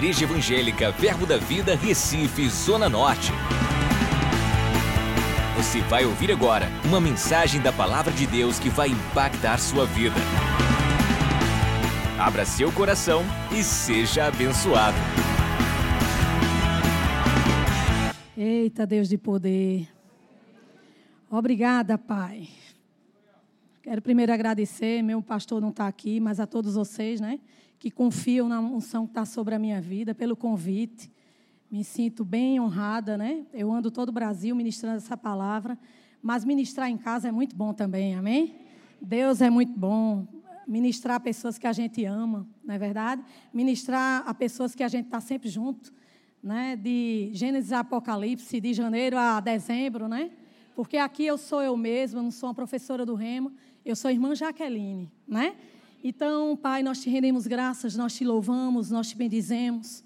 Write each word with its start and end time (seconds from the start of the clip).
Igreja 0.00 0.24
Evangélica 0.24 0.90
Verbo 0.92 1.26
da 1.26 1.36
Vida, 1.36 1.76
Recife, 1.76 2.48
Zona 2.48 2.88
Norte. 2.88 3.30
Você 5.58 5.82
vai 5.82 6.06
ouvir 6.06 6.32
agora 6.32 6.70
uma 6.86 6.98
mensagem 6.98 7.60
da 7.60 7.70
Palavra 7.70 8.10
de 8.10 8.26
Deus 8.26 8.58
que 8.58 8.70
vai 8.70 8.88
impactar 8.88 9.58
sua 9.58 9.84
vida. 9.84 10.16
Abra 12.18 12.46
seu 12.46 12.72
coração 12.72 13.22
e 13.52 13.62
seja 13.62 14.24
abençoado. 14.24 14.96
Eita, 18.34 18.86
Deus 18.86 19.06
de 19.06 19.18
poder. 19.18 19.86
Obrigada, 21.30 21.98
Pai. 21.98 22.48
Quero 23.82 24.02
primeiro 24.02 24.30
agradecer, 24.30 25.02
meu 25.02 25.22
pastor 25.22 25.58
não 25.58 25.70
está 25.70 25.86
aqui, 25.86 26.20
mas 26.20 26.38
a 26.38 26.46
todos 26.46 26.74
vocês, 26.74 27.18
né, 27.18 27.40
que 27.78 27.90
confiam 27.90 28.46
na 28.46 28.60
unção 28.60 29.06
que 29.06 29.12
está 29.12 29.24
sobre 29.24 29.54
a 29.54 29.58
minha 29.58 29.80
vida, 29.80 30.14
pelo 30.14 30.36
convite. 30.36 31.10
Me 31.70 31.82
sinto 31.82 32.22
bem 32.22 32.60
honrada, 32.60 33.16
né? 33.16 33.46
Eu 33.54 33.72
ando 33.72 33.90
todo 33.90 34.10
o 34.10 34.12
Brasil 34.12 34.54
ministrando 34.54 34.98
essa 34.98 35.16
palavra, 35.16 35.78
mas 36.20 36.44
ministrar 36.44 36.90
em 36.90 36.98
casa 36.98 37.28
é 37.28 37.32
muito 37.32 37.56
bom 37.56 37.72
também, 37.72 38.14
amém? 38.14 38.54
Deus 39.00 39.40
é 39.40 39.48
muito 39.48 39.72
bom. 39.72 40.26
Ministrar 40.66 41.16
a 41.16 41.20
pessoas 41.20 41.56
que 41.56 41.66
a 41.66 41.72
gente 41.72 42.04
ama, 42.04 42.46
não 42.62 42.74
é 42.74 42.78
verdade? 42.78 43.22
Ministrar 43.50 44.24
a 44.26 44.34
pessoas 44.34 44.74
que 44.74 44.82
a 44.82 44.88
gente 44.88 45.06
está 45.06 45.22
sempre 45.22 45.48
junto, 45.48 45.90
né? 46.42 46.76
De 46.76 47.30
Gênesis 47.32 47.72
a 47.72 47.80
Apocalipse, 47.80 48.60
de 48.60 48.74
janeiro 48.74 49.16
a 49.16 49.40
dezembro, 49.40 50.06
né? 50.06 50.30
Porque 50.74 50.96
aqui 50.96 51.26
eu 51.26 51.36
sou 51.38 51.62
eu 51.62 51.76
mesma, 51.76 52.22
não 52.22 52.30
sou 52.30 52.48
uma 52.48 52.54
professora 52.54 53.04
do 53.04 53.14
Remo, 53.14 53.52
eu 53.84 53.96
sou 53.96 54.08
a 54.08 54.12
irmã 54.12 54.34
Jaqueline, 54.34 55.10
né? 55.26 55.56
Então, 56.02 56.56
Pai, 56.56 56.82
nós 56.82 57.02
te 57.02 57.10
rendemos 57.10 57.46
graças, 57.46 57.96
nós 57.96 58.14
te 58.14 58.24
louvamos, 58.24 58.90
nós 58.90 59.08
te 59.08 59.16
bendizemos. 59.16 60.02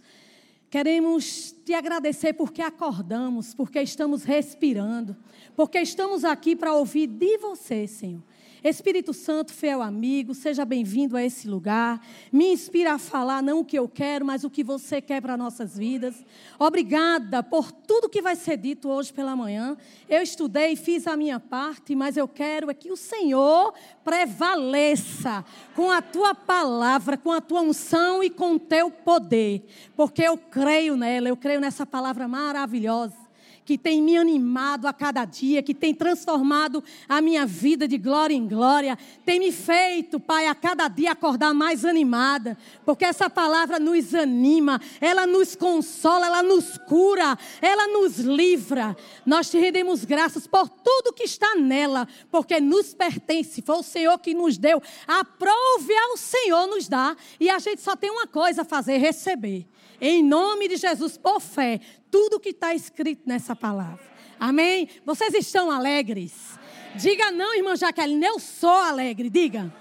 Queremos 0.68 1.52
te 1.64 1.72
agradecer 1.72 2.32
porque 2.32 2.60
acordamos, 2.60 3.54
porque 3.54 3.80
estamos 3.80 4.24
respirando, 4.24 5.16
porque 5.54 5.78
estamos 5.78 6.24
aqui 6.24 6.56
para 6.56 6.74
ouvir 6.74 7.06
de 7.06 7.38
você, 7.38 7.86
Senhor. 7.86 8.22
Espírito 8.64 9.12
Santo, 9.12 9.52
fiel 9.52 9.82
amigo, 9.82 10.34
seja 10.34 10.64
bem-vindo 10.64 11.18
a 11.18 11.22
esse 11.22 11.46
lugar. 11.46 12.00
Me 12.32 12.50
inspira 12.50 12.94
a 12.94 12.98
falar 12.98 13.42
não 13.42 13.60
o 13.60 13.64
que 13.64 13.78
eu 13.78 13.86
quero, 13.86 14.24
mas 14.24 14.42
o 14.42 14.48
que 14.48 14.64
você 14.64 15.02
quer 15.02 15.20
para 15.20 15.36
nossas 15.36 15.76
vidas. 15.76 16.24
Obrigada 16.58 17.42
por 17.42 17.70
tudo 17.70 18.08
que 18.08 18.22
vai 18.22 18.34
ser 18.34 18.56
dito 18.56 18.88
hoje 18.88 19.12
pela 19.12 19.36
manhã. 19.36 19.76
Eu 20.08 20.22
estudei, 20.22 20.76
fiz 20.76 21.06
a 21.06 21.14
minha 21.14 21.38
parte, 21.38 21.94
mas 21.94 22.16
eu 22.16 22.26
quero 22.26 22.70
é 22.70 22.74
que 22.74 22.90
o 22.90 22.96
Senhor 22.96 23.74
prevaleça 24.02 25.44
com 25.76 25.90
a 25.90 26.00
tua 26.00 26.34
palavra, 26.34 27.18
com 27.18 27.32
a 27.32 27.42
tua 27.42 27.60
unção 27.60 28.24
e 28.24 28.30
com 28.30 28.54
o 28.54 28.58
teu 28.58 28.90
poder, 28.90 29.62
porque 29.94 30.22
eu 30.22 30.38
creio 30.38 30.96
nela, 30.96 31.28
eu 31.28 31.36
creio 31.36 31.60
nessa 31.60 31.84
palavra 31.84 32.26
maravilhosa 32.26 33.23
que 33.64 33.78
tem 33.78 34.02
me 34.02 34.16
animado 34.16 34.86
a 34.86 34.92
cada 34.92 35.24
dia, 35.24 35.62
que 35.62 35.74
tem 35.74 35.94
transformado 35.94 36.84
a 37.08 37.20
minha 37.20 37.46
vida 37.46 37.88
de 37.88 37.96
glória 37.96 38.34
em 38.34 38.46
glória, 38.46 38.98
tem 39.24 39.38
me 39.38 39.50
feito, 39.50 40.20
Pai, 40.20 40.46
a 40.46 40.54
cada 40.54 40.86
dia 40.88 41.12
acordar 41.12 41.54
mais 41.54 41.84
animada, 41.84 42.58
porque 42.84 43.04
essa 43.04 43.30
palavra 43.30 43.78
nos 43.78 44.14
anima, 44.14 44.80
ela 45.00 45.26
nos 45.26 45.56
consola, 45.56 46.26
ela 46.26 46.42
nos 46.42 46.76
cura, 46.78 47.38
ela 47.62 47.88
nos 47.88 48.18
livra. 48.18 48.96
Nós 49.24 49.50
te 49.50 49.58
rendemos 49.58 50.04
graças 50.04 50.46
por 50.46 50.68
tudo 50.68 51.12
que 51.12 51.24
está 51.24 51.54
nela, 51.54 52.06
porque 52.30 52.60
nos 52.60 52.92
pertence, 52.92 53.62
foi 53.62 53.76
o 53.76 53.82
Senhor 53.82 54.18
que 54.18 54.34
nos 54.34 54.58
deu. 54.58 54.82
Aprove 55.06 55.96
ao 56.10 56.16
Senhor 56.16 56.66
nos 56.66 56.88
dar, 56.88 57.16
e 57.40 57.48
a 57.48 57.58
gente 57.58 57.80
só 57.80 57.96
tem 57.96 58.10
uma 58.10 58.26
coisa 58.26 58.62
a 58.62 58.64
fazer: 58.64 58.98
receber. 58.98 59.66
Em 60.00 60.22
nome 60.22 60.68
de 60.68 60.76
Jesus, 60.76 61.16
por 61.16 61.40
fé, 61.40 61.80
tudo 62.14 62.38
que 62.38 62.50
está 62.50 62.72
escrito 62.72 63.22
nessa 63.26 63.56
palavra. 63.56 63.98
Amém? 64.38 64.88
Vocês 65.04 65.34
estão 65.34 65.68
alegres? 65.68 66.56
Diga 66.94 67.32
não, 67.32 67.52
irmã 67.56 67.74
Jaqueline, 67.74 68.24
eu 68.24 68.38
sou 68.38 68.70
alegre. 68.70 69.28
Diga. 69.28 69.74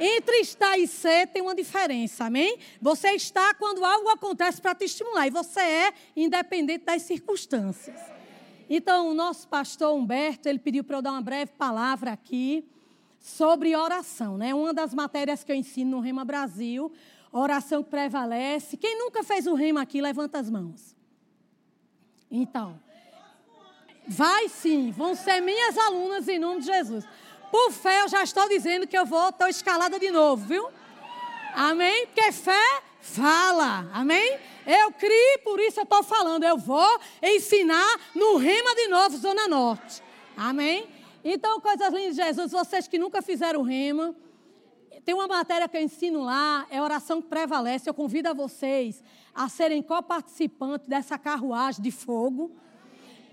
Entre 0.00 0.36
estar 0.36 0.78
e 0.78 0.86
ser 0.86 1.26
tem 1.26 1.42
uma 1.42 1.54
diferença, 1.54 2.24
amém? 2.24 2.56
Você 2.80 3.10
está 3.10 3.52
quando 3.52 3.84
algo 3.84 4.08
acontece 4.08 4.58
para 4.58 4.74
te 4.74 4.86
estimular, 4.86 5.26
e 5.26 5.30
você 5.30 5.60
é 5.60 5.92
independente 6.16 6.86
das 6.86 7.02
circunstâncias. 7.02 8.00
Então, 8.70 9.10
o 9.10 9.14
nosso 9.14 9.46
pastor 9.46 9.94
Humberto, 9.94 10.48
ele 10.48 10.58
pediu 10.58 10.82
para 10.82 10.96
eu 10.96 11.02
dar 11.02 11.10
uma 11.12 11.20
breve 11.20 11.52
palavra 11.58 12.12
aqui 12.12 12.64
sobre 13.20 13.76
oração, 13.76 14.38
né? 14.38 14.54
Uma 14.54 14.72
das 14.72 14.94
matérias 14.94 15.44
que 15.44 15.52
eu 15.52 15.56
ensino 15.56 15.90
no 15.90 16.00
Rema 16.00 16.24
Brasil, 16.24 16.90
oração 17.30 17.82
que 17.82 17.90
prevalece. 17.90 18.78
Quem 18.78 18.98
nunca 18.98 19.22
fez 19.22 19.46
o 19.46 19.52
rema 19.52 19.82
aqui, 19.82 20.00
levanta 20.00 20.38
as 20.38 20.48
mãos. 20.48 20.93
Então, 22.36 22.80
vai 24.08 24.48
sim, 24.48 24.90
vão 24.90 25.14
ser 25.14 25.40
minhas 25.40 25.78
alunas 25.78 26.26
em 26.26 26.36
nome 26.36 26.62
de 26.62 26.66
Jesus. 26.66 27.06
Por 27.48 27.70
fé, 27.70 28.02
eu 28.02 28.08
já 28.08 28.24
estou 28.24 28.48
dizendo 28.48 28.88
que 28.88 28.98
eu 28.98 29.06
vou, 29.06 29.28
estou 29.28 29.46
escalada 29.46 30.00
de 30.00 30.10
novo, 30.10 30.44
viu? 30.44 30.68
Amém? 31.54 32.06
Porque 32.06 32.32
fé 32.32 32.82
fala, 33.00 33.88
amém? 33.94 34.36
Eu 34.66 34.90
criei, 34.90 35.38
por 35.44 35.60
isso 35.60 35.78
eu 35.78 35.84
estou 35.84 36.02
falando. 36.02 36.42
Eu 36.42 36.58
vou 36.58 37.00
ensinar 37.22 38.00
no 38.16 38.36
Rema 38.36 38.74
de 38.74 38.88
novo, 38.88 39.16
Zona 39.16 39.46
Norte. 39.46 40.02
Amém? 40.36 40.88
Então, 41.22 41.60
coisas 41.60 41.94
lindas 41.94 42.16
de 42.16 42.22
Jesus, 42.24 42.50
vocês 42.50 42.88
que 42.88 42.98
nunca 42.98 43.22
fizeram 43.22 43.62
Rema, 43.62 44.12
tem 45.04 45.14
uma 45.14 45.28
matéria 45.28 45.68
que 45.68 45.76
eu 45.76 45.82
ensino 45.82 46.24
lá, 46.24 46.66
é 46.68 46.82
oração 46.82 47.22
que 47.22 47.28
prevalece. 47.28 47.88
Eu 47.88 47.94
convido 47.94 48.28
a 48.28 48.32
vocês 48.32 49.04
a 49.34 49.48
serem 49.48 49.82
co-participantes 49.82 50.86
dessa 50.86 51.18
carruagem 51.18 51.82
de 51.82 51.90
fogo. 51.90 52.52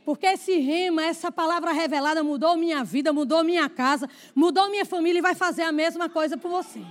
Porque 0.03 0.25
esse 0.25 0.57
rema, 0.57 1.03
essa 1.03 1.31
palavra 1.31 1.72
revelada 1.72 2.23
mudou 2.23 2.57
minha 2.57 2.84
vida, 2.84 3.13
mudou 3.13 3.44
minha 3.44 3.69
casa, 3.69 4.09
mudou 4.34 4.69
minha 4.69 4.85
família 4.85 5.19
e 5.19 5.22
vai 5.22 5.35
fazer 5.35 5.61
a 5.61 5.72
mesma 5.72 6.09
coisa 6.09 6.38
por 6.38 6.50
você. 6.50 6.81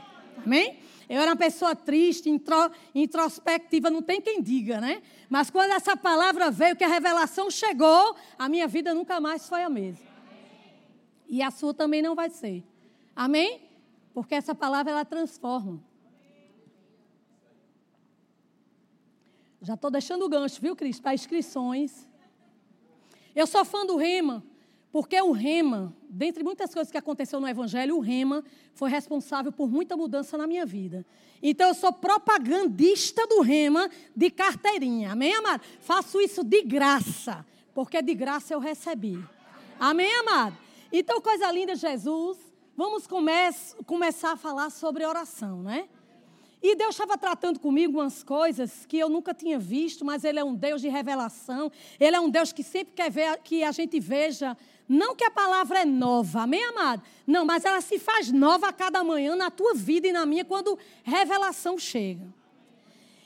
Amém? 0.44 0.78
Eu 1.08 1.20
era 1.20 1.32
uma 1.32 1.36
pessoa 1.36 1.74
triste, 1.74 2.30
intro, 2.30 2.70
introspectiva, 2.94 3.90
não 3.90 4.00
tem 4.00 4.20
quem 4.20 4.40
diga, 4.40 4.80
né? 4.80 5.02
Mas 5.28 5.50
quando 5.50 5.72
essa 5.72 5.96
palavra 5.96 6.52
veio, 6.52 6.76
que 6.76 6.84
a 6.84 6.88
revelação 6.88 7.50
chegou, 7.50 8.14
a 8.38 8.48
minha 8.48 8.68
vida 8.68 8.94
nunca 8.94 9.20
mais 9.20 9.48
foi 9.48 9.64
a 9.64 9.68
mesma. 9.68 10.06
E 11.28 11.42
a 11.42 11.50
sua 11.50 11.74
também 11.74 12.00
não 12.00 12.14
vai 12.14 12.30
ser. 12.30 12.62
Amém? 13.14 13.60
Porque 14.14 14.36
essa 14.36 14.54
palavra 14.54 14.92
ela 14.92 15.04
transforma. 15.04 15.82
Já 19.60 19.74
estou 19.74 19.90
deixando 19.90 20.24
o 20.24 20.28
gancho, 20.28 20.60
viu, 20.60 20.74
Cris? 20.74 20.98
Para 20.98 21.14
inscrições. 21.14 22.06
Eu 23.34 23.46
sou 23.46 23.64
fã 23.64 23.84
do 23.84 23.96
Rema, 23.96 24.42
porque 24.90 25.20
o 25.20 25.32
Rema, 25.32 25.94
dentre 26.08 26.42
muitas 26.42 26.72
coisas 26.72 26.90
que 26.90 26.98
aconteceu 26.98 27.40
no 27.40 27.48
Evangelho, 27.48 27.96
o 27.96 28.00
Rema 28.00 28.42
foi 28.74 28.90
responsável 28.90 29.52
por 29.52 29.70
muita 29.70 29.96
mudança 29.96 30.36
na 30.38 30.46
minha 30.46 30.66
vida. 30.66 31.04
Então 31.42 31.68
eu 31.68 31.74
sou 31.74 31.92
propagandista 31.92 33.26
do 33.26 33.40
Rema 33.40 33.90
de 34.16 34.30
carteirinha. 34.30 35.12
Amém, 35.12 35.34
amado? 35.34 35.62
Faço 35.80 36.20
isso 36.20 36.42
de 36.42 36.62
graça, 36.62 37.46
porque 37.74 38.00
de 38.02 38.14
graça 38.14 38.54
eu 38.54 38.58
recebi. 38.58 39.22
Amém, 39.78 40.12
amado? 40.20 40.56
Então, 40.92 41.20
coisa 41.20 41.50
linda, 41.52 41.76
Jesus 41.76 42.36
vamos 42.76 43.06
come 43.06 43.30
começar 43.86 44.32
a 44.32 44.36
falar 44.36 44.70
sobre 44.70 45.04
oração, 45.04 45.62
né? 45.62 45.88
E 46.62 46.76
Deus 46.76 46.90
estava 46.90 47.16
tratando 47.16 47.58
comigo 47.58 47.98
umas 47.98 48.22
coisas 48.22 48.84
que 48.84 48.98
eu 48.98 49.08
nunca 49.08 49.32
tinha 49.32 49.58
visto, 49.58 50.04
mas 50.04 50.24
Ele 50.24 50.38
é 50.38 50.44
um 50.44 50.54
Deus 50.54 50.82
de 50.82 50.88
revelação. 50.88 51.72
Ele 51.98 52.14
é 52.14 52.20
um 52.20 52.28
Deus 52.28 52.52
que 52.52 52.62
sempre 52.62 52.92
quer 52.94 53.10
ver 53.10 53.38
que 53.38 53.64
a 53.64 53.72
gente 53.72 53.98
veja, 53.98 54.56
não 54.86 55.14
que 55.16 55.24
a 55.24 55.30
palavra 55.30 55.80
é 55.80 55.84
nova, 55.86 56.42
amém, 56.42 56.62
amado? 56.64 57.02
Não, 57.26 57.46
mas 57.46 57.64
ela 57.64 57.80
se 57.80 57.98
faz 57.98 58.30
nova 58.30 58.68
a 58.68 58.72
cada 58.72 59.02
manhã 59.02 59.34
na 59.34 59.50
tua 59.50 59.72
vida 59.74 60.08
e 60.08 60.12
na 60.12 60.26
minha 60.26 60.44
quando 60.44 60.78
revelação 61.02 61.78
chega. 61.78 62.26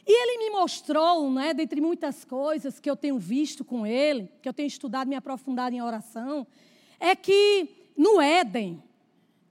E 0.06 0.22
ele 0.22 0.44
me 0.44 0.50
mostrou, 0.50 1.30
né, 1.30 1.54
dentre 1.54 1.80
muitas 1.80 2.24
coisas 2.24 2.78
que 2.78 2.88
eu 2.88 2.94
tenho 2.94 3.18
visto 3.18 3.64
com 3.64 3.86
ele, 3.86 4.30
que 4.42 4.48
eu 4.48 4.52
tenho 4.52 4.66
estudado, 4.66 5.08
me 5.08 5.16
aprofundado 5.16 5.74
em 5.74 5.82
oração, 5.82 6.46
é 7.00 7.16
que 7.16 7.68
no 7.96 8.20
Éden, 8.20 8.82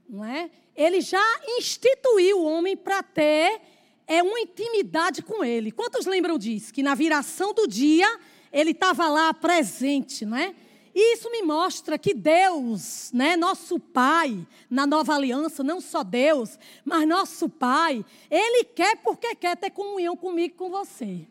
não 0.08 0.24
é? 0.24 0.50
Ele 0.76 1.02
já 1.02 1.24
instituiu 1.58 2.40
o 2.40 2.46
homem 2.46 2.78
para 2.78 3.02
ter 3.02 3.62
é 4.08 4.22
uma 4.22 4.40
intimidade 4.40 5.22
com 5.22 5.44
ele. 5.44 5.72
Quantos 5.72 6.06
lembram 6.06 6.38
disso? 6.38 6.74
Que 6.74 6.84
na 6.84 6.96
viração 6.96 7.54
do 7.54 7.68
dia 7.68 8.08
ele 8.52 8.72
estava 8.72 9.10
lá 9.10 9.34
presente, 9.34 10.26
não 10.26 10.38
é? 10.38 10.54
E 10.96 11.16
isso 11.16 11.30
me 11.32 11.42
mostra 11.42 11.98
que 11.98 12.14
Deus, 12.14 13.12
né, 13.12 13.36
nosso 13.36 13.80
Pai, 13.80 14.46
na 14.70 14.86
nova 14.86 15.16
aliança, 15.16 15.64
não 15.64 15.82
só 15.82 16.04
Deus, 16.04 16.60
mas 16.86 17.08
nosso 17.08 17.50
Pai, 17.50 18.06
Ele 18.30 18.64
quer 18.64 18.98
porque 18.98 19.34
quer 19.34 19.58
ter 19.58 19.72
comunhão 19.72 20.16
comigo 20.16 20.56
com 20.56 20.70
você. 20.70 21.28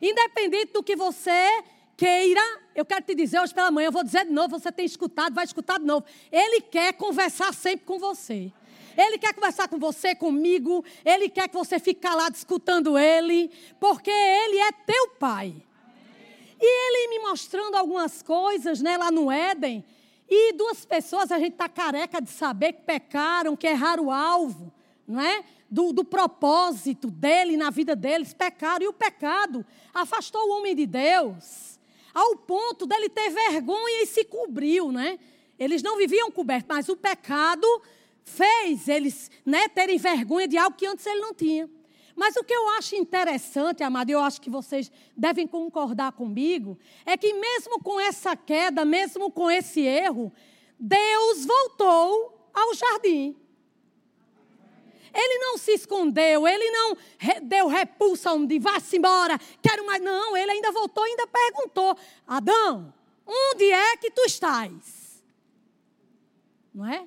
Independente 0.00 0.72
do 0.72 0.82
que 0.82 0.96
você 0.96 1.62
queira, 1.94 2.40
eu 2.74 2.86
quero 2.86 3.04
te 3.04 3.14
dizer 3.14 3.38
hoje 3.38 3.52
pela 3.52 3.70
manhã, 3.70 3.88
eu 3.88 3.92
vou 3.92 4.02
dizer 4.02 4.24
de 4.24 4.32
novo, 4.32 4.58
você 4.58 4.72
tem 4.72 4.86
escutado, 4.86 5.34
vai 5.34 5.44
escutar 5.44 5.78
de 5.78 5.84
novo. 5.84 6.06
Ele 6.30 6.62
quer 6.62 6.94
conversar 6.94 7.52
sempre 7.52 7.84
com 7.84 7.98
você. 7.98 8.50
Ele 8.96 9.18
quer 9.18 9.34
conversar 9.34 9.68
com 9.68 9.78
você, 9.78 10.14
comigo. 10.14 10.84
Ele 11.04 11.28
quer 11.28 11.48
que 11.48 11.54
você 11.54 11.78
fique 11.78 12.00
calado 12.00 12.36
escutando 12.36 12.98
Ele, 12.98 13.50
porque 13.80 14.10
Ele 14.10 14.58
é 14.58 14.72
teu 14.72 15.08
Pai. 15.18 15.54
E 16.60 16.64
Ele 16.64 17.08
me 17.08 17.18
mostrando 17.28 17.76
algumas 17.76 18.22
coisas 18.22 18.80
né, 18.80 18.96
lá 18.96 19.10
no 19.10 19.30
Éden. 19.30 19.84
E 20.34 20.52
duas 20.54 20.84
pessoas, 20.84 21.30
a 21.30 21.38
gente 21.38 21.52
está 21.52 21.68
careca 21.68 22.20
de 22.20 22.30
saber 22.30 22.72
que 22.72 22.82
pecaram, 22.82 23.54
que 23.54 23.66
erraram 23.66 24.06
o 24.06 24.10
alvo, 24.10 24.72
não 25.06 25.20
é? 25.20 25.44
Do, 25.70 25.92
do, 25.92 26.04
propósito 26.04 27.10
dele 27.10 27.56
na 27.56 27.68
vida 27.68 27.94
deles, 27.94 28.32
pecaram. 28.32 28.84
E 28.84 28.88
o 28.88 28.92
pecado 28.92 29.64
afastou 29.92 30.40
o 30.40 30.56
homem 30.56 30.74
de 30.74 30.86
Deus, 30.86 31.78
ao 32.14 32.36
ponto 32.36 32.86
dele 32.86 33.08
ter 33.08 33.28
vergonha 33.28 34.02
e 34.02 34.06
se 34.06 34.24
cobriu, 34.24 34.90
né? 34.90 35.18
Eles 35.58 35.82
não 35.82 35.98
viviam 35.98 36.30
cobertos, 36.30 36.74
mas 36.74 36.88
o 36.88 36.96
pecado 36.96 37.66
fez 38.24 38.88
eles 38.88 39.30
né, 39.44 39.68
terem 39.68 39.98
vergonha 39.98 40.48
de 40.48 40.56
algo 40.56 40.76
que 40.76 40.86
antes 40.86 41.06
ele 41.06 41.20
não 41.20 41.34
tinha. 41.34 41.68
Mas 42.14 42.36
o 42.36 42.44
que 42.44 42.52
eu 42.52 42.68
acho 42.70 42.94
interessante, 42.94 43.82
amado, 43.82 44.10
eu 44.10 44.20
acho 44.20 44.40
que 44.40 44.50
vocês 44.50 44.90
devem 45.16 45.46
concordar 45.46 46.12
comigo, 46.12 46.78
é 47.06 47.16
que 47.16 47.32
mesmo 47.32 47.80
com 47.80 47.98
essa 47.98 48.36
queda, 48.36 48.84
mesmo 48.84 49.30
com 49.30 49.50
esse 49.50 49.80
erro, 49.80 50.32
Deus 50.78 51.46
voltou 51.46 52.50
ao 52.52 52.74
jardim. 52.74 53.36
Ele 55.14 55.38
não 55.38 55.58
se 55.58 55.72
escondeu, 55.72 56.48
ele 56.48 56.70
não 56.70 56.96
deu 57.42 57.66
repulsa 57.66 58.32
onde 58.32 58.58
vá-se 58.58 58.96
embora, 58.96 59.38
quero 59.60 59.84
mais. 59.84 60.02
Não, 60.02 60.36
ele 60.36 60.52
ainda 60.52 60.72
voltou 60.72 61.04
ainda 61.04 61.26
perguntou: 61.26 61.96
Adão, 62.26 62.92
onde 63.26 63.70
é 63.70 63.96
que 63.98 64.10
tu 64.10 64.22
estás? 64.22 65.22
Não 66.74 66.86
é? 66.86 67.06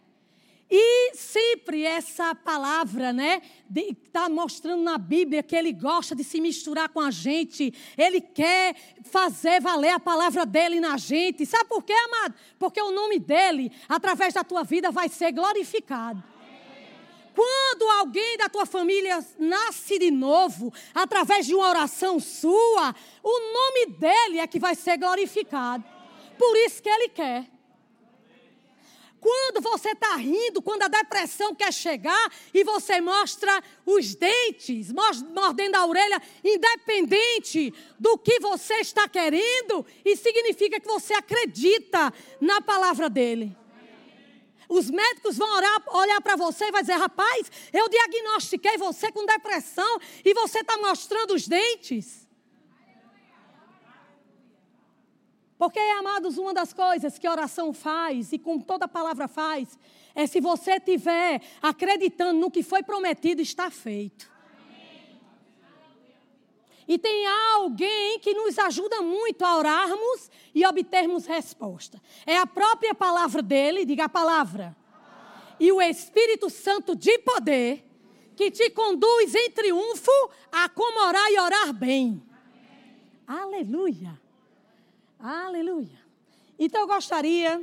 E 0.70 1.14
sempre 1.14 1.84
essa 1.84 2.34
palavra, 2.34 3.14
né, 3.14 3.42
está 3.76 4.28
mostrando 4.28 4.82
na 4.82 4.98
Bíblia 4.98 5.44
que 5.44 5.56
ele 5.56 5.72
gosta 5.72 6.16
de 6.16 6.24
se 6.24 6.42
misturar 6.42 6.90
com 6.90 7.00
a 7.00 7.12
gente, 7.12 7.72
ele 7.96 8.20
quer 8.20 8.76
fazer 9.04 9.62
valer 9.62 9.92
a 9.92 10.00
palavra 10.00 10.44
dele 10.44 10.80
na 10.80 10.98
gente. 10.98 11.46
Sabe 11.46 11.70
por 11.70 11.84
quê, 11.84 11.94
amado? 11.94 12.34
Porque 12.58 12.82
o 12.82 12.92
nome 12.92 13.20
dele, 13.20 13.72
através 13.88 14.34
da 14.34 14.44
tua 14.44 14.64
vida, 14.64 14.92
vai 14.92 15.08
ser 15.08 15.32
glorificado. 15.32 16.24
Quando 17.36 17.84
alguém 18.00 18.38
da 18.38 18.50
tua 18.50 18.66
família 18.66 19.24
nasce 19.38 20.00
de 20.00 20.10
novo, 20.10 20.74
através 20.94 21.46
de 21.46 21.54
uma 21.54 21.70
oração 21.70 22.20
sua, 22.20 22.96
o 23.22 23.54
nome 23.54 23.98
dele 23.98 24.40
é 24.40 24.48
que 24.48 24.58
vai 24.58 24.74
ser 24.74 24.98
glorificado. 24.98 25.84
Por 26.38 26.58
isso 26.58 26.82
que 26.82 26.90
ele 26.90 27.10
quer. 27.10 27.55
Quando 29.25 29.60
você 29.60 29.89
está 29.89 30.16
rindo, 30.18 30.62
quando 30.62 30.83
a 30.83 30.88
depressão 30.88 31.56
quer 31.56 31.74
chegar 31.74 32.31
e 32.54 32.63
você 32.63 33.01
mostra 33.01 33.60
os 33.83 34.13
dentes, 34.13 34.92
mordendo 34.92 35.74
a 35.74 35.83
orelha, 35.88 36.22
independente 36.44 37.74
do 38.00 38.19
que 38.19 38.39
você 38.39 38.75
está 38.75 39.10
querendo, 39.10 39.83
isso 40.06 40.22
significa 40.22 40.80
que 40.80 40.88
você 40.88 41.16
acredita 41.16 42.13
na 42.39 42.62
palavra 42.62 43.10
dele. 43.10 43.57
Os 44.69 44.92
médicos 44.92 45.38
vão 45.38 45.51
orar, 45.56 45.81
olhar 45.88 46.22
para 46.22 46.36
você 46.36 46.66
e 46.66 46.72
vai 46.72 46.81
dizer: 46.81 46.94
rapaz, 46.94 47.51
eu 47.74 47.89
diagnostiquei 47.89 48.77
você 48.77 49.12
com 49.12 49.25
depressão 49.25 50.00
e 50.24 50.36
você 50.36 50.60
está 50.60 50.77
mostrando 50.77 51.33
os 51.33 51.48
dentes. 51.48 52.25
Porque, 55.57 55.80
amados, 55.80 56.38
uma 56.38 56.54
das 56.54 56.74
coisas 56.74 57.18
que 57.18 57.28
oração 57.28 57.74
faz, 57.74 58.34
e 58.34 58.38
como 58.38 58.62
toda 58.62 58.88
palavra 58.88 59.28
faz, 59.28 59.80
é 60.13 60.28
se 60.28 60.42
você 60.42 60.74
estiver 60.74 61.42
acreditando 61.62 62.40
no 62.40 62.52
que 62.52 62.62
foi 62.62 62.84
prometido, 62.84 63.42
está 63.42 63.72
feito. 63.72 64.30
E 66.88 67.00
tem 67.00 67.25
alguém 67.54 68.19
que 68.19 68.34
nos 68.34 68.60
ajuda 68.60 69.02
muito 69.02 69.44
a 69.44 69.57
orarmos 69.57 70.30
e 70.54 70.66
obtermos 70.66 71.25
resposta. 71.25 72.01
É 72.25 72.38
a 72.38 72.46
própria 72.46 72.94
palavra 72.94 73.42
dele, 73.42 73.86
diga 73.86 74.06
a 74.06 74.10
palavra. 74.10 74.75
E 75.60 75.72
o 75.72 75.81
Espírito 75.81 76.50
Santo 76.50 76.96
de 76.96 77.18
poder, 77.19 77.84
que 78.36 78.51
te 78.51 78.69
conduz 78.69 79.34
em 79.34 79.50
triunfo 79.50 80.12
a 80.51 80.69
como 80.69 81.08
orar 81.08 81.31
e 81.31 81.40
orar 81.40 81.74
bem. 81.74 82.22
Aleluia. 83.25 84.25
Aleluia. 85.27 86.00
Então 86.60 86.81
eu 86.81 86.88
gostaria 86.88 87.60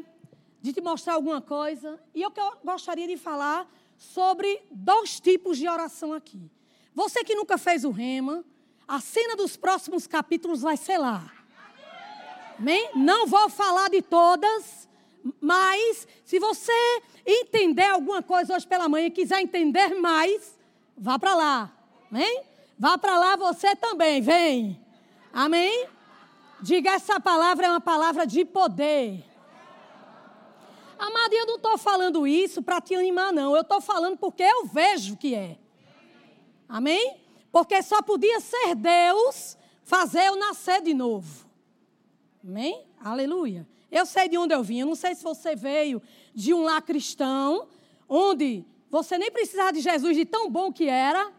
de 0.61 0.73
te 0.73 0.81
mostrar 0.81 1.15
alguma 1.15 1.41
coisa 1.41 1.97
e 2.13 2.21
eu 2.21 2.33
gostaria 2.65 3.07
de 3.07 3.17
falar 3.17 3.71
sobre 3.97 4.61
dois 4.69 5.21
tipos 5.21 5.59
de 5.59 5.69
oração 5.69 6.13
aqui. 6.13 6.51
Você 6.93 7.23
que 7.23 7.37
nunca 7.37 7.57
fez 7.57 7.85
o 7.85 7.93
rema, 7.93 8.45
a 8.89 8.99
cena 8.99 9.37
dos 9.37 9.57
próximos 9.57 10.09
capítulos 10.09 10.61
vai 10.61 10.77
ser 10.77 10.99
lá. 10.99 11.33
Amém? 12.59 12.91
Não 12.97 13.29
vou 13.29 13.49
falar 13.49 13.89
de 13.91 14.03
todas, 14.03 14.89
mas 15.41 16.09
se 16.25 16.41
você 16.41 17.01
entender 17.25 17.87
alguma 17.87 18.25
coisa 18.25 18.57
hoje 18.57 18.67
pela 18.67 18.89
manhã 18.89 19.07
e 19.07 19.11
quiser 19.13 19.41
entender 19.41 19.95
mais, 20.01 20.59
vá 20.99 21.17
para 21.17 21.37
lá. 21.37 21.73
Amém? 22.11 22.43
Vá 22.77 22.99
para 22.99 23.17
lá 23.21 23.37
você 23.37 23.77
também, 23.77 24.21
vem. 24.21 24.85
Amém? 25.33 25.87
Diga 26.63 26.91
essa 26.93 27.19
palavra 27.19 27.67
é 27.67 27.71
uma 27.71 27.81
palavra 27.81 28.25
de 28.25 28.45
poder. 28.45 29.25
Amada, 30.97 31.35
eu 31.35 31.45
não 31.45 31.57
estou 31.57 31.77
falando 31.77 32.25
isso 32.25 32.63
para 32.63 32.81
te 32.81 32.95
animar, 32.95 33.33
não. 33.33 33.57
Eu 33.57 33.63
estou 33.63 33.81
falando 33.81 34.17
porque 34.17 34.45
eu 34.45 34.67
vejo 34.67 35.17
que 35.17 35.35
é. 35.35 35.59
Amém? 36.69 37.17
Porque 37.51 37.83
só 37.83 38.01
podia 38.01 38.39
ser 38.39 38.77
Deus 38.77 39.59
fazer 39.83 40.29
eu 40.29 40.37
nascer 40.37 40.81
de 40.81 40.95
novo. 40.95 41.45
Amém? 42.45 42.87
Aleluia. 43.01 43.67
Eu 43.91 44.07
sei 44.07 44.29
de 44.29 44.39
onde 44.39 44.55
eu 44.55 44.63
vim. 44.63 44.79
Eu 44.79 44.87
não 44.87 44.95
sei 44.95 45.17
se 45.17 45.25
você 45.25 45.57
veio 45.57 46.01
de 46.33 46.55
um 46.55 46.63
lar 46.63 46.81
cristão, 46.81 47.67
onde 48.09 48.65
você 48.89 49.19
nem 49.19 49.33
precisava 49.33 49.73
de 49.73 49.81
Jesus 49.81 50.17
de 50.17 50.25
tão 50.25 50.49
bom 50.49 50.73
que 50.73 50.89
era. 50.89 51.33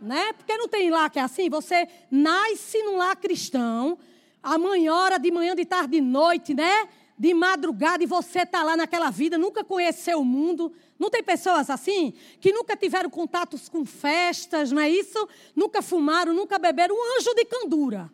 Né? 0.00 0.32
Porque 0.34 0.56
não 0.56 0.68
tem 0.68 0.88
lá 0.88 1.10
que 1.10 1.18
é 1.18 1.22
assim. 1.22 1.50
Você 1.50 1.88
nasce 2.08 2.80
num 2.84 2.96
lar 2.96 3.16
cristão 3.16 3.98
amanhã, 4.46 4.94
hora 4.94 5.18
de 5.18 5.30
manhã, 5.32 5.56
de 5.56 5.64
tarde, 5.64 5.92
de 5.92 6.00
noite, 6.00 6.54
né? 6.54 6.88
De 7.18 7.34
madrugada 7.34 8.04
e 8.04 8.06
você 8.06 8.40
está 8.40 8.62
lá 8.62 8.76
naquela 8.76 9.10
vida, 9.10 9.36
nunca 9.36 9.64
conheceu 9.64 10.20
o 10.20 10.24
mundo. 10.24 10.72
Não 10.98 11.10
tem 11.10 11.22
pessoas 11.22 11.68
assim? 11.68 12.14
Que 12.40 12.52
nunca 12.52 12.76
tiveram 12.76 13.10
contatos 13.10 13.68
com 13.68 13.84
festas, 13.84 14.70
não 14.70 14.80
é 14.80 14.88
isso? 14.88 15.28
Nunca 15.54 15.82
fumaram, 15.82 16.32
nunca 16.32 16.58
beberam. 16.58 16.94
Um 16.94 17.18
anjo 17.18 17.34
de 17.34 17.44
candura. 17.44 18.10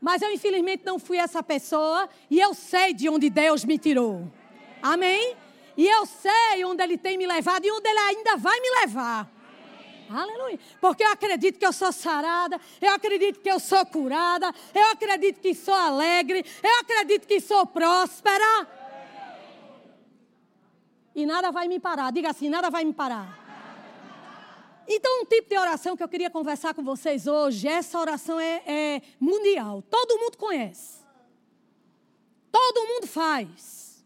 Mas 0.00 0.22
eu, 0.22 0.30
infelizmente, 0.30 0.84
não 0.84 0.98
fui 0.98 1.18
essa 1.18 1.42
pessoa 1.42 2.08
e 2.30 2.38
eu 2.38 2.54
sei 2.54 2.94
de 2.94 3.08
onde 3.08 3.28
Deus 3.28 3.64
me 3.64 3.76
tirou. 3.78 4.30
Amém? 4.80 5.36
E 5.76 5.86
eu 5.86 6.06
sei 6.06 6.64
onde 6.64 6.82
Ele 6.82 6.96
tem 6.96 7.18
me 7.18 7.26
levado 7.26 7.64
e 7.64 7.70
onde 7.70 7.88
Ele 7.88 7.98
ainda 7.98 8.36
vai 8.36 8.58
me 8.60 8.70
levar. 8.80 9.39
Aleluia. 10.12 10.58
Porque 10.80 11.04
eu 11.04 11.12
acredito 11.12 11.58
que 11.58 11.66
eu 11.66 11.72
sou 11.72 11.92
sarada, 11.92 12.60
eu 12.80 12.92
acredito 12.92 13.40
que 13.40 13.50
eu 13.50 13.60
sou 13.60 13.84
curada, 13.86 14.52
eu 14.74 14.90
acredito 14.90 15.40
que 15.40 15.54
sou 15.54 15.74
alegre, 15.74 16.44
eu 16.62 16.80
acredito 16.80 17.26
que 17.26 17.40
sou 17.40 17.64
próspera. 17.66 18.66
E 21.14 21.24
nada 21.24 21.50
vai 21.50 21.68
me 21.68 21.78
parar. 21.78 22.10
Diga 22.10 22.30
assim: 22.30 22.48
nada 22.48 22.70
vai 22.70 22.84
me 22.84 22.92
parar. 22.92 23.38
Então, 24.88 25.22
um 25.22 25.24
tipo 25.24 25.48
de 25.48 25.56
oração 25.56 25.96
que 25.96 26.02
eu 26.02 26.08
queria 26.08 26.28
conversar 26.28 26.74
com 26.74 26.82
vocês 26.82 27.28
hoje, 27.28 27.68
essa 27.68 27.96
oração 27.96 28.40
é, 28.40 28.62
é 28.66 29.02
mundial. 29.20 29.82
Todo 29.88 30.18
mundo 30.18 30.36
conhece. 30.36 30.98
Todo 32.50 32.88
mundo 32.88 33.06
faz. 33.06 34.04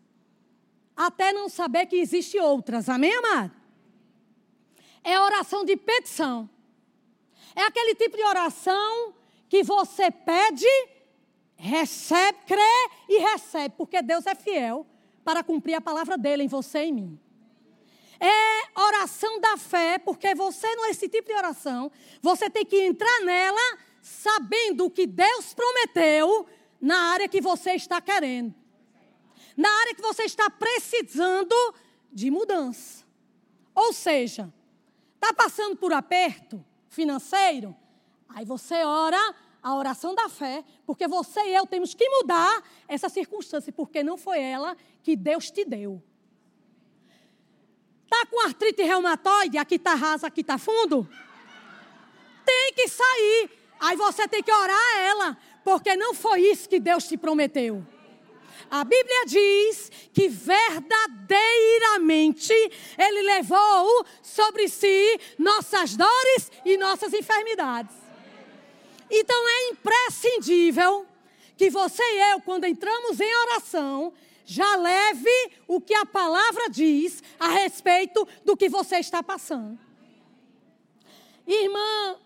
Até 0.95 1.33
não 1.33 1.49
saber 1.49 1.87
que 1.87 1.97
existe 1.97 2.39
outras. 2.39 2.91
Amém, 2.91 3.15
amado? 3.17 3.64
É 5.05 5.21
oração 5.21 5.65
de 5.65 5.77
petição. 5.77 6.49
É 7.55 7.63
aquele 7.63 7.95
tipo 7.95 8.17
de 8.17 8.25
oração 8.25 9.15
que 9.49 9.63
você 9.63 10.11
pede, 10.11 10.67
recebe, 11.57 12.39
crê 12.47 12.91
e 13.09 13.19
recebe, 13.19 13.75
porque 13.77 14.03
Deus 14.03 14.27
é 14.27 14.35
fiel 14.35 14.87
para 15.23 15.45
cumprir 15.45 15.75
a 15.75 15.81
palavra 15.81 16.19
dele 16.19 16.43
em 16.43 16.49
você 16.49 16.85
e 16.85 16.89
em 16.89 16.93
mim. 16.93 17.21
É 18.19 18.81
oração 18.81 19.39
da 19.41 19.57
fé, 19.57 19.99
porque 19.99 20.35
você 20.35 20.75
não 20.75 20.87
é 20.87 20.91
esse 20.91 21.09
tipo 21.09 21.29
de 21.29 21.35
oração, 21.35 21.93
você 22.23 22.49
tem 22.49 22.65
que 22.65 22.81
entrar 22.81 23.21
nela 23.21 23.79
sabendo 24.01 24.87
o 24.87 24.91
que 24.91 25.07
Deus 25.07 25.53
prometeu 25.55 26.47
na 26.81 27.13
área 27.13 27.29
que 27.29 27.41
você 27.41 27.73
está 27.73 28.01
querendo. 28.01 28.55
Na 29.57 29.69
área 29.81 29.95
que 29.95 30.03
você 30.03 30.25
está 30.25 30.51
precisando 30.51 31.55
de 32.13 32.31
mudança. 32.31 33.05
Ou 33.75 33.93
seja, 33.93 34.53
Está 35.25 35.33
passando 35.33 35.75
por 35.75 35.91
aperto 35.91 36.63
financeiro? 36.91 37.75
Aí 38.29 38.45
você 38.45 38.85
ora 38.85 39.35
a 39.63 39.75
oração 39.75 40.15
da 40.15 40.29
fé, 40.29 40.63
porque 40.85 41.09
você 41.09 41.41
e 41.41 41.55
eu 41.55 41.67
temos 41.67 41.95
que 41.95 42.07
mudar 42.07 42.63
essa 42.87 43.09
circunstância, 43.09 43.73
porque 43.73 44.03
não 44.03 44.19
foi 44.19 44.39
ela 44.39 44.77
que 45.03 45.17
Deus 45.17 45.51
te 45.51 45.65
deu. 45.65 46.03
Tá 48.07 48.27
com 48.27 48.45
artrite 48.45 48.83
reumatoide, 48.83 49.57
aqui 49.57 49.79
tá 49.79 49.95
raso, 49.95 50.27
aqui 50.27 50.45
tá 50.45 50.59
fundo? 50.59 51.09
Tem 52.45 52.75
que 52.75 52.87
sair. 52.87 53.51
Aí 53.81 53.97
você 53.97 54.29
tem 54.29 54.43
que 54.43 54.53
orar 54.53 54.77
a 54.77 55.01
ela, 55.01 55.39
porque 55.65 55.97
não 55.97 56.13
foi 56.13 56.43
isso 56.43 56.69
que 56.69 56.79
Deus 56.79 57.09
te 57.09 57.17
prometeu. 57.17 57.83
A 58.71 58.85
Bíblia 58.85 59.25
diz 59.27 59.91
que 60.13 60.29
verdadeiramente 60.29 62.53
Ele 62.99 63.23
levou 63.23 64.07
sobre 64.23 64.69
si 64.69 65.21
nossas 65.39 65.97
dores 65.97 66.53
e 66.65 66.77
nossas 66.77 67.13
enfermidades. 67.13 67.97
Então 69.11 69.49
é 69.49 69.71
imprescindível 69.71 71.07
que 71.57 71.71
você 71.71 72.03
e 72.03 72.33
eu, 72.33 72.41
quando 72.41 72.65
entramos 72.65 73.21
em 73.21 73.35
oração, 73.47 74.13
já 74.45 74.77
leve 74.77 75.31
o 75.67 75.81
que 75.81 75.95
a 75.95 76.05
palavra 76.05 76.69
diz 76.69 77.23
a 77.39 77.49
respeito 77.49 78.27
do 78.45 78.57
que 78.57 78.69
você 78.69 78.97
está 78.97 79.23
passando. 79.23 79.79
Irmã, 81.47 82.17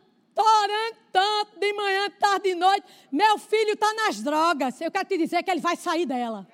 orando 0.42 0.96
tanto, 1.12 1.58
de 1.58 1.72
manhã, 1.72 2.10
tarde 2.10 2.50
e 2.50 2.54
noite. 2.54 2.86
Meu 3.10 3.38
filho 3.38 3.72
está 3.72 3.92
nas 3.94 4.22
drogas. 4.22 4.80
Eu 4.80 4.90
quero 4.90 5.06
te 5.06 5.18
dizer 5.18 5.42
que 5.42 5.50
ele 5.50 5.60
vai 5.60 5.76
sair 5.76 6.06
dela. 6.06 6.46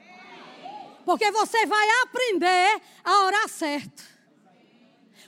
Porque 1.05 1.31
você 1.31 1.67
vai 1.67 1.87
aprender 2.03 2.81
a 3.05 3.25
orar 3.25 3.49
certo. 3.49 4.15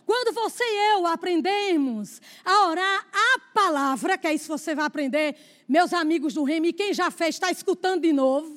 Quando 0.06 0.32
você 0.32 0.62
e 0.62 0.92
eu 0.92 1.06
aprendemos 1.06 2.22
a 2.44 2.68
orar 2.68 3.06
a 3.12 3.38
palavra, 3.52 4.16
que 4.16 4.26
é 4.26 4.34
isso 4.34 4.44
que 4.44 4.58
você 4.58 4.74
vai 4.74 4.86
aprender, 4.86 5.36
meus 5.68 5.92
amigos 5.92 6.32
do 6.32 6.44
Remy, 6.44 6.72
quem 6.72 6.94
já 6.94 7.10
fez 7.10 7.34
está 7.34 7.50
escutando 7.50 8.02
de 8.02 8.12
novo. 8.12 8.55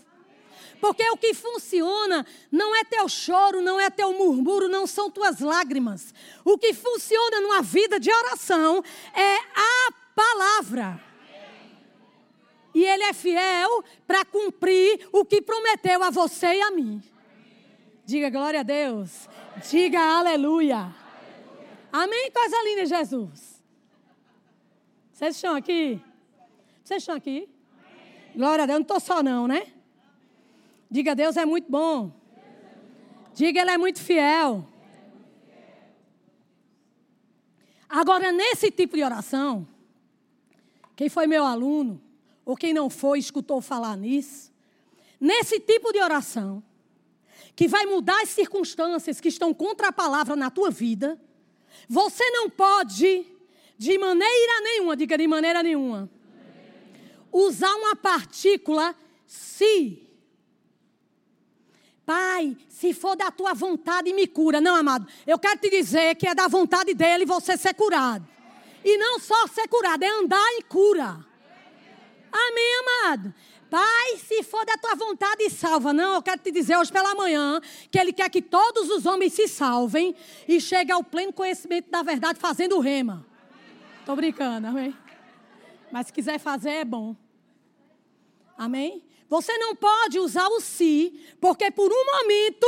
Porque 0.79 1.03
o 1.09 1.17
que 1.17 1.33
funciona 1.33 2.25
não 2.51 2.75
é 2.75 2.83
teu 2.83 3.07
choro, 3.09 3.61
não 3.61 3.79
é 3.79 3.89
teu 3.89 4.13
murmúrio, 4.13 4.69
não 4.69 4.87
são 4.87 5.11
tuas 5.11 5.39
lágrimas. 5.39 6.13
O 6.45 6.57
que 6.57 6.73
funciona 6.73 7.41
numa 7.41 7.61
vida 7.61 7.99
de 7.99 8.11
oração 8.11 8.83
é 9.13 9.35
a 9.35 9.91
palavra. 10.15 11.03
E 12.73 12.83
Ele 12.85 13.03
é 13.03 13.13
fiel 13.13 13.83
para 14.07 14.23
cumprir 14.23 15.07
o 15.11 15.25
que 15.25 15.41
prometeu 15.41 16.01
a 16.03 16.09
você 16.09 16.47
e 16.55 16.61
a 16.61 16.71
mim. 16.71 17.01
Diga 18.05 18.29
glória 18.29 18.61
a 18.61 18.63
Deus. 18.63 19.27
Diga 19.69 19.99
aleluia. 19.99 20.95
Amém? 21.91 22.31
Coisa 22.31 22.63
linda, 22.63 22.85
Jesus. 22.85 23.61
Vocês 25.11 25.35
estão 25.35 25.55
aqui? 25.55 26.01
Vocês 26.83 27.01
estão 27.01 27.15
aqui? 27.15 27.49
Glória 28.35 28.63
a 28.63 28.65
Deus. 28.65 28.77
Não 28.77 28.83
estou 28.83 28.99
só, 28.99 29.21
não, 29.21 29.47
né? 29.47 29.73
Diga, 30.89 31.15
Deus 31.15 31.37
é 31.37 31.45
muito 31.45 31.69
bom. 31.69 32.11
Diga, 33.33 33.61
Ele 33.61 33.71
é 33.71 33.77
muito 33.77 34.01
fiel. 34.01 34.67
Agora, 37.87 38.31
nesse 38.31 38.71
tipo 38.71 38.95
de 38.95 39.03
oração, 39.03 39.67
quem 40.95 41.09
foi 41.09 41.27
meu 41.27 41.45
aluno, 41.45 42.01
ou 42.43 42.55
quem 42.55 42.73
não 42.73 42.89
foi, 42.89 43.19
escutou 43.19 43.61
falar 43.61 43.95
nisso, 43.95 44.51
nesse 45.19 45.59
tipo 45.59 45.91
de 45.91 45.99
oração, 45.99 46.63
que 47.55 47.67
vai 47.67 47.85
mudar 47.85 48.21
as 48.21 48.29
circunstâncias 48.29 49.21
que 49.21 49.27
estão 49.27 49.53
contra 49.53 49.89
a 49.89 49.91
palavra 49.91 50.35
na 50.35 50.49
tua 50.49 50.71
vida, 50.71 51.19
você 51.87 52.29
não 52.31 52.49
pode, 52.49 53.25
de 53.77 53.97
maneira 53.97 54.61
nenhuma, 54.61 54.95
diga 54.95 55.17
de 55.17 55.27
maneira 55.27 55.61
nenhuma, 55.61 56.09
usar 57.31 57.73
uma 57.75 57.95
partícula 57.95 58.95
se. 59.25 60.08
Pai, 62.09 62.57
se 62.67 62.91
for 62.91 63.15
da 63.15 63.29
tua 63.29 63.53
vontade, 63.53 64.11
me 64.13 64.25
cura. 64.25 64.59
Não, 64.59 64.75
amado, 64.75 65.07
eu 65.27 65.37
quero 65.37 65.59
te 65.59 65.69
dizer 65.69 66.15
que 66.15 66.25
é 66.25 66.33
da 66.33 66.47
vontade 66.47 66.95
dele 66.95 67.23
você 67.23 67.55
ser 67.55 67.75
curado. 67.75 68.27
E 68.83 68.97
não 68.97 69.19
só 69.19 69.45
ser 69.45 69.67
curado, 69.67 70.01
é 70.01 70.09
andar 70.09 70.53
em 70.53 70.63
cura. 70.63 71.23
Amém, 72.31 72.79
amado? 72.79 73.31
Pai, 73.69 74.17
se 74.17 74.41
for 74.41 74.65
da 74.65 74.75
tua 74.75 74.95
vontade, 74.95 75.47
salva. 75.51 75.93
Não, 75.93 76.15
eu 76.15 76.21
quero 76.23 76.41
te 76.41 76.51
dizer 76.51 76.77
hoje 76.77 76.91
pela 76.91 77.13
manhã 77.13 77.61
que 77.91 77.99
Ele 77.99 78.11
quer 78.11 78.27
que 78.31 78.41
todos 78.41 78.89
os 78.89 79.05
homens 79.05 79.33
se 79.33 79.47
salvem 79.47 80.15
e 80.47 80.59
cheguem 80.59 80.95
ao 80.95 81.03
pleno 81.03 81.31
conhecimento 81.31 81.91
da 81.91 82.01
verdade 82.01 82.39
fazendo 82.39 82.79
rema. 82.79 83.23
Estou 83.99 84.15
brincando, 84.15 84.65
amém? 84.65 84.97
Mas 85.91 86.07
se 86.07 86.13
quiser 86.13 86.39
fazer, 86.39 86.71
é 86.71 86.85
bom. 86.85 87.15
Amém? 88.57 89.03
Você 89.29 89.57
não 89.57 89.75
pode 89.75 90.19
usar 90.19 90.47
o 90.47 90.59
si, 90.59 91.33
porque 91.39 91.71
por 91.71 91.91
um 91.91 92.05
momento 92.05 92.67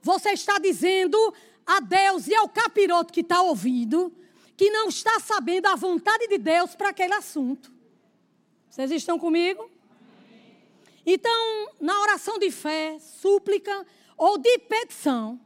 você 0.00 0.30
está 0.30 0.58
dizendo 0.58 1.34
a 1.66 1.80
Deus 1.80 2.28
e 2.28 2.34
ao 2.34 2.48
capiroto 2.48 3.12
que 3.12 3.20
está 3.20 3.40
ouvindo 3.42 4.12
que 4.56 4.70
não 4.70 4.88
está 4.88 5.18
sabendo 5.18 5.66
a 5.66 5.74
vontade 5.74 6.28
de 6.28 6.38
Deus 6.38 6.76
para 6.76 6.90
aquele 6.90 7.14
assunto. 7.14 7.72
Vocês 8.70 8.90
estão 8.92 9.18
comigo? 9.18 9.68
Então, 11.04 11.68
na 11.80 12.00
oração 12.00 12.38
de 12.38 12.50
fé, 12.50 12.96
súplica 13.00 13.84
ou 14.16 14.38
de 14.38 14.58
petição, 14.58 15.40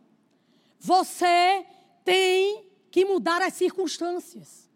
você 0.78 1.64
tem 2.04 2.66
que 2.90 3.06
mudar 3.06 3.40
as 3.40 3.54
circunstâncias. 3.54 4.68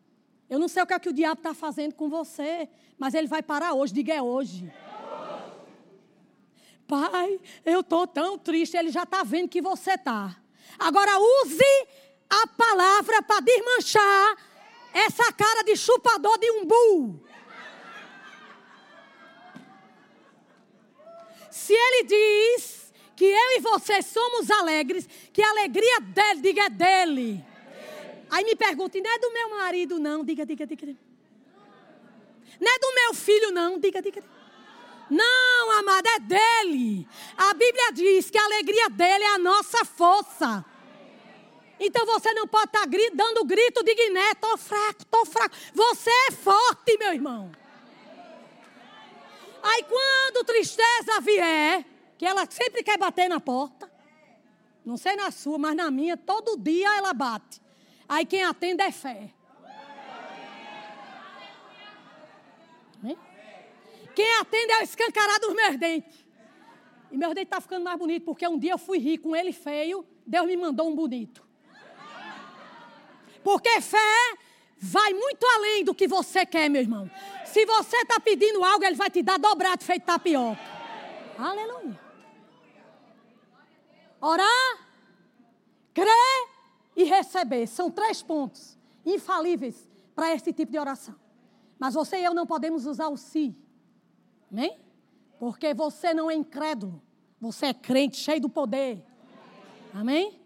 Eu 0.49 0.59
não 0.59 0.69
sei 0.69 0.83
o 0.83 0.87
que, 0.87 0.95
é 0.95 0.99
que 0.99 1.09
o 1.09 1.13
diabo 1.13 1.41
está 1.41 1.53
fazendo 1.53 1.95
com 1.95 2.09
você, 2.09 2.69
mas 2.99 3.13
ele 3.13 3.27
vai 3.27 3.43
parar 3.43 3.75
hoje. 3.75 3.93
Diga 3.93 4.15
é 4.15 4.23
hoje. 4.23 4.73
Pai, 6.91 7.39
eu 7.65 7.81
estou 7.81 8.05
tão 8.05 8.37
triste. 8.37 8.77
Ele 8.77 8.91
já 8.91 9.05
está 9.05 9.23
vendo 9.23 9.49
que 9.49 9.63
você 9.63 9.93
está. 9.93 10.37
Agora 10.77 11.13
use 11.21 11.87
a 12.29 12.49
palavra 12.49 13.23
para 13.23 13.39
desmanchar 13.39 14.37
essa 14.93 15.33
cara 15.33 15.63
de 15.63 15.77
chupador 15.77 16.37
de 16.37 16.51
umbu. 16.51 17.23
Se 21.49 21.73
ele 21.73 22.03
diz 22.03 22.93
que 23.15 23.25
eu 23.25 23.57
e 23.57 23.61
você 23.61 24.03
somos 24.03 24.51
alegres, 24.51 25.09
que 25.33 25.41
a 25.41 25.51
alegria 25.51 26.01
dele, 26.01 26.41
diga 26.41 26.65
é 26.65 26.69
dele. 26.69 27.45
Aí 28.29 28.45
me 28.45 28.57
pergunta, 28.57 28.99
não 28.99 29.11
é 29.13 29.19
do 29.21 29.33
meu 29.33 29.51
marido, 29.51 30.01
não. 30.01 30.25
Diga, 30.25 30.45
diga, 30.45 30.67
diga. 30.67 30.97
Não 32.59 32.75
é 32.75 32.79
do 32.81 32.95
meu 32.95 33.15
filho, 33.15 33.53
não. 33.53 33.79
Diga, 33.79 34.03
diga. 34.03 34.25
Não, 35.11 35.79
amada, 35.79 36.09
é 36.11 36.21
dele. 36.21 37.09
A 37.37 37.53
Bíblia 37.53 37.93
diz 37.93 38.31
que 38.31 38.39
a 38.39 38.45
alegria 38.45 38.89
dele 38.89 39.25
é 39.25 39.35
a 39.35 39.39
nossa 39.39 39.85
força. 39.85 40.65
Então 41.81 42.05
você 42.07 42.33
não 42.35 42.47
pode 42.47 42.67
estar 42.67 42.87
dando 43.15 43.45
grito 43.45 43.83
de 43.83 43.95
Guiné, 43.95 44.33
estou 44.33 44.57
fraco, 44.57 45.03
estou 45.03 45.27
fraco. 45.27 45.57
Você 45.75 46.11
é 46.29 46.31
forte, 46.31 46.97
meu 46.99 47.13
irmão. 47.13 47.51
Aí 49.63 49.83
quando 49.85 50.45
tristeza 50.45 51.21
vier, 51.21 51.85
que 52.17 52.25
ela 52.25 52.47
sempre 52.51 52.83
quer 52.83 52.99
bater 52.99 53.29
na 53.29 53.41
porta, 53.41 53.91
não 54.85 54.97
sei 54.97 55.17
na 55.17 55.31
sua, 55.31 55.59
mas 55.59 55.75
na 55.75 55.91
minha, 55.91 56.17
todo 56.17 56.57
dia 56.57 56.97
ela 56.99 57.13
bate. 57.13 57.61
Aí 58.09 58.25
quem 58.27 58.43
atende 58.43 58.83
é 58.83 58.93
fé. 58.93 59.31
Quem 64.15 64.39
atende 64.39 64.73
é 64.73 64.81
o 64.81 64.83
escancarado 64.83 65.47
dos 65.47 65.55
meus 65.55 65.77
dentes. 65.77 66.27
E 67.11 67.17
meus 67.17 67.35
dentes 67.35 67.51
tá 67.51 67.61
ficando 67.61 67.85
mais 67.85 67.99
bonitos, 67.99 68.25
porque 68.25 68.47
um 68.47 68.59
dia 68.59 68.73
eu 68.73 68.79
fui 68.79 68.99
rir 68.99 69.19
com 69.19 69.35
ele 69.35 69.53
feio, 69.53 70.07
Deus 70.27 70.47
me 70.47 70.57
mandou 70.57 70.89
um 70.89 70.95
bonito. 70.95 71.45
Porque 73.43 73.81
fé 73.81 74.39
vai 74.79 75.13
muito 75.13 75.45
além 75.57 75.85
do 75.85 75.95
que 75.95 76.07
você 76.07 76.47
quer, 76.47 76.69
meu 76.69 76.81
irmão. 76.81 77.11
Se 77.45 77.67
você 77.67 77.97
está 77.99 78.21
pedindo 78.21 78.65
algo, 78.65 78.85
Ele 78.85 78.95
vai 78.95 79.11
te 79.11 79.23
dar 79.23 79.39
dobrado, 79.39 79.83
feito 79.83 80.05
tapioca. 80.05 80.61
Aleluia. 81.37 81.99
Orar, 84.21 84.89
crer 85.93 86.49
e 86.95 87.05
receber. 87.05 87.67
São 87.67 87.91
três 87.91 88.23
pontos 88.23 88.79
infalíveis 89.05 89.89
para 90.15 90.35
esse 90.35 90.53
tipo 90.53 90.71
de 90.71 90.79
oração. 90.79 91.15
Mas 91.79 91.95
você 91.95 92.19
e 92.19 92.25
eu 92.25 92.35
não 92.35 92.47
podemos 92.47 92.87
usar 92.87 93.09
o 93.09 93.17
si. 93.17 93.57
Amém? 94.51 94.79
Porque 95.39 95.73
você 95.73 96.13
não 96.13 96.31
é 96.31 96.35
incrédulo. 96.35 97.01
Você 97.41 97.67
é 97.67 97.75
crente, 97.75 98.17
cheio 98.17 98.41
do 98.41 98.49
poder. 98.49 99.05
Amém? 99.95 100.41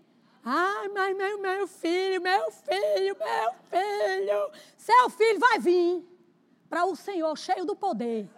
Ai, 0.44 0.88
mas 0.88 1.16
meu, 1.16 1.40
meu 1.40 1.66
filho, 1.66 2.20
meu 2.20 2.50
filho, 2.52 3.16
meu 3.18 3.54
filho. 3.70 4.50
Seu 4.76 5.11
filho 5.11 5.40
vai 5.40 5.58
vir 5.58 6.06
para 6.68 6.84
o 6.84 6.94
Senhor, 6.94 7.37
cheio 7.37 7.64
do 7.64 7.75
poder. 7.75 8.28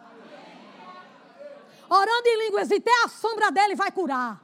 Orando 1.88 2.28
em 2.28 2.44
línguas 2.44 2.70
e 2.70 2.76
até 2.76 2.90
a 3.04 3.08
sombra 3.08 3.50
dele 3.50 3.74
vai 3.74 3.90
curar. 3.90 4.40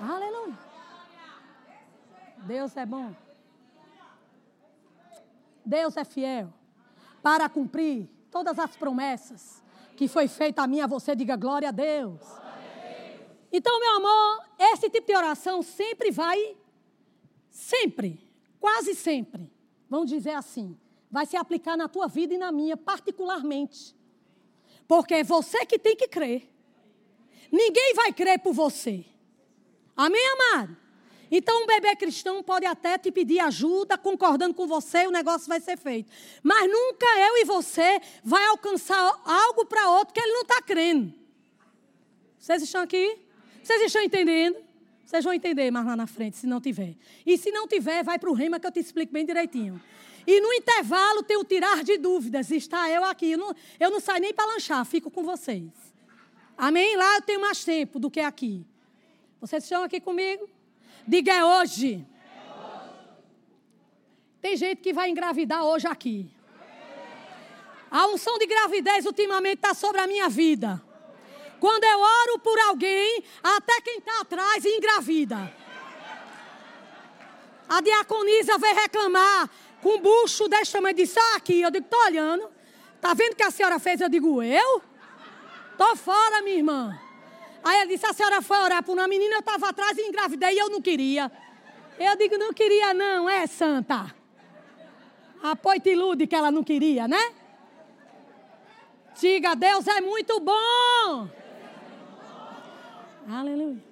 Aleluia. 0.00 0.58
Deus 2.38 2.76
é 2.76 2.84
bom. 2.84 3.14
Deus 5.64 5.96
é 5.96 6.04
fiel 6.04 6.52
para 7.22 7.48
cumprir 7.48 8.08
todas 8.30 8.58
as 8.58 8.76
promessas 8.76 9.62
que 9.96 10.08
foi 10.08 10.28
feita 10.28 10.62
a 10.62 10.66
mim 10.66 10.80
a 10.80 10.86
você. 10.86 11.14
Diga 11.14 11.36
glória 11.36 11.68
a 11.68 11.72
Deus. 11.72 12.20
Então, 13.52 13.78
meu 13.78 13.96
amor, 13.96 14.44
esse 14.58 14.90
tipo 14.90 15.06
de 15.06 15.16
oração 15.16 15.62
sempre 15.62 16.10
vai 16.10 16.56
sempre, 17.48 18.20
quase 18.58 18.96
sempre, 18.96 19.48
vamos 19.88 20.10
dizer 20.10 20.32
assim, 20.32 20.76
vai 21.08 21.24
se 21.24 21.36
aplicar 21.36 21.76
na 21.76 21.88
tua 21.88 22.08
vida 22.08 22.34
e 22.34 22.38
na 22.38 22.50
minha, 22.50 22.76
particularmente. 22.76 23.96
Porque 24.88 25.14
é 25.14 25.24
você 25.24 25.64
que 25.64 25.78
tem 25.78 25.94
que 25.94 26.08
crer. 26.08 26.50
Ninguém 27.52 27.94
vai 27.94 28.12
crer 28.12 28.40
por 28.40 28.52
você. 28.52 29.04
Amém, 29.96 30.20
amado? 30.32 30.76
Então, 31.36 31.64
um 31.64 31.66
bebê 31.66 31.96
cristão 31.96 32.44
pode 32.44 32.64
até 32.64 32.96
te 32.96 33.10
pedir 33.10 33.40
ajuda, 33.40 33.98
concordando 33.98 34.54
com 34.54 34.68
você, 34.68 35.04
o 35.04 35.10
negócio 35.10 35.48
vai 35.48 35.60
ser 35.60 35.76
feito. 35.76 36.08
Mas 36.44 36.70
nunca 36.70 37.06
eu 37.28 37.38
e 37.38 37.44
você 37.44 38.00
vai 38.22 38.46
alcançar 38.46 39.20
algo 39.24 39.66
para 39.66 39.90
outro 39.90 40.14
que 40.14 40.20
ele 40.20 40.32
não 40.32 40.42
está 40.42 40.62
crendo. 40.62 41.12
Vocês 42.38 42.62
estão 42.62 42.82
aqui? 42.82 43.18
Vocês 43.60 43.82
estão 43.82 44.00
entendendo? 44.00 44.58
Vocês 45.04 45.24
vão 45.24 45.34
entender 45.34 45.72
mais 45.72 45.84
lá 45.84 45.96
na 45.96 46.06
frente, 46.06 46.36
se 46.36 46.46
não 46.46 46.60
tiver. 46.60 46.94
E 47.26 47.36
se 47.36 47.50
não 47.50 47.66
tiver, 47.66 48.04
vai 48.04 48.16
para 48.16 48.30
o 48.30 48.32
rema 48.32 48.60
que 48.60 48.68
eu 48.68 48.70
te 48.70 48.78
explico 48.78 49.12
bem 49.12 49.26
direitinho. 49.26 49.82
E 50.24 50.40
no 50.40 50.52
intervalo 50.52 51.24
tem 51.24 51.36
o 51.36 51.42
tirar 51.42 51.82
de 51.82 51.98
dúvidas. 51.98 52.52
Está 52.52 52.88
eu 52.88 53.02
aqui. 53.02 53.32
Eu 53.32 53.38
não, 53.38 53.56
eu 53.80 53.90
não 53.90 53.98
saio 53.98 54.20
nem 54.20 54.32
para 54.32 54.46
lanchar, 54.46 54.86
fico 54.86 55.10
com 55.10 55.24
vocês. 55.24 55.68
Amém? 56.56 56.94
Lá 56.96 57.16
eu 57.16 57.22
tenho 57.22 57.40
mais 57.40 57.64
tempo 57.64 57.98
do 57.98 58.08
que 58.08 58.20
aqui. 58.20 58.64
Vocês 59.40 59.64
estão 59.64 59.82
aqui 59.82 60.00
comigo? 60.00 60.53
Diga 61.06 61.32
é 61.32 61.44
hoje. 61.44 62.06
Tem 64.40 64.56
gente 64.56 64.80
que 64.80 64.92
vai 64.92 65.10
engravidar 65.10 65.64
hoje 65.64 65.86
aqui. 65.86 66.30
A 67.90 68.06
unção 68.08 68.38
de 68.38 68.46
gravidez 68.46 69.06
ultimamente 69.06 69.56
está 69.56 69.74
sobre 69.74 70.00
a 70.00 70.06
minha 70.06 70.28
vida. 70.28 70.82
Quando 71.60 71.84
eu 71.84 72.00
oro 72.00 72.38
por 72.40 72.58
alguém, 72.60 73.22
até 73.42 73.80
quem 73.80 73.98
está 73.98 74.20
atrás 74.20 74.64
engravida. 74.64 75.54
A 77.68 77.80
diaconisa 77.80 78.58
veio 78.58 78.74
reclamar 78.74 79.48
com 79.80 79.96
um 79.96 80.00
bucho 80.00 80.48
desse 80.48 80.72
tamanho, 80.72 80.96
disse, 80.96 81.18
ah, 81.18 81.36
aqui. 81.36 81.60
Eu 81.60 81.70
digo, 81.70 81.84
estou 81.84 82.00
olhando. 82.04 82.50
Está 82.96 83.14
vendo 83.14 83.32
o 83.32 83.36
que 83.36 83.42
a 83.42 83.50
senhora 83.50 83.78
fez? 83.78 84.00
Eu 84.00 84.08
digo, 84.08 84.42
eu? 84.42 84.82
Estou 85.72 85.96
fora, 85.96 86.42
minha 86.42 86.56
irmã. 86.56 86.98
Aí 87.64 87.78
ela 87.78 87.86
disse, 87.86 88.04
a 88.04 88.12
senhora 88.12 88.42
foi 88.42 88.58
orar 88.58 88.84
por 88.84 88.92
uma 88.92 89.08
menina, 89.08 89.36
eu 89.36 89.40
estava 89.40 89.70
atrás 89.70 89.96
e 89.96 90.02
engravidei 90.02 90.54
e 90.54 90.58
eu 90.58 90.68
não 90.68 90.82
queria. 90.82 91.32
Eu 91.98 92.14
digo, 92.14 92.36
não 92.36 92.52
queria 92.52 92.92
não, 92.92 93.26
é 93.28 93.46
santa. 93.46 94.14
Apoio 95.42 95.80
te 95.80 95.90
ilude 95.90 96.26
que 96.26 96.34
ela 96.34 96.50
não 96.50 96.62
queria, 96.62 97.08
né? 97.08 97.34
Diga, 99.18 99.54
Deus 99.54 99.86
é 99.86 100.00
muito 100.02 100.38
bom. 100.40 101.28
Aleluia. 103.26 103.82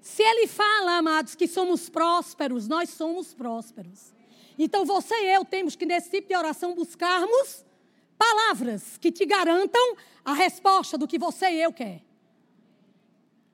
Se 0.00 0.22
ele 0.22 0.46
fala, 0.46 0.98
amados, 0.98 1.34
que 1.34 1.48
somos 1.48 1.88
prósperos, 1.88 2.68
nós 2.68 2.90
somos 2.90 3.34
prósperos. 3.34 4.12
Então 4.58 4.84
você 4.84 5.14
e 5.14 5.34
eu 5.34 5.44
temos 5.44 5.74
que, 5.74 5.86
nesse 5.86 6.10
tipo 6.10 6.28
de 6.28 6.36
oração, 6.36 6.74
buscarmos 6.74 7.64
palavras 8.20 8.98
que 8.98 9.10
te 9.10 9.24
garantam 9.24 9.96
a 10.22 10.34
resposta 10.34 10.98
do 10.98 11.08
que 11.08 11.18
você 11.18 11.46
e 11.52 11.62
eu 11.62 11.72
quer. 11.72 12.02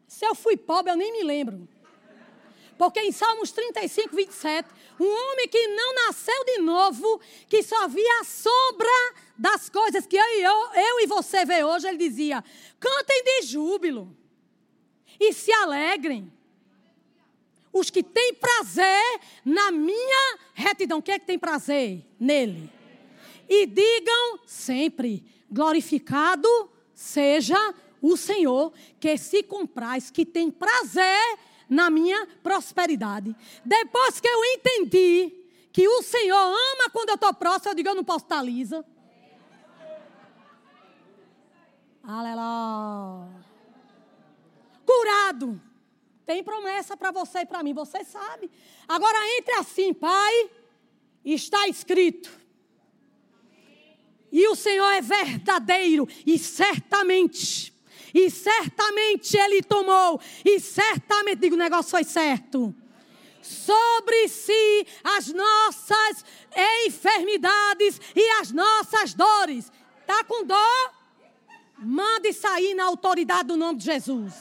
Se 0.08 0.26
eu 0.26 0.34
fui 0.34 0.56
pobre, 0.56 0.90
eu 0.90 0.96
nem 0.96 1.12
me 1.12 1.22
lembro. 1.22 1.68
Porque 2.76 2.98
em 3.00 3.12
Salmos 3.12 3.52
35, 3.52 4.16
27, 4.16 4.68
um 4.98 5.06
homem 5.06 5.48
que 5.48 5.68
não 5.68 5.94
nasceu 6.06 6.44
de 6.44 6.58
novo, 6.58 7.20
que 7.48 7.62
só 7.62 7.86
via 7.86 8.20
a 8.20 8.24
sombra 8.24 9.14
das 9.38 9.68
coisas 9.68 10.04
que 10.04 10.16
eu 10.16 10.24
e, 10.24 10.42
eu, 10.42 10.72
eu 10.74 11.00
e 11.00 11.06
você 11.06 11.44
vê 11.44 11.62
hoje, 11.62 11.86
ele 11.86 11.96
dizia: 11.96 12.42
cantem 12.80 13.22
de 13.22 13.42
júbilo 13.46 14.14
e 15.18 15.32
se 15.32 15.52
alegrem. 15.52 16.32
Os 17.72 17.88
que 17.88 18.02
têm 18.02 18.34
prazer 18.34 19.20
na 19.44 19.70
minha 19.70 20.38
retidão. 20.54 21.00
Quem 21.00 21.14
é 21.14 21.18
que 21.18 21.26
tem 21.26 21.38
prazer? 21.38 22.04
Nele. 22.18 22.75
E 23.48 23.66
digam 23.66 24.40
sempre: 24.46 25.24
glorificado 25.50 26.48
seja 26.94 27.74
o 28.00 28.16
Senhor, 28.16 28.72
que 29.00 29.16
se 29.16 29.42
compraz, 29.42 30.10
que 30.10 30.24
tem 30.24 30.50
prazer 30.50 31.38
na 31.68 31.90
minha 31.90 32.26
prosperidade. 32.42 33.34
Depois 33.64 34.20
que 34.20 34.28
eu 34.28 34.44
entendi 34.44 35.32
que 35.72 35.86
o 35.88 36.02
Senhor 36.02 36.36
ama 36.36 36.90
quando 36.90 37.10
eu 37.10 37.16
estou 37.16 37.34
próximo, 37.34 37.72
eu 37.72 37.74
digo: 37.74 37.88
eu 37.88 37.94
não 37.94 38.04
posso 38.04 38.24
estar 38.24 38.42
lisa. 38.42 38.84
Aleluia. 42.02 43.44
Curado. 44.86 45.60
Tem 46.24 46.42
promessa 46.42 46.96
para 46.96 47.10
você 47.10 47.40
e 47.40 47.46
para 47.46 47.62
mim, 47.62 47.72
você 47.72 48.04
sabe. 48.04 48.50
Agora 48.88 49.16
entre 49.38 49.54
assim, 49.54 49.92
Pai, 49.92 50.50
está 51.24 51.68
escrito. 51.68 52.45
E 54.30 54.46
o 54.48 54.54
Senhor 54.54 54.90
é 54.92 55.00
verdadeiro 55.00 56.08
e 56.26 56.38
certamente 56.38 57.76
e 58.16 58.30
certamente 58.30 59.36
ele 59.36 59.62
tomou, 59.62 60.18
e 60.42 60.58
certamente, 60.58 61.38
digo, 61.38 61.54
o 61.54 61.58
negócio 61.58 61.90
foi 61.90 62.02
certo. 62.02 62.74
Sobre 63.42 64.26
si 64.28 64.86
as 65.04 65.28
nossas 65.28 66.24
enfermidades 66.86 68.00
e 68.14 68.26
as 68.40 68.50
nossas 68.52 69.12
dores. 69.12 69.70
Está 70.00 70.24
com 70.24 70.46
dor? 70.46 70.92
Mande 71.78 72.32
sair 72.32 72.74
na 72.74 72.84
autoridade 72.84 73.48
do 73.48 73.56
nome 73.56 73.78
de 73.78 73.84
Jesus. 73.84 74.32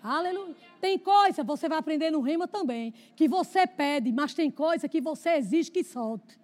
Aleluia. 0.00 0.54
Tem 0.80 0.96
coisa, 0.96 1.42
você 1.42 1.68
vai 1.68 1.78
aprender 1.78 2.12
no 2.12 2.20
rima 2.20 2.46
também, 2.46 2.94
que 3.16 3.26
você 3.26 3.66
pede, 3.66 4.12
mas 4.12 4.34
tem 4.34 4.52
coisa 4.52 4.88
que 4.88 5.00
você 5.00 5.30
exige 5.30 5.72
que 5.72 5.82
solte. 5.82 6.38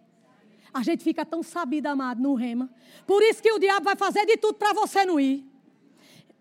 A 0.74 0.82
gente 0.82 1.04
fica 1.04 1.24
tão 1.24 1.40
sabido, 1.40 1.86
amado, 1.86 2.20
no 2.20 2.34
rema. 2.34 2.68
Por 3.06 3.22
isso 3.22 3.40
que 3.40 3.52
o 3.52 3.60
diabo 3.60 3.84
vai 3.84 3.94
fazer 3.94 4.26
de 4.26 4.36
tudo 4.36 4.54
para 4.54 4.72
você 4.72 5.04
não 5.04 5.20
ir. 5.20 5.46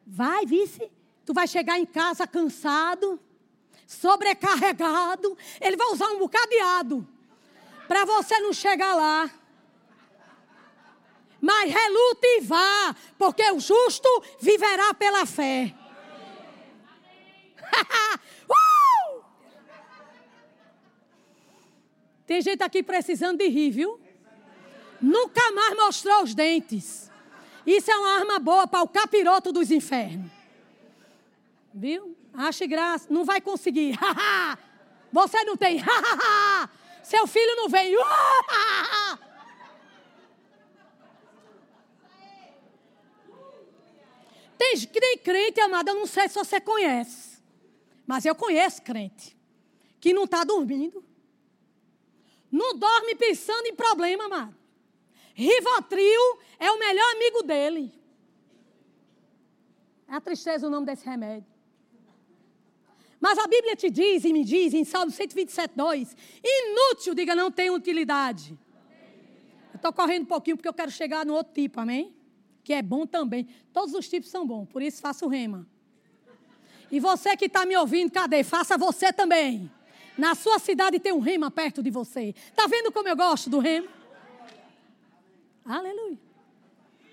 Vai, 0.08 0.44
vice. 0.44 0.92
Tu 1.24 1.34
vai 1.36 1.48
chegar 1.48 1.78
em 1.78 1.86
casa 1.86 2.26
cansado, 2.26 3.20
sobrecarregado. 3.86 5.38
Ele 5.62 5.78
vai 5.78 5.88
usar 5.92 6.08
um 6.08 6.18
bocadeado 6.18 7.08
para 7.88 8.06
você 8.06 8.40
não 8.40 8.52
chegar 8.52 8.96
lá. 8.96 9.30
Mas 11.40 11.72
relute 11.72 12.26
e 12.26 12.42
vá, 12.42 12.96
porque 13.20 13.44
o 13.52 13.60
justo 13.60 14.10
viverá 14.40 14.96
pela 14.96 15.28
fé. 15.28 15.76
uh! 18.50 19.24
Tem 22.26 22.42
gente 22.42 22.64
aqui 22.64 22.82
precisando 22.82 23.38
de 23.38 23.48
rir, 23.48 23.70
viu? 23.70 24.03
Nunca 25.04 25.52
mais 25.52 25.76
mostrou 25.76 26.24
os 26.24 26.34
dentes. 26.34 27.12
Isso 27.68 27.92
é 27.92 27.98
uma 27.98 28.20
arma 28.20 28.40
boa 28.40 28.66
para 28.66 28.82
o 28.82 28.88
capiroto 28.88 29.52
dos 29.52 29.70
infernos. 29.70 30.32
Viu? 31.74 32.16
Ache 32.34 32.66
graça. 32.66 33.08
Não 33.10 33.26
vai 33.26 33.42
conseguir. 33.42 34.00
Você 35.12 35.44
não 35.44 35.58
tem. 35.58 35.84
Seu 37.04 37.28
filho 37.28 37.54
não 37.58 37.68
vem. 37.68 37.94
Tem, 44.58 44.80
tem 44.80 45.18
crente, 45.18 45.60
amado, 45.60 45.90
eu 45.90 45.96
não 45.96 46.08
sei 46.08 46.30
se 46.30 46.36
você 46.36 46.62
conhece. 46.62 47.44
Mas 48.08 48.24
eu 48.24 48.34
conheço 48.34 48.82
crente. 48.82 49.38
Que 50.00 50.14
não 50.14 50.24
está 50.24 50.46
dormindo. 50.46 51.04
Não 52.50 52.78
dorme 52.78 53.16
pensando 53.16 53.66
em 53.68 53.76
problema, 53.76 54.26
amado. 54.26 54.63
Rivotril 55.34 56.40
é 56.60 56.72
o 56.72 56.80
melhor 56.80 57.12
amigo 57.16 57.44
dele. 57.44 57.92
É 60.08 60.16
a 60.16 60.22
tristeza 60.22 60.68
o 60.68 60.70
nome 60.70 60.86
desse 60.86 61.06
remédio. 61.06 61.52
Mas 63.20 63.40
a 63.40 63.48
Bíblia 63.48 63.76
te 63.76 63.90
diz 63.90 64.26
e 64.26 64.34
me 64.34 64.44
diz 64.44 64.74
em 64.74 64.84
Salmo 64.84 65.12
127, 65.12 65.76
2: 65.76 66.16
inútil, 66.44 67.16
diga, 67.16 67.34
não 67.34 67.50
tem 67.50 67.70
utilidade. 67.70 68.58
Eu 69.74 69.78
estou 69.78 69.94
correndo 69.94 70.24
um 70.24 70.28
pouquinho 70.28 70.58
porque 70.58 70.68
eu 70.68 70.74
quero 70.74 70.92
chegar 70.92 71.26
no 71.26 71.34
outro 71.34 71.54
tipo, 71.54 71.80
amém? 71.80 72.14
Que 72.64 72.74
é 72.74 72.82
bom 72.82 73.08
também. 73.08 73.48
Todos 73.72 73.94
os 73.94 74.08
tipos 74.08 74.30
são 74.30 74.46
bons, 74.46 74.68
por 74.68 74.82
isso 74.82 75.02
faço 75.02 75.28
rema. 75.28 75.66
E 76.92 77.00
você 77.00 77.36
que 77.36 77.46
está 77.46 77.66
me 77.66 77.76
ouvindo, 77.76 78.12
cadê? 78.12 78.44
Faça 78.44 78.78
você 78.78 79.12
também. 79.12 79.72
Na 80.18 80.36
sua 80.36 80.60
cidade 80.60 81.00
tem 81.00 81.12
um 81.12 81.20
rema 81.20 81.50
perto 81.50 81.82
de 81.82 81.90
você. 81.90 82.36
Está 82.50 82.68
vendo 82.68 82.92
como 82.92 83.08
eu 83.08 83.16
gosto 83.16 83.50
do 83.50 83.58
rema? 83.58 83.88
Aleluia. 85.66 86.20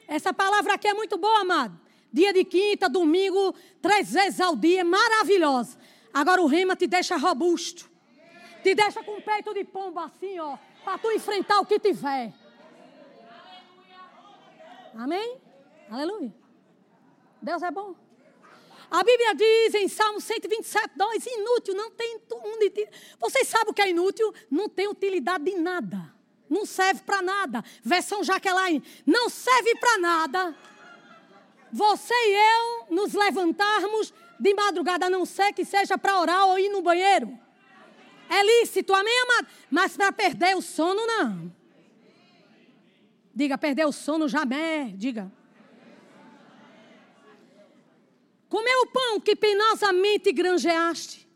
Essa 0.08 0.32
palavra 0.32 0.74
aqui 0.74 0.88
é 0.88 0.94
muito 0.94 1.16
boa, 1.16 1.40
amado. 1.40 1.78
Dia 2.12 2.32
de 2.32 2.44
quinta, 2.44 2.88
domingo, 2.88 3.54
três 3.80 4.12
vezes 4.12 4.40
ao 4.40 4.56
dia, 4.56 4.84
maravilhosa. 4.84 5.78
Agora 6.12 6.42
o 6.42 6.46
rema 6.46 6.74
te 6.74 6.86
deixa 6.88 7.16
robusto. 7.16 7.88
Te 8.62 8.74
deixa 8.74 9.02
com 9.02 9.18
o 9.18 9.22
peito 9.22 9.54
de 9.54 9.64
pombo 9.64 10.00
assim, 10.00 10.38
ó, 10.40 10.58
para 10.84 10.98
tu 10.98 11.10
enfrentar 11.12 11.60
o 11.60 11.66
que 11.66 11.78
tiver. 11.78 12.34
Amém? 14.94 15.38
Aleluia. 15.88 16.34
Deus 17.40 17.62
é 17.62 17.70
bom. 17.70 17.94
A 18.90 19.04
Bíblia 19.04 19.34
diz 19.36 19.74
em 19.74 19.86
Salmo 19.86 20.20
127, 20.20 20.90
2, 20.96 21.26
inútil, 21.26 21.74
não 21.74 21.92
tem. 21.92 22.18
Vocês 23.20 23.46
sabem 23.46 23.70
o 23.70 23.74
que 23.74 23.80
é 23.80 23.90
inútil? 23.90 24.34
Não 24.50 24.68
tem 24.68 24.88
utilidade 24.88 25.44
de 25.44 25.54
nada. 25.54 26.19
Não 26.50 26.66
serve 26.66 27.00
para 27.02 27.22
nada. 27.22 27.64
Versão 27.82 28.24
Jaqueline, 28.24 28.82
não 29.06 29.30
serve 29.30 29.76
para 29.76 29.98
nada. 29.98 30.56
Você 31.70 32.12
e 32.12 32.34
eu 32.34 32.96
nos 32.96 33.14
levantarmos 33.14 34.12
de 34.40 34.52
madrugada, 34.54 35.06
a 35.06 35.10
não 35.10 35.24
ser 35.24 35.52
que 35.52 35.64
seja 35.64 35.96
para 35.96 36.18
orar 36.18 36.48
ou 36.48 36.58
ir 36.58 36.68
no 36.68 36.82
banheiro. 36.82 37.38
É 38.28 38.42
lícito, 38.42 38.92
amém, 38.92 39.20
amado? 39.22 39.48
Mas 39.70 39.96
para 39.96 40.10
perder 40.10 40.56
o 40.56 40.62
sono, 40.62 41.06
não. 41.06 41.52
Diga, 43.34 43.56
perder 43.56 43.86
o 43.86 43.92
sono 43.92 44.28
jamais. 44.28 44.92
Diga. 44.98 45.30
Comer 48.48 48.74
o 48.78 48.86
pão 48.88 49.20
que 49.20 49.36
penosamente 49.36 50.32
granjeaste. 50.32 51.28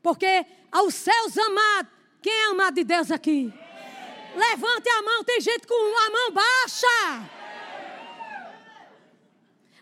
Porque 0.00 0.46
aos 0.70 0.94
céus 0.94 1.36
amados, 1.36 1.92
quem 2.22 2.32
é 2.32 2.46
amado 2.50 2.74
de 2.74 2.84
Deus 2.84 3.10
aqui? 3.10 3.52
Levante 4.34 4.88
a 4.88 5.02
mão, 5.02 5.24
tem 5.24 5.40
gente 5.40 5.66
com 5.66 5.74
a 5.74 6.10
mão 6.10 6.30
baixa. 6.32 7.30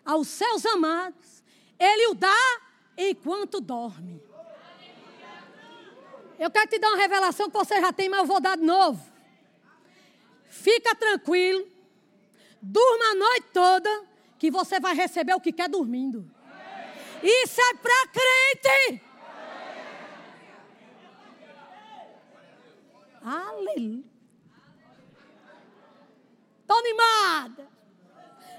Aos 0.04 0.28
céus 0.28 0.64
amados, 0.64 1.42
Ele 1.78 2.06
o 2.08 2.14
dá 2.14 2.60
enquanto 2.96 3.60
dorme. 3.60 4.22
Eu 6.38 6.50
quero 6.50 6.68
te 6.68 6.78
dar 6.78 6.88
uma 6.88 6.96
revelação 6.96 7.50
que 7.50 7.58
você 7.58 7.80
já 7.80 7.92
tem, 7.92 8.08
mas 8.08 8.20
eu 8.20 8.26
vou 8.26 8.40
dar 8.40 8.56
de 8.56 8.62
novo. 8.62 9.04
Fica 10.48 10.94
tranquilo, 10.94 11.66
durma 12.62 13.10
a 13.10 13.14
noite 13.14 13.46
toda, 13.52 14.04
que 14.38 14.50
você 14.50 14.80
vai 14.80 14.94
receber 14.94 15.34
o 15.34 15.40
que 15.40 15.52
quer 15.52 15.68
dormindo. 15.68 16.30
Isso 17.22 17.60
é 17.60 17.74
para 17.74 18.06
crente. 18.08 19.02
Aleluia. 23.20 24.17
Estou 26.68 26.80
animada. 26.80 27.66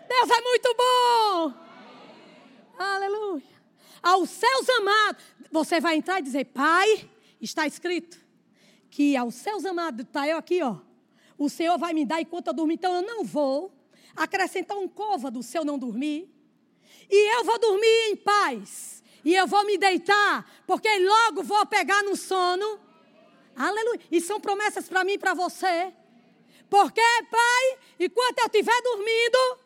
Deus 0.08 0.30
é 0.32 0.42
muito 0.42 0.76
bom. 0.76 1.54
Aleluia. 2.76 3.44
Aos 4.02 4.32
seus 4.32 4.68
amados, 4.68 5.24
você 5.52 5.80
vai 5.80 5.98
entrar 5.98 6.20
e 6.20 6.24
dizer: 6.24 6.46
Pai, 6.46 7.08
está 7.40 7.68
escrito 7.68 8.20
que 8.90 9.16
aos 9.16 9.36
seus 9.36 9.64
amados, 9.64 10.08
está 10.08 10.28
eu 10.28 10.40
aqui, 10.40 10.60
ó. 10.64 10.78
O 11.38 11.50
Senhor 11.50 11.78
vai 11.78 11.94
me 11.94 12.04
dar 12.04 12.20
enquanto 12.20 12.48
eu 12.48 12.54
dormir, 12.54 12.74
então 12.74 12.96
eu 12.96 13.04
não 13.04 13.24
vou 13.24 13.72
acrescentar 14.16 14.76
um 14.76 14.88
côvado 14.88 15.44
se 15.44 15.56
eu 15.56 15.64
não 15.64 15.78
dormir. 15.78 16.28
E 17.08 17.36
eu 17.38 17.44
vou 17.44 17.60
dormir 17.60 18.10
em 18.10 18.16
paz. 18.16 19.04
E 19.24 19.36
eu 19.36 19.46
vou 19.46 19.64
me 19.68 19.78
deitar, 19.78 20.64
porque 20.66 20.90
logo 20.98 21.44
vou 21.44 21.64
pegar 21.68 22.02
no 22.02 22.16
sono. 22.16 22.80
Aleluia. 23.56 24.00
E 24.12 24.20
são 24.20 24.42
promessas 24.42 24.90
para 24.90 25.04
mim 25.04 25.12
e 25.12 25.20
para 25.20 25.36
você. 25.36 25.94
Porque, 26.70 27.02
Pai, 27.32 27.80
enquanto 28.00 28.40
eu 28.40 28.46
estiver 28.46 28.82
dormindo, 28.82 29.60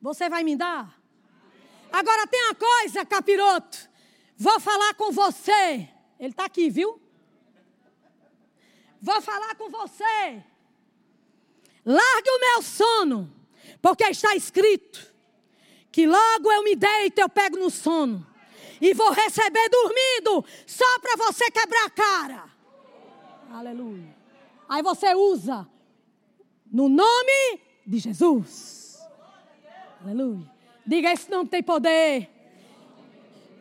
você 0.00 0.28
vai 0.28 0.44
me 0.44 0.56
dar. 0.56 0.98
Agora 1.92 2.26
tem 2.26 2.42
uma 2.44 2.54
coisa, 2.54 3.04
capiroto. 3.04 3.90
Vou 4.36 4.60
falar 4.60 4.94
com 4.94 5.10
você. 5.10 5.88
Ele 6.18 6.30
está 6.30 6.44
aqui, 6.44 6.70
viu? 6.70 7.00
Vou 9.02 9.20
falar 9.20 9.54
com 9.56 9.68
você. 9.68 10.44
Largue 11.84 12.30
o 12.30 12.40
meu 12.40 12.62
sono, 12.62 13.32
porque 13.80 14.04
está 14.04 14.36
escrito 14.36 15.12
que 15.90 16.06
logo 16.06 16.52
eu 16.52 16.62
me 16.62 16.76
deito, 16.76 17.20
eu 17.20 17.28
pego 17.28 17.56
no 17.56 17.70
sono 17.70 18.26
e 18.80 18.94
vou 18.94 19.10
receber 19.10 19.68
dormindo, 19.68 20.44
só 20.66 20.98
para 21.00 21.16
você 21.16 21.50
quebrar 21.50 21.86
a 21.86 21.90
cara. 21.90 22.44
Aleluia. 23.52 24.16
Aí 24.68 24.82
você 24.82 25.14
usa 25.14 25.68
no 26.70 26.88
nome 26.88 27.60
de 27.86 27.98
Jesus. 27.98 29.00
Aleluia. 30.02 30.50
Diga, 30.86 31.12
esse 31.12 31.30
nome 31.30 31.48
tem 31.48 31.62
poder. 31.62 32.30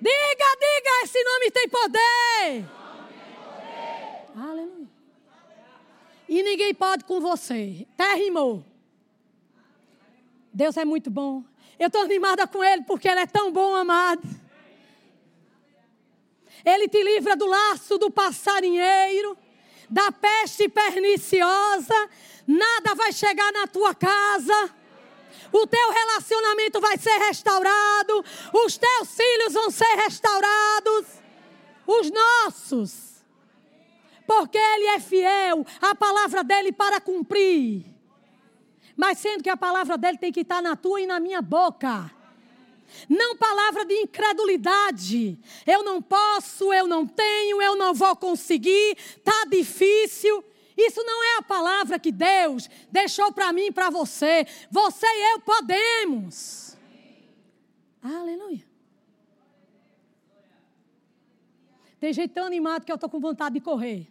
Diga, 0.02 0.46
diga, 0.60 1.04
esse 1.04 1.24
nome 1.24 1.52
tem 1.52 1.68
poder. 1.68 2.66
Aleluia. 4.36 4.88
E 6.30 6.44
ninguém 6.44 6.74
pode 6.74 7.04
com 7.04 7.20
você. 7.20 7.88
Até. 7.94 8.16
Deus 10.54 10.78
é 10.78 10.86
muito 10.86 11.10
bom. 11.10 11.44
Eu 11.78 11.88
estou 11.88 12.02
animada 12.02 12.48
com 12.48 12.64
Ele 12.64 12.84
porque 12.84 13.08
Ele 13.08 13.22
é 13.22 13.26
tão 13.26 13.52
bom, 13.52 13.74
amado. 13.74 14.28
Ele 16.64 16.88
te 16.88 17.02
livra 17.02 17.36
do 17.36 17.46
laço 17.46 17.98
do 17.98 18.12
passarinheiro, 18.12 19.38
da 19.90 20.12
peste 20.12 20.68
perniciosa. 20.68 22.10
Nada 22.50 22.96
vai 22.96 23.14
chegar 23.14 23.52
na 23.54 23.68
tua 23.68 23.94
casa. 23.94 24.76
O 25.52 25.68
teu 25.68 25.92
relacionamento 25.92 26.82
vai 26.82 26.98
ser 26.98 27.18
restaurado. 27.20 28.26
Os 28.66 28.78
teus 28.78 29.16
filhos 29.16 29.54
vão 29.54 29.70
ser 29.70 29.96
restaurados. 29.96 31.06
Os 31.86 32.10
nossos 32.12 33.10
porque 34.30 34.60
Ele 34.60 34.86
é 34.86 35.00
fiel 35.00 35.66
à 35.82 35.96
palavra 35.96 36.44
dele 36.44 36.72
para 36.72 37.02
cumprir. 37.02 37.84
Mas 38.96 39.18
sendo 39.18 39.42
que 39.42 39.50
a 39.50 39.58
palavra 39.58 39.98
dele 39.98 40.20
tem 40.20 40.32
que 40.32 40.42
estar 40.42 40.62
na 40.62 40.76
tua 40.76 41.02
e 41.02 41.08
na 41.08 41.20
minha 41.20 41.42
boca. 41.42 42.12
Não 43.10 43.36
palavra 43.36 43.86
de 43.86 43.96
incredulidade. 43.96 45.36
Eu 45.66 45.82
não 45.82 46.00
posso, 46.00 46.72
eu 46.72 46.86
não 46.86 47.08
tenho, 47.08 47.60
eu 47.60 47.76
não 47.76 47.92
vou 47.92 48.16
conseguir, 48.16 48.96
está 49.18 49.46
difícil. 49.50 50.44
Isso 50.88 51.04
não 51.04 51.24
é 51.24 51.38
a 51.40 51.42
palavra 51.42 52.00
que 52.00 52.12
Deus 52.12 52.70
deixou 52.90 53.34
para 53.34 53.52
mim 53.52 53.66
e 53.68 53.72
para 53.72 53.90
você. 53.90 54.48
Você 54.72 55.06
e 55.06 55.34
eu 55.34 55.42
podemos. 55.42 56.78
Aleluia. 58.02 58.64
Tem 62.00 62.14
gente 62.14 62.32
tão 62.32 62.46
animado 62.46 62.86
que 62.86 62.92
eu 62.92 62.96
estou 62.96 63.10
com 63.10 63.20
vontade 63.20 63.56
de 63.56 63.60
correr. 63.60 64.08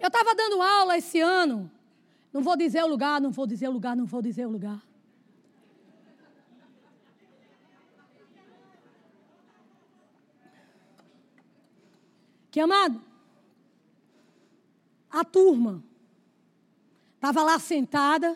Eu 0.00 0.08
estava 0.08 0.34
dando 0.34 0.60
aula 0.60 0.98
esse 0.98 1.20
ano. 1.20 1.70
Não 2.32 2.42
vou 2.42 2.56
dizer 2.56 2.82
o 2.82 2.88
lugar, 2.88 3.20
não 3.20 3.30
vou 3.30 3.46
dizer 3.46 3.68
o 3.68 3.72
lugar, 3.72 3.96
não 3.96 4.06
vou 4.06 4.20
dizer 4.20 4.44
o 4.44 4.50
lugar. 4.50 4.82
Que 12.56 12.60
amado, 12.60 12.98
a 15.10 15.22
turma 15.22 15.84
estava 17.16 17.42
lá 17.42 17.58
sentada. 17.58 18.34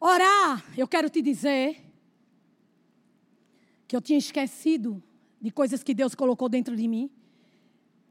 Orar, 0.00 0.64
eu 0.74 0.88
quero 0.88 1.10
te 1.10 1.20
dizer 1.20 1.76
que 3.86 3.94
eu 3.94 4.00
tinha 4.00 4.18
esquecido 4.18 5.02
de 5.38 5.50
coisas 5.50 5.82
que 5.82 5.92
Deus 5.92 6.14
colocou 6.14 6.48
dentro 6.48 6.74
de 6.74 6.88
mim. 6.88 7.10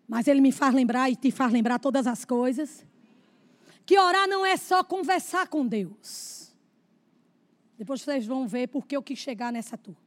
Mas 0.07 0.27
Ele 0.27 0.39
me 0.39 0.51
faz 0.51 0.71
lembrar 0.71 1.09
e 1.09 1.15
te 1.15 1.31
faz 1.31 1.51
lembrar 1.51 1.79
todas 1.79 2.05
as 2.05 2.23
coisas. 2.23 2.85
Que 3.87 3.97
orar 3.97 4.27
não 4.27 4.45
é 4.45 4.55
só 4.55 4.83
conversar 4.83 5.47
com 5.47 5.65
Deus. 5.65 6.53
Depois 7.75 8.03
vocês 8.03 8.27
vão 8.27 8.47
ver 8.47 8.67
porque 8.67 8.95
eu 8.95 9.01
quis 9.01 9.17
chegar 9.17 9.51
nessa 9.51 9.75
turma. 9.75 9.99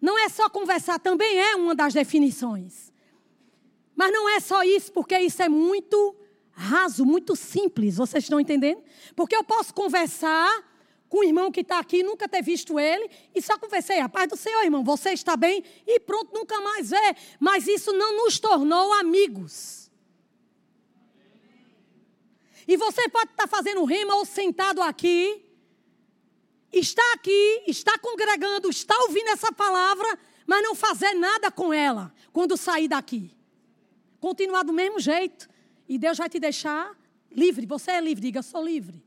Não 0.00 0.18
é 0.18 0.28
só 0.28 0.50
conversar, 0.50 0.98
também 0.98 1.38
é 1.38 1.54
uma 1.54 1.76
das 1.76 1.94
definições. 1.94 2.97
Mas 3.98 4.12
não 4.12 4.28
é 4.28 4.38
só 4.38 4.62
isso, 4.62 4.92
porque 4.92 5.18
isso 5.18 5.42
é 5.42 5.48
muito 5.48 6.14
raso, 6.52 7.04
muito 7.04 7.34
simples. 7.34 7.96
Vocês 7.96 8.22
estão 8.22 8.38
entendendo? 8.38 8.80
Porque 9.16 9.34
eu 9.34 9.42
posso 9.42 9.74
conversar 9.74 10.48
com 11.08 11.18
o 11.18 11.24
irmão 11.24 11.50
que 11.50 11.62
está 11.62 11.80
aqui, 11.80 12.04
nunca 12.04 12.28
ter 12.28 12.40
visto 12.40 12.78
ele, 12.78 13.10
e 13.34 13.42
só 13.42 13.58
conversei, 13.58 13.98
a 13.98 14.08
paz 14.08 14.28
do 14.28 14.36
Senhor, 14.36 14.62
irmão, 14.62 14.84
você 14.84 15.10
está 15.10 15.36
bem, 15.36 15.64
e 15.84 15.98
pronto, 15.98 16.32
nunca 16.32 16.60
mais 16.60 16.90
vê. 16.90 17.16
Mas 17.40 17.66
isso 17.66 17.92
não 17.92 18.24
nos 18.24 18.38
tornou 18.38 18.92
amigos. 18.92 19.90
E 22.68 22.76
você 22.76 23.08
pode 23.08 23.32
estar 23.32 23.48
tá 23.48 23.56
fazendo 23.56 23.82
rima 23.84 24.14
ou 24.14 24.24
sentado 24.24 24.80
aqui, 24.80 25.44
está 26.72 27.02
aqui, 27.14 27.64
está 27.66 27.98
congregando, 27.98 28.70
está 28.70 28.96
ouvindo 29.08 29.30
essa 29.30 29.50
palavra, 29.50 30.16
mas 30.46 30.62
não 30.62 30.76
fazer 30.76 31.14
nada 31.14 31.50
com 31.50 31.72
ela 31.72 32.14
quando 32.32 32.56
sair 32.56 32.86
daqui. 32.86 33.36
Continuar 34.20 34.62
do 34.64 34.72
mesmo 34.72 34.98
jeito. 35.00 35.48
E 35.88 35.98
Deus 35.98 36.18
vai 36.18 36.28
te 36.28 36.38
deixar 36.38 36.96
livre. 37.30 37.66
Você 37.66 37.92
é 37.92 38.00
livre, 38.00 38.22
diga, 38.22 38.42
sou 38.42 38.64
livre. 38.64 39.02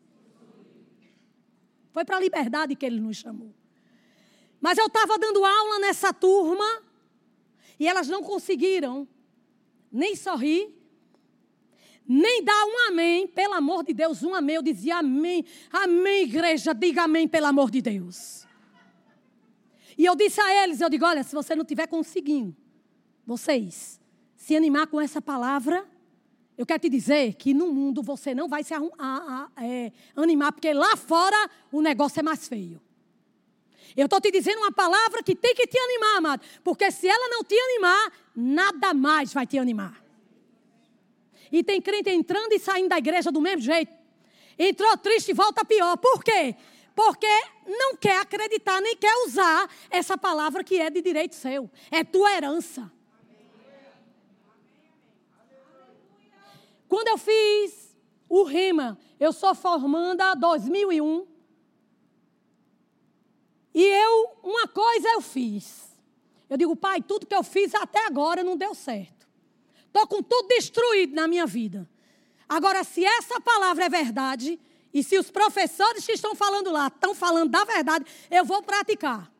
Foi 1.91 2.05
para 2.05 2.17
a 2.17 2.19
liberdade 2.19 2.75
que 2.75 2.85
ele 2.85 2.99
nos 2.99 3.17
chamou. 3.17 3.53
Mas 4.59 4.77
eu 4.77 4.87
estava 4.87 5.17
dando 5.17 5.43
aula 5.43 5.79
nessa 5.79 6.13
turma 6.13 6.83
e 7.79 7.87
elas 7.87 8.07
não 8.07 8.23
conseguiram 8.23 9.07
nem 9.91 10.15
sorrir, 10.15 10.73
nem 12.07 12.43
dá 12.43 12.65
um 12.65 12.89
amém, 12.89 13.27
pelo 13.27 13.53
amor 13.53 13.83
de 13.83 13.93
Deus, 13.93 14.23
um 14.23 14.33
amém. 14.33 14.55
Eu 14.55 14.61
dizia 14.61 14.97
amém, 14.97 15.45
amém, 15.71 16.23
igreja, 16.23 16.73
diga 16.73 17.03
amém, 17.03 17.27
pelo 17.27 17.47
amor 17.47 17.69
de 17.69 17.81
Deus. 17.81 18.47
E 19.97 20.05
eu 20.05 20.15
disse 20.15 20.41
a 20.41 20.63
eles, 20.63 20.81
eu 20.81 20.89
digo, 20.89 21.05
olha, 21.05 21.23
se 21.23 21.33
você 21.33 21.55
não 21.55 21.61
estiver 21.61 21.87
conseguindo, 21.87 22.55
vocês, 23.25 24.00
se 24.41 24.55
animar 24.55 24.87
com 24.87 24.99
essa 24.99 25.21
palavra, 25.21 25.85
eu 26.57 26.65
quero 26.65 26.79
te 26.79 26.89
dizer 26.89 27.35
que 27.35 27.53
no 27.53 27.67
mundo 27.67 28.01
você 28.01 28.33
não 28.33 28.49
vai 28.49 28.63
se 28.63 28.73
a, 28.73 28.79
a, 28.97 29.47
é, 29.63 29.91
animar, 30.15 30.51
porque 30.51 30.73
lá 30.73 30.97
fora 30.97 31.47
o 31.71 31.79
negócio 31.79 32.19
é 32.19 32.23
mais 32.23 32.47
feio. 32.47 32.81
Eu 33.95 34.05
estou 34.05 34.19
te 34.19 34.31
dizendo 34.31 34.57
uma 34.57 34.71
palavra 34.71 35.21
que 35.21 35.35
tem 35.35 35.53
que 35.53 35.67
te 35.67 35.77
animar, 35.77 36.17
amado. 36.17 36.41
Porque 36.63 36.89
se 36.89 37.07
ela 37.07 37.27
não 37.29 37.43
te 37.43 37.53
animar, 37.53 38.11
nada 38.35 38.95
mais 38.95 39.31
vai 39.31 39.45
te 39.45 39.59
animar. 39.59 40.03
E 41.51 41.63
tem 41.63 41.79
crente 41.79 42.09
entrando 42.09 42.51
e 42.51 42.57
saindo 42.57 42.89
da 42.89 42.97
igreja 42.97 43.31
do 43.31 43.41
mesmo 43.41 43.61
jeito. 43.61 43.93
Entrou 44.57 44.97
triste 44.97 45.29
e 45.29 45.33
volta 45.35 45.63
pior. 45.63 45.97
Por 45.97 46.23
quê? 46.23 46.55
Porque 46.95 47.27
não 47.67 47.95
quer 47.95 48.17
acreditar 48.17 48.81
nem 48.81 48.97
quer 48.97 49.13
usar 49.27 49.69
essa 49.91 50.17
palavra 50.17 50.63
que 50.63 50.79
é 50.79 50.89
de 50.89 50.99
direito 50.99 51.35
seu. 51.35 51.69
É 51.91 52.03
tua 52.03 52.33
herança. 52.33 52.91
Quando 56.91 57.07
eu 57.07 57.17
fiz 57.17 57.95
o 58.27 58.43
RIMA, 58.43 58.99
eu 59.17 59.31
sou 59.31 59.55
formanda 59.55 60.35
2001. 60.35 61.25
E 63.73 63.81
eu, 63.81 64.37
uma 64.43 64.67
coisa 64.67 65.07
eu 65.07 65.21
fiz. 65.21 65.89
Eu 66.49 66.57
digo, 66.57 66.75
pai, 66.75 67.01
tudo 67.01 67.25
que 67.25 67.33
eu 67.33 67.43
fiz 67.43 67.73
até 67.75 68.05
agora 68.05 68.43
não 68.43 68.57
deu 68.57 68.75
certo. 68.75 69.25
Estou 69.87 70.05
com 70.05 70.21
tudo 70.21 70.49
destruído 70.49 71.15
na 71.15 71.29
minha 71.29 71.45
vida. 71.45 71.89
Agora, 72.49 72.83
se 72.83 73.05
essa 73.05 73.39
palavra 73.39 73.85
é 73.85 73.89
verdade, 73.89 74.59
e 74.93 75.01
se 75.01 75.17
os 75.17 75.31
professores 75.31 76.05
que 76.05 76.11
estão 76.11 76.35
falando 76.35 76.73
lá 76.73 76.87
estão 76.87 77.15
falando 77.15 77.51
da 77.51 77.63
verdade, 77.63 78.05
eu 78.29 78.43
vou 78.43 78.61
praticar. 78.61 79.31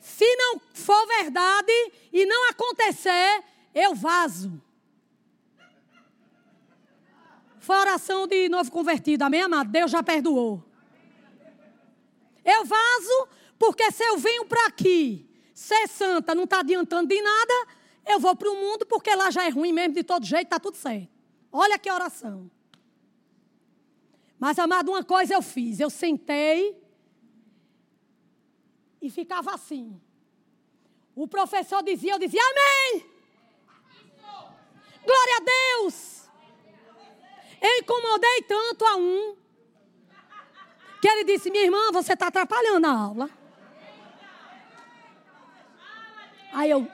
Se 0.00 0.26
não 0.34 0.60
for 0.72 1.06
verdade 1.06 1.92
e 2.12 2.26
não 2.26 2.50
acontecer, 2.50 3.44
eu 3.72 3.94
vazo. 3.94 4.60
Foi 7.64 7.76
a 7.76 7.80
oração 7.80 8.26
de 8.26 8.46
novo 8.46 8.70
convertido, 8.70 9.22
amém, 9.22 9.40
amado? 9.40 9.70
Deus 9.70 9.90
já 9.90 10.02
perdoou. 10.02 10.62
Eu 12.44 12.62
vazo, 12.62 13.28
porque 13.58 13.90
se 13.90 14.04
eu 14.04 14.18
venho 14.18 14.44
para 14.44 14.66
aqui, 14.66 15.26
ser 15.54 15.88
santa 15.88 16.34
não 16.34 16.44
está 16.44 16.60
adiantando 16.60 17.08
de 17.08 17.22
nada, 17.22 17.54
eu 18.04 18.20
vou 18.20 18.36
para 18.36 18.50
o 18.50 18.54
mundo, 18.54 18.84
porque 18.84 19.14
lá 19.14 19.30
já 19.30 19.46
é 19.46 19.48
ruim 19.48 19.72
mesmo, 19.72 19.94
de 19.94 20.04
todo 20.04 20.26
jeito, 20.26 20.44
está 20.44 20.60
tudo 20.60 20.76
certo. 20.76 21.08
Olha 21.50 21.78
que 21.78 21.90
oração. 21.90 22.50
Mas, 24.38 24.58
amado, 24.58 24.90
uma 24.90 25.02
coisa 25.02 25.32
eu 25.32 25.40
fiz. 25.40 25.80
Eu 25.80 25.88
sentei 25.88 26.78
e 29.00 29.08
ficava 29.08 29.54
assim. 29.54 29.98
O 31.14 31.26
professor 31.26 31.82
dizia, 31.82 32.12
eu 32.12 32.18
dizia, 32.18 32.42
Amém! 32.42 33.06
Glória 35.02 35.36
a 35.38 35.40
Deus! 35.40 36.23
Eu 37.64 37.78
incomodei 37.78 38.42
tanto 38.42 38.84
a 38.84 38.96
um 38.96 39.36
que 41.00 41.08
ele 41.08 41.24
disse: 41.24 41.50
Minha 41.50 41.64
irmã, 41.64 41.90
você 41.92 42.12
está 42.12 42.26
atrapalhando 42.26 42.86
a 42.86 42.90
aula. 42.90 43.30
Aí 46.52 46.70
eu. 46.70 46.86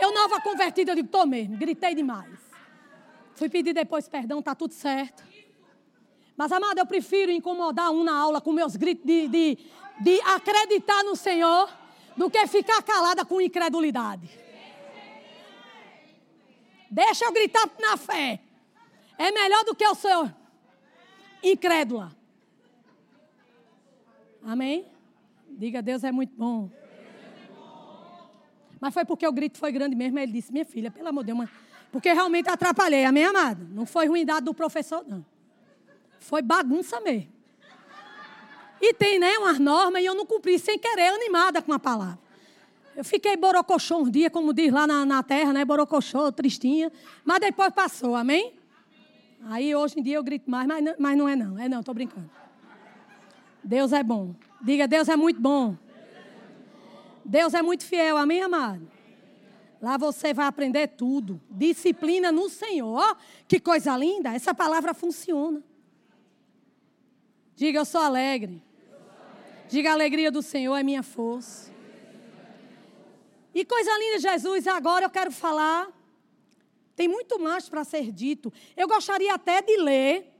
Eu 0.00 0.12
nova 0.12 0.40
convertida, 0.40 0.90
eu 0.90 0.96
digo: 0.96 1.08
Tô 1.08 1.24
mesmo, 1.26 1.56
gritei 1.56 1.94
demais. 1.94 2.40
Fui 3.36 3.48
pedir 3.48 3.72
depois 3.72 4.08
perdão, 4.08 4.42
tá 4.42 4.52
tudo 4.52 4.74
certo. 4.74 5.22
Mas, 6.36 6.50
amado, 6.50 6.78
eu 6.78 6.86
prefiro 6.86 7.30
incomodar 7.30 7.92
um 7.92 8.02
na 8.02 8.18
aula 8.18 8.40
com 8.40 8.52
meus 8.52 8.74
gritos 8.74 9.06
de, 9.06 9.28
de, 9.28 9.58
de 10.00 10.20
acreditar 10.22 11.04
no 11.04 11.14
Senhor 11.14 11.70
do 12.16 12.28
que 12.28 12.44
ficar 12.48 12.82
calada 12.82 13.24
com 13.24 13.40
incredulidade. 13.40 14.28
Deixa 16.90 17.24
eu 17.24 17.32
gritar 17.32 17.70
na 17.78 17.96
fé. 17.96 18.40
É 19.16 19.30
melhor 19.30 19.64
do 19.64 19.74
que 19.74 19.86
o 19.86 19.94
Senhor 19.94 20.34
incrédula. 21.42 22.14
Amém? 24.42 24.86
Diga, 25.48 25.82
Deus 25.82 26.02
é 26.04 26.10
muito 26.10 26.34
bom. 26.36 26.70
Mas 28.80 28.94
foi 28.94 29.04
porque 29.04 29.26
o 29.26 29.32
grito 29.32 29.58
foi 29.58 29.70
grande 29.70 29.94
mesmo. 29.94 30.18
Ele 30.18 30.32
disse, 30.32 30.50
minha 30.50 30.64
filha, 30.64 30.90
pelo 30.90 31.08
amor 31.08 31.22
de 31.22 31.32
Deus, 31.32 31.48
porque 31.92 32.12
realmente 32.12 32.48
atrapalhei. 32.48 33.04
Amém, 33.04 33.24
amado? 33.24 33.68
Não 33.70 33.84
foi 33.84 34.06
ruindade 34.06 34.46
do 34.46 34.54
professor, 34.54 35.04
não. 35.06 35.24
Foi 36.18 36.40
bagunça 36.40 37.00
mesmo. 37.00 37.30
E 38.80 38.94
tem, 38.94 39.18
né, 39.18 39.36
umas 39.38 39.58
normas 39.58 40.02
e 40.02 40.06
eu 40.06 40.14
não 40.14 40.24
cumpri 40.24 40.58
sem 40.58 40.78
querer, 40.78 41.08
animada 41.08 41.60
com 41.60 41.72
a 41.72 41.78
palavra. 41.78 42.18
Eu 43.00 43.04
fiquei 43.04 43.34
borocochô 43.34 43.96
um 43.96 44.10
dia, 44.10 44.28
como 44.28 44.52
diz 44.52 44.70
lá 44.70 44.86
na, 44.86 45.06
na 45.06 45.22
terra, 45.22 45.54
né? 45.54 45.64
Borocochô, 45.64 46.30
tristinha. 46.30 46.92
Mas 47.24 47.40
depois 47.40 47.72
passou, 47.72 48.14
amém? 48.14 48.52
Aí 49.46 49.74
hoje 49.74 49.98
em 49.98 50.02
dia 50.02 50.16
eu 50.16 50.22
grito 50.22 50.50
mais, 50.50 50.68
mas 50.68 50.84
não, 50.84 50.94
mas 50.98 51.16
não 51.16 51.26
é 51.26 51.34
não. 51.34 51.58
É 51.58 51.66
não, 51.66 51.80
estou 51.80 51.94
brincando. 51.94 52.30
Deus 53.64 53.94
é 53.94 54.02
bom. 54.02 54.34
Diga, 54.60 54.86
Deus 54.86 55.08
é 55.08 55.16
muito 55.16 55.40
bom. 55.40 55.78
Deus 57.24 57.54
é 57.54 57.62
muito 57.62 57.86
fiel, 57.86 58.18
amém, 58.18 58.42
amado? 58.42 58.86
Lá 59.80 59.96
você 59.96 60.34
vai 60.34 60.46
aprender 60.46 60.88
tudo. 60.88 61.40
Disciplina 61.48 62.30
no 62.30 62.50
Senhor. 62.50 63.16
que 63.48 63.58
coisa 63.58 63.96
linda. 63.96 64.34
Essa 64.34 64.52
palavra 64.52 64.92
funciona. 64.92 65.62
Diga, 67.56 67.78
eu 67.78 67.86
sou 67.86 68.02
alegre. 68.02 68.62
Diga, 69.70 69.88
a 69.88 69.94
alegria 69.94 70.30
do 70.30 70.42
Senhor 70.42 70.76
é 70.76 70.82
minha 70.82 71.02
força. 71.02 71.69
E 73.54 73.64
coisa 73.64 73.90
linda, 73.98 74.18
Jesus, 74.18 74.66
agora 74.66 75.04
eu 75.04 75.10
quero 75.10 75.30
falar 75.30 75.92
tem 77.00 77.08
muito 77.08 77.40
mais 77.40 77.66
para 77.66 77.82
ser 77.82 78.12
dito. 78.12 78.52
Eu 78.76 78.86
gostaria 78.86 79.32
até 79.32 79.62
de 79.62 79.74
ler 79.78 80.30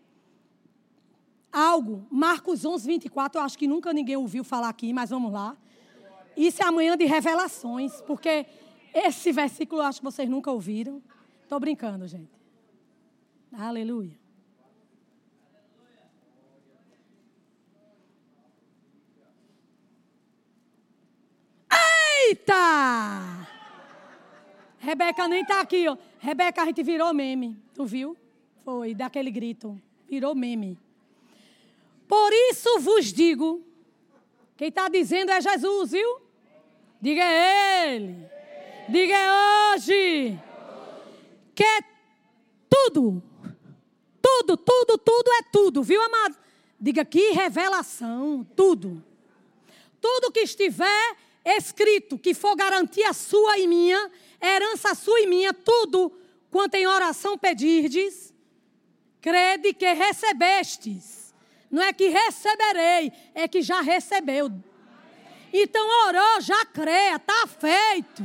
algo, 1.51 2.07
Marcos 2.11 2.66
11, 2.66 2.87
24. 2.87 3.40
Eu 3.40 3.44
acho 3.46 3.57
que 3.57 3.66
nunca 3.66 3.94
ninguém 3.94 4.16
ouviu 4.16 4.44
falar 4.44 4.68
aqui, 4.68 4.92
mas 4.92 5.09
vamos 5.09 5.33
lá. 5.33 5.57
Isso 6.37 6.62
é 6.62 6.66
amanhã 6.66 6.99
de 6.99 7.07
revelações, 7.07 8.03
porque 8.03 8.44
esse 8.92 9.33
versículo 9.33 9.81
eu 9.81 9.87
acho 9.87 10.01
que 10.01 10.05
vocês 10.05 10.29
nunca 10.29 10.53
ouviram. 10.53 11.03
Estou 11.42 11.59
brincando, 11.59 12.07
gente. 12.07 12.38
Aleluia. 13.51 14.19
Eita! 22.31 23.49
Rebeca 24.79 25.27
nem 25.27 25.43
está 25.43 25.61
aqui, 25.61 25.88
ó. 25.88 25.97
Rebeca, 26.21 26.62
a 26.62 26.66
gente 26.66 26.81
virou 26.85 27.12
meme. 27.12 27.61
Tu 27.75 27.85
viu? 27.85 28.16
Foi, 28.64 28.95
daquele 28.95 29.33
grito. 29.33 29.81
Virou 30.09 30.33
meme. 30.35 30.79
Por 32.07 32.33
isso 32.33 32.79
vos 32.79 33.12
digo. 33.12 33.64
Quem 34.57 34.69
está 34.69 34.88
dizendo 34.88 35.33
é 35.33 35.40
Jesus, 35.40 35.90
viu? 35.90 36.21
Diga 37.01 37.21
é 37.21 37.95
Ele. 37.97 38.16
Diga 38.88 39.14
é 39.14 39.75
hoje. 39.75 40.38
Que 41.53 41.64
é 41.64 41.81
tudo. 42.69 43.21
Tudo, 44.23 44.57
tudo, 44.57 44.99
tudo 44.99 45.31
é 45.33 45.43
tudo, 45.51 45.83
viu, 45.83 46.01
amado? 46.01 46.37
Diga 46.81 47.05
que 47.05 47.33
revelação. 47.33 48.47
Tudo. 48.55 49.03
Tudo 50.01 50.31
que 50.31 50.40
estiver 50.40 51.16
escrito, 51.44 52.18
que 52.18 52.35
for 52.35 52.55
garantia 52.55 53.12
sua 53.12 53.59
e 53.59 53.66
minha, 53.66 54.11
herança 54.42 54.94
sua 54.94 55.20
e 55.20 55.26
minha, 55.26 55.53
tudo 55.53 56.12
quanto 56.50 56.74
em 56.74 56.87
oração 56.87 57.38
pedirdes, 57.38 58.35
crede 59.20 59.72
que 59.72 59.92
recebestes. 59.92 61.35
Não 61.70 61.83
é 61.83 61.92
que 61.92 62.09
receberei, 62.09 63.12
é 63.35 63.46
que 63.46 63.62
já 63.62 63.81
recebeu. 63.81 64.50
Então 65.53 66.09
orou, 66.09 66.40
já 66.40 66.64
creia, 66.66 67.16
está 67.16 67.46
feito. 67.46 68.22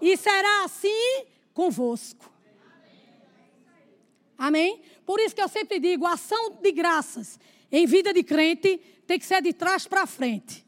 E 0.00 0.16
será 0.16 0.64
assim 0.64 1.24
convosco. 1.52 2.30
Amém? 4.36 4.80
Por 5.04 5.18
isso 5.18 5.34
que 5.34 5.42
eu 5.42 5.48
sempre 5.48 5.80
digo, 5.80 6.06
ação 6.06 6.58
de 6.60 6.70
graças 6.70 7.38
em 7.70 7.86
vida 7.86 8.12
de 8.12 8.22
crente 8.22 8.80
tem 9.08 9.18
que 9.18 9.24
ser 9.24 9.40
de 9.40 9.54
trás 9.54 9.86
para 9.86 10.06
frente. 10.06 10.66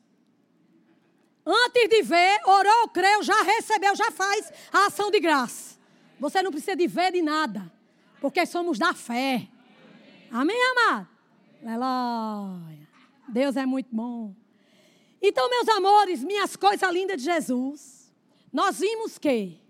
Antes 1.45 1.89
de 1.91 2.03
ver, 2.03 2.41
orou, 2.47 2.89
creu, 2.89 3.23
já 3.23 3.43
recebeu, 3.43 3.95
já 3.95 4.11
faz 4.11 4.51
a 4.73 4.87
ação 4.87 5.11
de 5.11 5.21
graça. 5.21 5.79
Você 6.19 6.43
não 6.43 6.51
precisa 6.51 6.75
de 6.75 6.87
ver 6.87 7.13
de 7.13 7.21
nada, 7.21 7.71
porque 8.19 8.47
somos 8.47 8.79
da 8.79 8.95
fé. 8.95 9.47
Amém, 10.33 10.57
amado? 10.71 11.09
Aleluia. 11.63 12.89
Deus 13.29 13.57
é 13.57 13.67
muito 13.67 13.95
bom. 13.95 14.35
Então, 15.21 15.51
meus 15.51 15.69
amores, 15.69 16.25
minhas 16.25 16.57
coisas 16.57 16.91
lindas 16.91 17.19
de 17.19 17.25
Jesus, 17.25 18.11
nós 18.51 18.79
vimos 18.79 19.19
que 19.19 19.61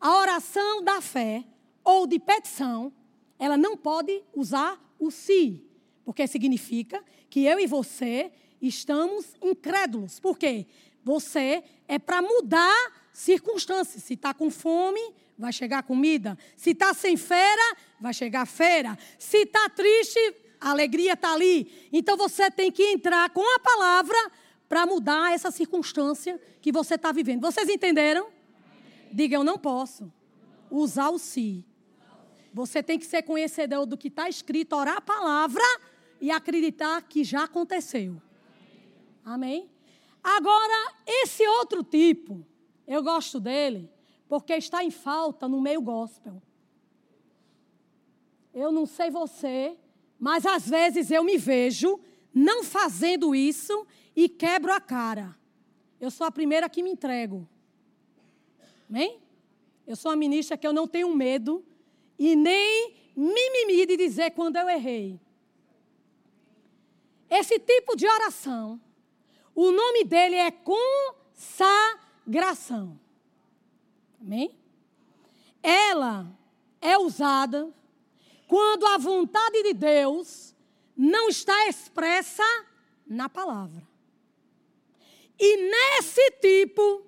A 0.00 0.18
oração 0.18 0.82
da 0.82 1.00
fé 1.00 1.44
ou 1.84 2.06
de 2.06 2.18
petição, 2.20 2.92
ela 3.38 3.56
não 3.56 3.76
pode 3.76 4.22
usar 4.32 4.80
o 4.98 5.10
se, 5.10 5.67
porque 6.08 6.26
significa 6.26 7.04
que 7.28 7.44
eu 7.44 7.60
e 7.60 7.66
você 7.66 8.32
estamos 8.62 9.26
incrédulos. 9.42 10.18
Por 10.18 10.38
quê? 10.38 10.64
Você 11.04 11.62
é 11.86 11.98
para 11.98 12.22
mudar 12.22 12.74
circunstâncias. 13.12 14.04
Se 14.04 14.14
está 14.14 14.32
com 14.32 14.50
fome, 14.50 15.02
vai 15.38 15.52
chegar 15.52 15.82
comida. 15.82 16.38
Se 16.56 16.70
está 16.70 16.94
sem 16.94 17.14
feira, 17.18 17.76
vai 18.00 18.14
chegar 18.14 18.46
feira. 18.46 18.98
Se 19.18 19.42
está 19.42 19.68
triste, 19.68 20.18
a 20.58 20.70
alegria 20.70 21.12
está 21.12 21.34
ali. 21.34 21.90
Então 21.92 22.16
você 22.16 22.50
tem 22.50 22.72
que 22.72 22.84
entrar 22.84 23.28
com 23.28 23.44
a 23.56 23.58
palavra 23.58 24.16
para 24.66 24.86
mudar 24.86 25.34
essa 25.34 25.50
circunstância 25.50 26.40
que 26.62 26.72
você 26.72 26.94
está 26.94 27.12
vivendo. 27.12 27.42
Vocês 27.42 27.68
entenderam? 27.68 28.28
Diga, 29.12 29.36
eu 29.36 29.44
não 29.44 29.58
posso 29.58 30.10
usar 30.70 31.10
o 31.10 31.18
si. 31.18 31.66
Você 32.54 32.82
tem 32.82 32.98
que 32.98 33.04
ser 33.04 33.24
conhecedor 33.24 33.84
do 33.84 33.94
que 33.94 34.08
está 34.08 34.26
escrito, 34.26 34.74
orar 34.74 34.96
a 34.96 35.02
palavra 35.02 35.62
e 36.20 36.30
acreditar 36.30 37.02
que 37.02 37.24
já 37.24 37.44
aconteceu. 37.44 38.20
Amém? 39.24 39.70
Agora, 40.22 40.94
esse 41.06 41.46
outro 41.46 41.82
tipo, 41.82 42.44
eu 42.86 43.02
gosto 43.02 43.38
dele 43.38 43.90
porque 44.28 44.54
está 44.54 44.84
em 44.84 44.90
falta 44.90 45.48
no 45.48 45.60
meio 45.60 45.80
gospel. 45.80 46.42
Eu 48.52 48.70
não 48.70 48.86
sei 48.86 49.10
você, 49.10 49.76
mas 50.18 50.44
às 50.44 50.68
vezes 50.68 51.10
eu 51.10 51.22
me 51.22 51.38
vejo 51.38 51.98
não 52.34 52.62
fazendo 52.62 53.34
isso 53.34 53.86
e 54.14 54.28
quebro 54.28 54.72
a 54.72 54.80
cara. 54.80 55.36
Eu 56.00 56.10
sou 56.10 56.26
a 56.26 56.30
primeira 56.30 56.68
que 56.68 56.82
me 56.82 56.90
entrego. 56.90 57.48
Amém? 58.88 59.20
Eu 59.86 59.96
sou 59.96 60.10
a 60.10 60.16
ministra 60.16 60.56
que 60.56 60.66
eu 60.66 60.72
não 60.72 60.86
tenho 60.86 61.14
medo 61.14 61.64
e 62.18 62.36
nem 62.36 62.94
mimimi 63.16 63.86
de 63.86 63.96
dizer 63.96 64.30
quando 64.32 64.56
eu 64.56 64.68
errei. 64.68 65.20
Esse 67.30 67.58
tipo 67.58 67.96
de 67.96 68.06
oração, 68.06 68.78
o 69.54 69.70
nome 69.70 70.04
dele 70.04 70.36
é 70.36 70.50
consagração. 70.50 72.98
Amém? 74.20 74.58
Ela 75.62 76.26
é 76.80 76.96
usada 76.96 77.70
quando 78.46 78.86
a 78.86 78.96
vontade 78.98 79.62
de 79.62 79.74
Deus 79.74 80.54
não 80.96 81.28
está 81.28 81.68
expressa 81.68 82.42
na 83.06 83.28
palavra. 83.28 83.86
E 85.38 85.70
nesse 85.70 86.30
tipo, 86.40 87.06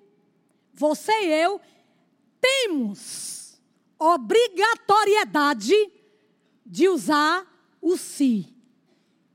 você 0.73 1.11
e 1.11 1.43
eu 1.43 1.59
temos 2.39 3.59
obrigatoriedade 3.99 5.75
de 6.65 6.87
usar 6.87 7.45
o 7.81 7.97
si. 7.97 8.47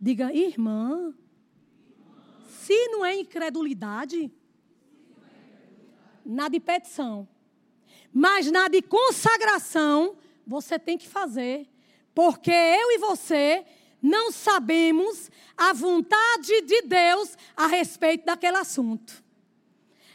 Diga, 0.00 0.32
irmã, 0.32 1.14
se 2.48 2.88
não 2.88 3.04
é 3.04 3.14
incredulidade, 3.14 4.30
na 6.24 6.48
de 6.48 6.58
petição. 6.58 7.28
Mas 8.12 8.50
na 8.50 8.68
de 8.68 8.82
consagração, 8.82 10.16
você 10.46 10.78
tem 10.78 10.98
que 10.98 11.08
fazer. 11.08 11.68
Porque 12.14 12.50
eu 12.50 12.92
e 12.92 12.98
você 12.98 13.64
não 14.02 14.32
sabemos 14.32 15.30
a 15.56 15.72
vontade 15.72 16.62
de 16.62 16.82
Deus 16.82 17.36
a 17.56 17.66
respeito 17.66 18.24
daquele 18.24 18.56
assunto. 18.56 19.22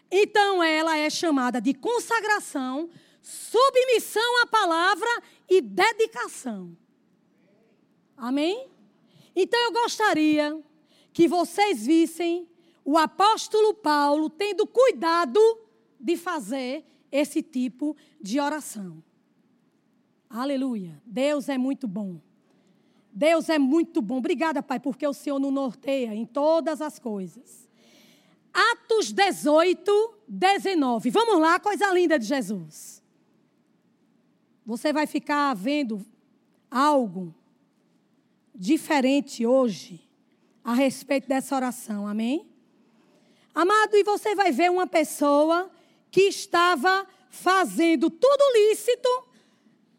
Então, 0.10 0.62
ela 0.62 0.98
é 0.98 1.10
chamada 1.10 1.62
de 1.62 1.74
consagração, 1.74 2.89
submissão 3.22 4.44
à 4.44 4.48
palavra 4.48 5.10
e 5.50 5.62
dedicação. 5.62 6.76
Amém? 8.17 8.70
Então, 9.36 9.60
eu 9.60 9.72
gostaria 9.72 10.62
que 11.13 11.28
vocês 11.28 11.86
vissem 11.86 12.48
o 12.84 12.98
apóstolo 12.98 13.74
Paulo 13.74 14.30
tendo 14.30 14.65
cuidado 14.65 15.39
de 16.00 16.17
fazer 16.17 16.86
esse 17.12 17.41
tipo 17.41 17.96
de 18.20 18.39
oração. 18.39 19.04
Aleluia. 20.30 21.02
Deus 21.06 21.50
é 21.50 21.58
muito 21.58 21.88
bom. 21.88 22.20
Deus 23.12 23.50
é 23.50 23.60
muito 23.60 24.02
bom. 24.02 24.17
Obrigada, 24.17 24.63
Pai, 24.63 24.80
porque 24.80 25.06
o 25.06 25.13
Senhor 25.13 25.39
nos 25.39 25.52
norteia 25.52 26.15
em 26.15 26.26
todas 26.26 26.82
as 26.82 26.98
coisas. 26.98 27.70
Atos 28.54 29.12
18, 29.12 30.15
19. 30.28 31.10
Vamos 31.10 31.39
lá, 31.39 31.60
coisa 31.60 31.91
linda 31.94 32.17
de 32.17 32.26
Jesus. 32.26 33.02
Você 34.65 34.94
vai 34.94 35.06
ficar 35.06 35.54
vendo 35.54 36.06
algo 36.70 37.34
diferente 38.53 39.45
hoje 39.45 40.07
a 40.63 40.73
respeito 40.73 41.27
dessa 41.27 41.55
oração, 41.55 42.07
amém? 42.07 42.49
Amado, 43.53 43.95
e 43.95 44.03
você 44.03 44.33
vai 44.35 44.51
ver 44.51 44.71
uma 44.71 44.87
pessoa 44.87 45.69
que 46.09 46.21
estava 46.21 47.07
fazendo 47.29 48.09
tudo 48.09 48.53
lícito. 48.53 49.09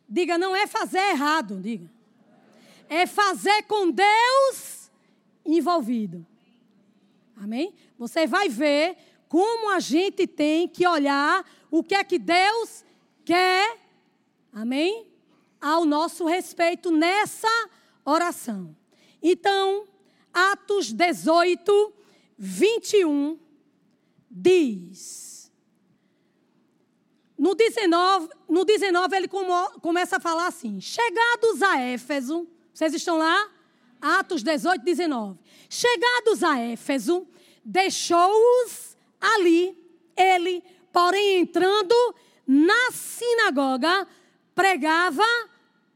Diga, 0.09 0.39
não 0.39 0.55
é 0.55 0.67
fazer 0.67 0.99
errado, 1.11 1.61
diga. 1.61 1.91
É 2.89 3.07
fazer 3.07 3.63
com 3.65 3.91
Deus 3.91 4.91
envolvido. 5.45 6.27
Amém? 7.37 7.75
Você 7.99 8.27
vai 8.27 8.49
ver 8.49 8.97
como 9.29 9.71
a 9.71 9.81
gente 9.81 10.27
tem 10.27 10.69
que 10.69 10.87
olhar 10.87 11.45
o 11.71 11.83
que 11.83 11.95
é 11.95 12.05
que 12.05 12.19
Deus 12.19 12.85
quer, 13.25 13.79
amém? 14.53 15.07
Ao 15.61 15.85
nosso 15.85 16.27
respeito 16.27 16.91
nessa 16.91 17.49
oração. 18.05 18.77
Então, 19.23 19.87
Atos 20.33 20.93
18, 20.93 21.93
21 22.39 23.39
diz: 24.31 25.33
no 27.43 27.57
19, 27.57 28.29
no 28.49 28.65
19 28.65 29.17
ele 29.17 29.29
começa 29.81 30.19
a 30.19 30.21
falar 30.21 30.47
assim: 30.47 30.81
Chegados 30.81 31.61
a 31.61 31.77
Éfeso, 31.81 32.49
vocês 32.73 32.95
estão 32.95 33.19
lá? 33.19 33.51
Atos 34.01 34.45
18, 34.45 34.85
19. 34.85 35.41
Chegados 35.69 36.45
a 36.45 36.61
Éfeso, 36.61 37.27
deixou-os 37.65 38.97
ali, 39.21 39.77
ele, 40.17 40.63
porém, 40.93 41.41
entrando 41.41 41.95
na 42.47 42.93
sinagoga, 42.93 44.07
pregava 44.55 45.27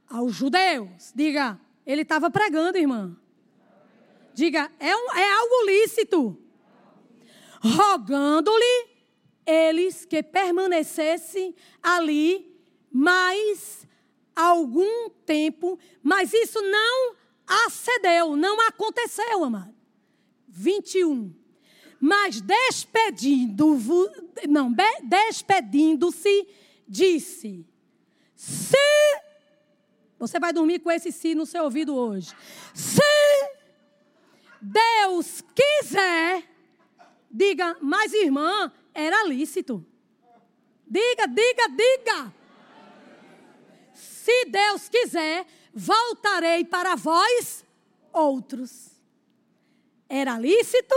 aos 0.09 0.35
judeus. 0.35 1.13
Diga, 1.15 1.61
ele 1.87 2.03
estava 2.03 2.31
pregando, 2.31 2.77
irmã. 2.77 3.17
Diga, 4.35 4.71
é, 4.79 4.95
um, 4.95 5.15
é 5.15 5.31
algo 5.31 5.67
lícito. 5.67 6.39
Rogando-lhe 7.61 8.89
eles 9.47 10.05
que 10.05 10.23
permanecessem 10.23 11.55
ali 11.83 12.55
mais 12.91 13.87
algum 14.35 15.09
tempo, 15.25 15.79
mas 16.03 16.33
isso 16.33 16.61
não 16.61 17.15
acedeu, 17.47 18.37
não 18.37 18.61
aconteceu, 18.61 19.45
amado. 19.45 19.75
21. 20.49 21.33
Mas 22.01 22.41
despedindo, 22.41 23.79
não, 24.49 24.75
despedindo-se, 25.03 26.49
disse: 26.87 27.67
Se 28.35 28.77
você 30.19 30.39
vai 30.41 30.53
dormir 30.53 30.79
com 30.79 30.91
esse 30.91 31.13
si 31.13 31.35
no 31.35 31.45
seu 31.45 31.65
ouvido 31.65 31.95
hoje. 31.95 32.35
Se 32.75 33.03
Deus 34.61 35.43
quiser, 35.55 36.43
diga, 37.31 37.77
mas 37.81 38.13
irmã, 38.13 38.73
era 38.95 39.25
lícito. 39.25 39.85
Diga, 40.87 41.27
diga, 41.27 41.69
diga. 41.69 42.35
Se 43.93 44.47
Deus 44.47 44.89
quiser, 44.89 45.47
voltarei 45.75 46.65
para 46.65 46.97
vós 46.97 47.65
outros. 48.13 48.91
Era 50.09 50.39
lícito, 50.39 50.95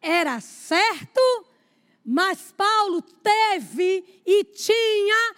era 0.00 0.40
certo, 0.40 1.20
mas 2.04 2.52
Paulo 2.52 3.00
teve 3.00 4.22
e 4.26 4.44
tinha 4.44 5.34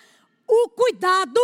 o 0.49 0.69
cuidado 0.71 1.41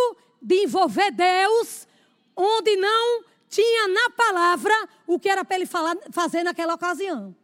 de 0.47 0.63
envolver 0.63 1.11
Deus 1.11 1.89
onde 2.37 2.77
não 2.77 3.25
tinha 3.49 3.89
na 3.89 4.11
palavra 4.11 4.73
o 5.05 5.19
que 5.19 5.29
era 5.29 5.45
para 5.45 5.57
ele 5.57 5.67
falar, 5.67 5.97
fazer 6.13 6.45
naquela 6.45 6.75
ocasião. 6.75 7.35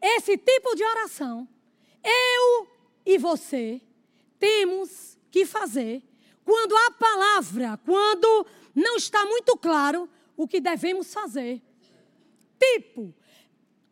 Esse 0.00 0.38
tipo 0.38 0.74
de 0.74 0.82
oração, 0.82 1.46
eu 2.02 2.66
e 3.04 3.18
você 3.18 3.82
temos 4.38 5.18
que 5.30 5.44
fazer 5.44 6.02
quando 6.42 6.74
a 6.74 6.90
palavra, 6.92 7.78
quando 7.84 8.46
não 8.74 8.96
está 8.96 9.26
muito 9.26 9.54
claro 9.58 10.08
o 10.38 10.48
que 10.48 10.58
devemos 10.58 11.12
fazer. 11.12 11.60
Tipo, 12.58 13.14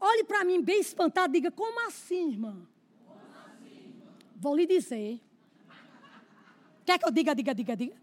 olhe 0.00 0.24
para 0.24 0.44
mim 0.44 0.62
bem 0.62 0.80
espantado, 0.80 1.34
diga: 1.34 1.50
como 1.50 1.86
assim, 1.86 2.30
irmã? 2.30 2.66
Como 3.06 3.20
assim, 3.44 3.80
irmã? 3.80 4.12
Vou 4.34 4.56
lhe 4.56 4.66
dizer. 4.66 5.20
Quer 6.88 6.98
que 6.98 7.04
eu 7.04 7.10
diga, 7.10 7.34
diga, 7.34 7.54
diga, 7.54 7.76
diga? 7.76 7.96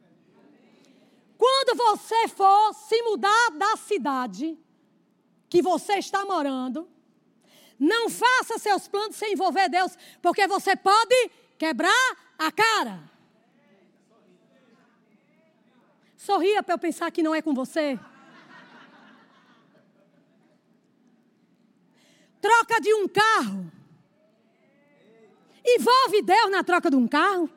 Quando 1.39 1.75
você 1.75 2.27
for 2.27 2.71
se 2.75 3.01
mudar 3.01 3.49
da 3.57 3.75
cidade 3.77 4.55
que 5.49 5.59
você 5.59 5.93
está 5.93 6.23
morando, 6.23 6.87
não 7.79 8.11
faça 8.11 8.59
seus 8.59 8.87
planos 8.87 9.15
sem 9.15 9.33
envolver 9.33 9.69
Deus, 9.69 9.97
porque 10.21 10.47
você 10.47 10.75
pode 10.75 11.31
quebrar 11.57 12.15
a 12.37 12.51
cara. 12.51 13.11
Sorria 16.15 16.61
para 16.61 16.75
eu 16.75 16.79
pensar 16.79 17.09
que 17.09 17.23
não 17.23 17.33
é 17.33 17.41
com 17.41 17.55
você. 17.55 17.99
Troca 22.39 22.79
de 22.79 22.93
um 22.93 23.07
carro. 23.07 23.71
Envolve 25.65 26.21
Deus 26.21 26.51
na 26.51 26.63
troca 26.63 26.91
de 26.91 26.95
um 26.95 27.07
carro. 27.07 27.49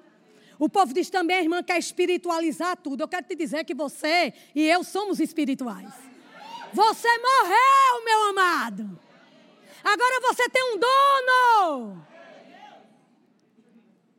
O 0.58 0.68
povo 0.68 0.92
diz 0.92 1.08
também, 1.08 1.36
a 1.36 1.42
irmã, 1.42 1.62
quer 1.62 1.78
espiritualizar 1.78 2.76
tudo. 2.76 3.02
Eu 3.02 3.08
quero 3.08 3.26
te 3.26 3.36
dizer 3.36 3.64
que 3.64 3.74
você 3.74 4.32
e 4.54 4.66
eu 4.66 4.82
somos 4.82 5.20
espirituais. 5.20 5.92
Você 6.72 7.08
morreu, 7.18 8.04
meu 8.04 8.24
amado. 8.30 9.00
Agora 9.84 10.20
você 10.20 10.48
tem 10.48 10.74
um 10.74 10.78
dono. 10.78 12.06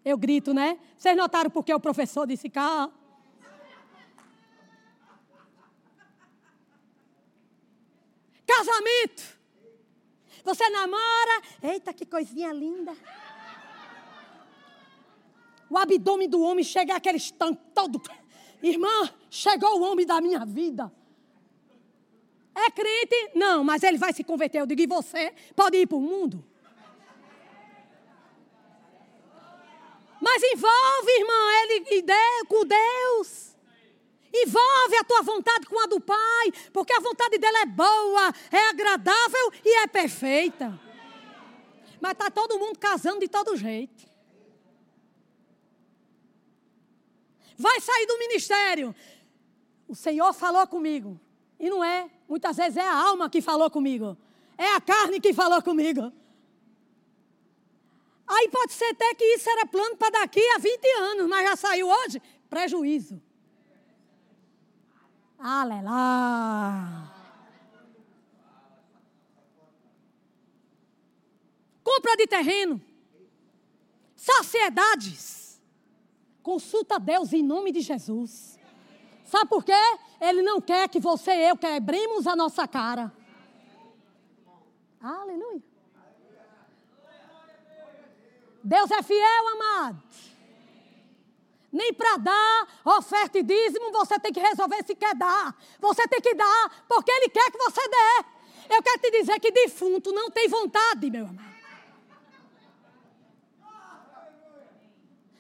Eu 0.06 0.18
grito, 0.18 0.54
né? 0.54 0.80
Vocês 0.98 1.16
notaram 1.16 1.50
porque 1.50 1.74
o 1.74 1.80
professor 1.80 2.26
disse 2.26 2.50
cá? 2.50 2.90
Casamento. 8.48 9.38
Você 10.44 10.70
namora. 10.70 11.42
Eita, 11.62 11.94
que 11.94 12.06
coisinha 12.06 12.52
linda. 12.52 12.96
O 15.70 15.78
abdômen 15.78 16.28
do 16.28 16.42
homem 16.42 16.64
chega 16.64 16.96
àquele 16.96 17.18
estanque 17.18 17.62
todo. 17.74 18.02
Irmã, 18.62 19.10
chegou 19.30 19.80
o 19.80 19.84
homem 19.84 20.06
da 20.06 20.20
minha 20.20 20.46
vida. 20.46 20.92
É 22.56 22.72
crente? 22.72 23.32
Não, 23.36 23.64
mas 23.64 23.84
ele 23.84 23.98
vai 23.98 24.12
se 24.12 24.24
converter. 24.24 24.60
Eu 24.60 24.66
digo, 24.66 24.82
e 24.82 24.88
você 24.88 25.34
pode 25.56 25.78
ir 25.78 25.88
para 25.88 25.98
o 25.98 26.02
mundo? 26.02 26.44
Mas 30.20 30.44
envolve, 30.44 31.12
irmã, 31.18 31.52
ele 31.64 32.04
com 32.48 32.66
Deus. 32.66 33.56
Envolve 34.34 34.96
a 34.98 35.04
tua 35.04 35.22
vontade 35.22 35.66
com 35.66 35.80
a 35.80 35.88
do 35.88 36.00
Pai, 36.00 36.52
porque 36.72 36.94
a 36.94 37.00
vontade 37.00 37.38
dele 37.38 37.58
é 37.58 37.66
boa, 37.66 38.34
é 38.52 38.70
agradável 38.70 39.52
e 39.64 39.78
é 39.80 39.88
perfeita. 39.88 40.80
Mas 42.00 42.12
está 42.12 42.30
todo 42.30 42.60
mundo 42.60 42.78
casando 42.78 43.20
de 43.20 43.28
todo 43.28 43.56
jeito. 43.56 44.08
Vai 47.60 47.82
sair 47.82 48.06
do 48.06 48.18
ministério. 48.18 48.96
O 49.86 49.94
Senhor 49.94 50.32
falou 50.34 50.66
comigo. 50.66 51.20
E 51.60 51.70
não 51.70 51.84
é. 51.84 52.10
Muitas 52.28 52.56
vezes 52.56 52.78
é 52.78 52.88
a 52.88 52.96
alma 52.96 53.30
que 53.30 53.42
falou 53.42 53.70
comigo. 53.70 54.18
É 54.58 54.76
a 54.76 54.80
carne 54.80 55.20
que 55.20 55.34
falou 55.34 55.62
comigo. 55.62 56.14
Aí 58.26 58.48
pode 58.50 58.72
ser 58.72 58.86
até 58.86 59.14
que 59.14 59.26
isso 59.26 59.50
era 59.50 59.66
plano 59.66 59.98
para 59.98 60.22
daqui 60.22 60.40
a 60.52 60.58
20 60.58 60.88
anos, 61.00 61.28
mas 61.28 61.50
já 61.50 61.56
saiu 61.58 61.90
hoje. 61.90 62.22
Prejuízo. 62.50 63.22
Aleluia. 65.38 67.12
Compra 71.84 72.16
de 72.16 72.26
terreno. 72.26 72.82
Sociedades. 74.16 75.49
Consulta 76.42 77.00
Deus 77.00 77.34
em 77.34 77.44
nome 77.44 77.72
de 77.72 77.82
Jesus. 77.82 78.58
Sabe 79.24 79.50
por 79.50 79.64
quê? 79.64 79.74
Ele 80.20 80.42
não 80.42 80.60
quer 80.60 80.90
que 80.90 81.00
você 81.00 81.32
e 81.32 81.50
eu 81.50 81.58
quebremos 81.58 82.26
a 82.26 82.36
nossa 82.36 82.68
cara. 82.68 83.14
Aleluia. 85.02 85.62
Deus 88.64 88.92
é 88.92 89.02
fiel, 89.02 89.48
amado. 89.54 90.04
Nem 91.72 91.94
para 91.94 92.18
dar 92.18 92.82
oferta 92.84 93.38
e 93.38 93.44
dízimo 93.44 93.92
você 93.92 94.20
tem 94.20 94.34
que 94.34 94.40
resolver 94.40 94.84
se 94.86 94.96
quer 94.96 95.16
dar. 95.16 95.56
Você 95.80 96.08
tem 96.08 96.20
que 96.20 96.34
dar 96.34 96.86
porque 96.88 97.12
Ele 97.12 97.30
quer 97.30 97.52
que 97.52 97.58
você 97.58 97.82
dê. 97.88 98.76
Eu 98.76 98.84
quero 98.84 99.02
te 99.02 99.12
dizer 99.12 99.40
que 99.40 99.52
defunto 99.52 100.12
não 100.12 100.30
tem 100.30 100.48
vontade, 100.48 101.10
meu 101.10 101.28
amado. 101.28 101.49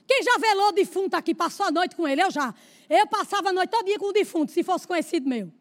Quem 0.09 0.23
já 0.23 0.39
velou 0.39 0.71
defunto 0.71 1.15
aqui, 1.15 1.35
passou 1.35 1.67
a 1.67 1.71
noite 1.71 1.95
com 1.95 2.07
ele? 2.07 2.23
Eu 2.23 2.31
já. 2.31 2.51
Eu 2.89 3.05
passava 3.05 3.49
a 3.49 3.53
noite 3.53 3.69
todo 3.69 3.85
dia 3.85 3.99
com 3.99 4.07
o 4.07 4.11
defunto, 4.11 4.51
se 4.51 4.63
fosse 4.63 4.87
conhecido 4.87 5.29
meu. 5.29 5.53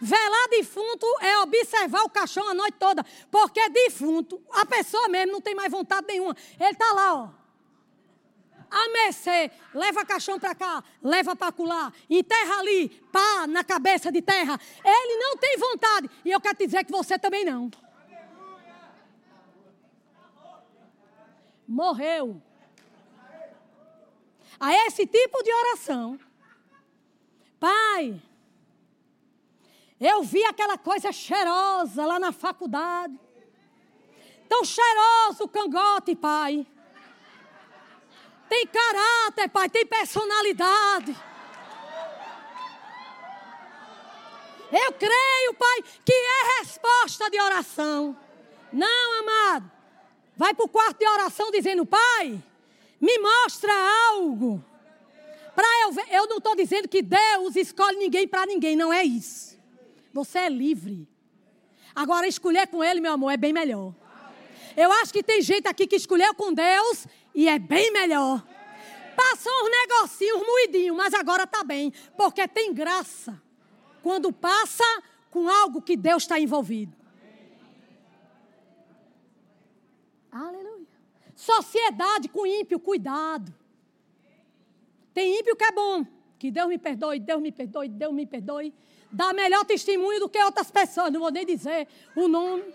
Velar 0.00 0.48
defunto 0.50 1.06
é 1.20 1.38
observar 1.38 2.02
o 2.02 2.10
caixão 2.10 2.48
a 2.48 2.52
noite 2.52 2.74
toda. 2.80 3.06
Porque 3.30 3.68
defunto, 3.68 4.42
a 4.50 4.66
pessoa 4.66 5.08
mesmo 5.08 5.34
não 5.34 5.40
tem 5.40 5.54
mais 5.54 5.70
vontade 5.70 6.04
nenhuma. 6.04 6.36
Ele 6.58 6.70
está 6.70 6.92
lá, 6.94 7.14
ó. 7.14 7.28
A 8.68 8.88
mercê, 8.88 9.52
leva 9.72 10.04
caixão 10.04 10.36
para 10.36 10.52
cá, 10.52 10.82
leva 11.00 11.36
para 11.36 11.52
colar, 11.52 11.92
enterra 12.10 12.58
ali, 12.58 12.88
pá, 13.12 13.46
na 13.46 13.62
cabeça 13.62 14.10
de 14.10 14.20
terra. 14.20 14.58
Ele 14.84 15.16
não 15.16 15.36
tem 15.36 15.56
vontade. 15.56 16.10
E 16.24 16.32
eu 16.32 16.40
quero 16.40 16.56
te 16.56 16.66
dizer 16.66 16.84
que 16.84 16.90
você 16.90 17.16
também 17.16 17.44
não. 17.44 17.70
Morreu. 21.68 22.42
A 24.58 24.72
esse 24.86 25.06
tipo 25.06 25.42
de 25.42 25.52
oração. 25.52 26.18
Pai, 27.58 28.20
eu 30.00 30.22
vi 30.22 30.44
aquela 30.44 30.76
coisa 30.76 31.12
cheirosa 31.12 32.04
lá 32.04 32.18
na 32.18 32.32
faculdade. 32.32 33.18
Tão 34.48 34.64
cheiroso 34.64 35.44
o 35.44 35.48
cangote, 35.48 36.14
pai. 36.14 36.66
Tem 38.48 38.66
caráter, 38.66 39.48
pai, 39.48 39.68
tem 39.68 39.86
personalidade. 39.86 41.16
Eu 44.70 44.92
creio, 44.92 45.54
pai, 45.54 45.82
que 46.04 46.12
é 46.12 46.58
resposta 46.58 47.30
de 47.30 47.40
oração. 47.40 48.16
Não, 48.72 49.20
amado. 49.20 49.70
Vai 50.36 50.52
para 50.52 50.64
o 50.64 50.68
quarto 50.68 50.98
de 50.98 51.06
oração 51.06 51.50
dizendo, 51.50 51.86
pai, 51.86 52.42
me 53.04 53.18
mostra 53.18 53.70
algo. 54.08 54.64
Para 55.54 55.68
eu 55.82 55.92
ver, 55.92 56.06
eu 56.10 56.26
não 56.26 56.38
estou 56.38 56.56
dizendo 56.56 56.88
que 56.88 57.02
Deus 57.02 57.54
escolhe 57.54 57.98
ninguém 57.98 58.26
para 58.26 58.46
ninguém, 58.46 58.74
não 58.74 58.90
é 58.90 59.04
isso. 59.04 59.58
Você 60.12 60.38
é 60.38 60.48
livre. 60.48 61.06
Agora, 61.94 62.26
escolher 62.26 62.66
com 62.66 62.82
Ele, 62.82 63.00
meu 63.00 63.12
amor, 63.12 63.30
é 63.30 63.36
bem 63.36 63.52
melhor. 63.52 63.94
Eu 64.74 64.90
acho 64.90 65.12
que 65.12 65.22
tem 65.22 65.42
gente 65.42 65.68
aqui 65.68 65.86
que 65.86 65.96
escolheu 65.96 66.34
com 66.34 66.52
Deus 66.52 67.06
e 67.34 67.46
é 67.46 67.58
bem 67.58 67.92
melhor. 67.92 68.42
Passou 69.14 69.52
uns 69.52 69.70
negocinhos 69.70 70.40
moidinhos, 70.44 70.96
mas 70.96 71.12
agora 71.12 71.44
está 71.44 71.62
bem, 71.62 71.92
porque 72.16 72.48
tem 72.48 72.72
graça. 72.72 73.40
Quando 74.02 74.32
passa 74.32 74.84
com 75.30 75.48
algo 75.48 75.82
que 75.82 75.96
Deus 75.96 76.22
está 76.22 76.40
envolvido. 76.40 76.96
Aleluia. 80.32 80.73
Sociedade 81.44 82.28
com 82.28 82.46
ímpio, 82.46 82.80
cuidado. 82.80 83.54
Tem 85.12 85.38
ímpio 85.38 85.56
que 85.56 85.64
é 85.64 85.72
bom. 85.72 86.06
Que 86.38 86.50
Deus 86.50 86.68
me 86.68 86.78
perdoe, 86.78 87.18
Deus 87.18 87.40
me 87.40 87.52
perdoe, 87.52 87.88
Deus 87.88 88.12
me 88.12 88.26
perdoe 88.26 88.74
dá 89.14 89.32
melhor 89.32 89.64
testemunho 89.64 90.18
do 90.18 90.28
que 90.28 90.42
outras 90.42 90.70
pessoas, 90.70 91.12
não 91.12 91.20
vou 91.20 91.30
nem 91.30 91.46
dizer 91.46 91.86
o 92.16 92.26
nome. 92.26 92.74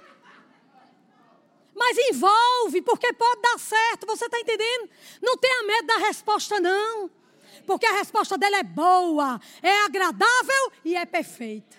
Mas 1.76 1.98
envolve, 1.98 2.82
porque 2.82 3.12
pode 3.14 3.42
dar 3.42 3.60
certo, 3.60 4.08
você 4.08 4.26
está 4.26 4.40
entendendo? 4.40 4.90
Não 5.22 5.38
tenha 5.38 5.64
medo 5.64 5.88
da 5.88 5.98
resposta, 5.98 6.60
não. 6.60 7.10
Porque 7.66 7.86
a 7.86 7.98
resposta 7.98 8.38
dela 8.38 8.58
é 8.58 8.64
boa, 8.64 9.40
é 9.62 9.82
agradável 9.82 10.72
e 10.84 10.96
é 10.96 11.06
perfeita. 11.06 11.78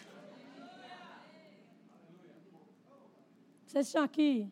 Vocês 3.66 3.86
estão 3.86 4.02
aqui? 4.02 4.50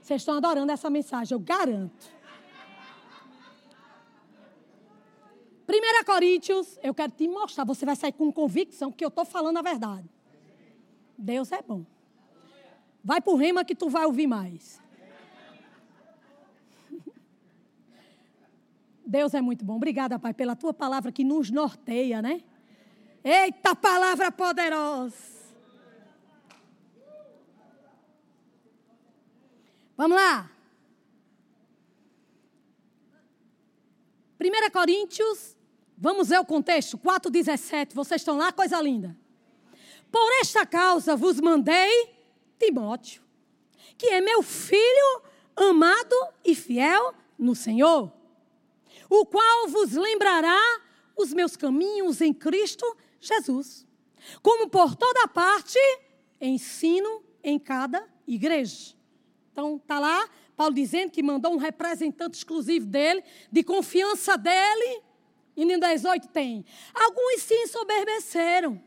Vocês 0.00 0.22
estão 0.22 0.36
adorando 0.36 0.72
essa 0.72 0.88
mensagem, 0.90 1.34
eu 1.34 1.40
garanto. 1.40 2.20
1 5.68 6.04
Coríntios, 6.04 6.78
eu 6.82 6.92
quero 6.92 7.12
te 7.12 7.28
mostrar, 7.28 7.64
você 7.64 7.86
vai 7.86 7.94
sair 7.94 8.12
com 8.12 8.32
convicção 8.32 8.90
que 8.90 9.04
eu 9.04 9.08
estou 9.08 9.24
falando 9.24 9.58
a 9.58 9.62
verdade. 9.62 10.08
Deus 11.16 11.52
é 11.52 11.62
bom. 11.62 11.84
Vai 13.04 13.20
para 13.20 13.32
o 13.32 13.36
rema 13.36 13.64
que 13.64 13.74
tu 13.74 13.88
vai 13.88 14.04
ouvir 14.04 14.26
mais. 14.26 14.80
Deus 19.06 19.32
é 19.32 19.40
muito 19.40 19.64
bom. 19.64 19.76
Obrigada, 19.76 20.18
Pai, 20.18 20.34
pela 20.34 20.56
tua 20.56 20.74
palavra 20.74 21.12
que 21.12 21.22
nos 21.22 21.50
norteia, 21.50 22.20
né? 22.20 22.42
Eita 23.22 23.76
palavra 23.76 24.32
poderosa. 24.32 25.39
Vamos 30.00 30.16
lá. 30.16 30.50
1 34.40 34.70
Coríntios, 34.72 35.54
vamos 35.94 36.28
ver 36.30 36.40
o 36.40 36.44
contexto, 36.46 36.96
4,17. 36.96 37.92
Vocês 37.92 38.22
estão 38.22 38.38
lá? 38.38 38.50
Coisa 38.50 38.80
linda. 38.80 39.14
Por 40.10 40.26
esta 40.40 40.64
causa 40.64 41.14
vos 41.14 41.38
mandei 41.38 42.16
Timóteo, 42.58 43.22
que 43.98 44.06
é 44.06 44.22
meu 44.22 44.42
filho 44.42 45.22
amado 45.54 46.16
e 46.42 46.54
fiel 46.54 47.12
no 47.38 47.54
Senhor, 47.54 48.10
o 49.06 49.26
qual 49.26 49.68
vos 49.68 49.92
lembrará 49.92 50.80
os 51.14 51.34
meus 51.34 51.58
caminhos 51.58 52.22
em 52.22 52.32
Cristo 52.32 52.86
Jesus, 53.20 53.86
como 54.40 54.66
por 54.70 54.96
toda 54.96 55.28
parte 55.28 55.78
ensino 56.40 57.22
em 57.44 57.58
cada 57.58 58.08
igreja. 58.26 58.98
Então, 59.52 59.76
está 59.76 59.98
lá 59.98 60.28
Paulo 60.60 60.74
dizendo 60.74 61.10
que 61.10 61.22
mandou 61.22 61.54
um 61.54 61.56
representante 61.56 62.36
exclusivo 62.36 62.84
dele, 62.84 63.24
de 63.50 63.62
confiança 63.62 64.36
dele. 64.36 65.00
E 65.56 65.64
no 65.64 65.80
18 65.80 66.28
tem. 66.28 66.66
Alguns 66.92 67.40
se 67.40 67.54
ensoberbeceram, 67.54 68.78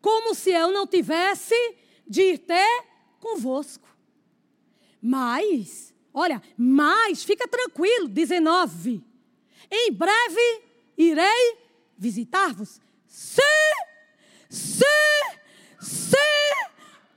como 0.00 0.34
se 0.34 0.52
eu 0.52 0.72
não 0.72 0.86
tivesse 0.86 1.54
de 2.08 2.22
ir 2.22 2.38
ter 2.38 2.84
convosco. 3.20 3.86
Mas, 5.02 5.94
olha, 6.14 6.42
mas, 6.56 7.22
fica 7.22 7.46
tranquilo, 7.46 8.08
19. 8.08 9.04
Em 9.70 9.92
breve 9.92 10.62
irei 10.96 11.58
visitar-vos. 11.98 12.80
Se, 13.06 13.42
se, 14.48 14.84
se 15.78 16.16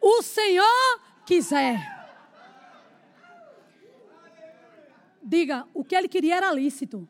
o 0.02 0.22
Senhor 0.22 1.00
quiser. 1.26 1.99
Diga, 5.30 5.68
o 5.76 5.84
que 5.84 5.96
ele 5.96 6.08
queria 6.08 6.38
era 6.38 6.52
lícito. 6.52 7.08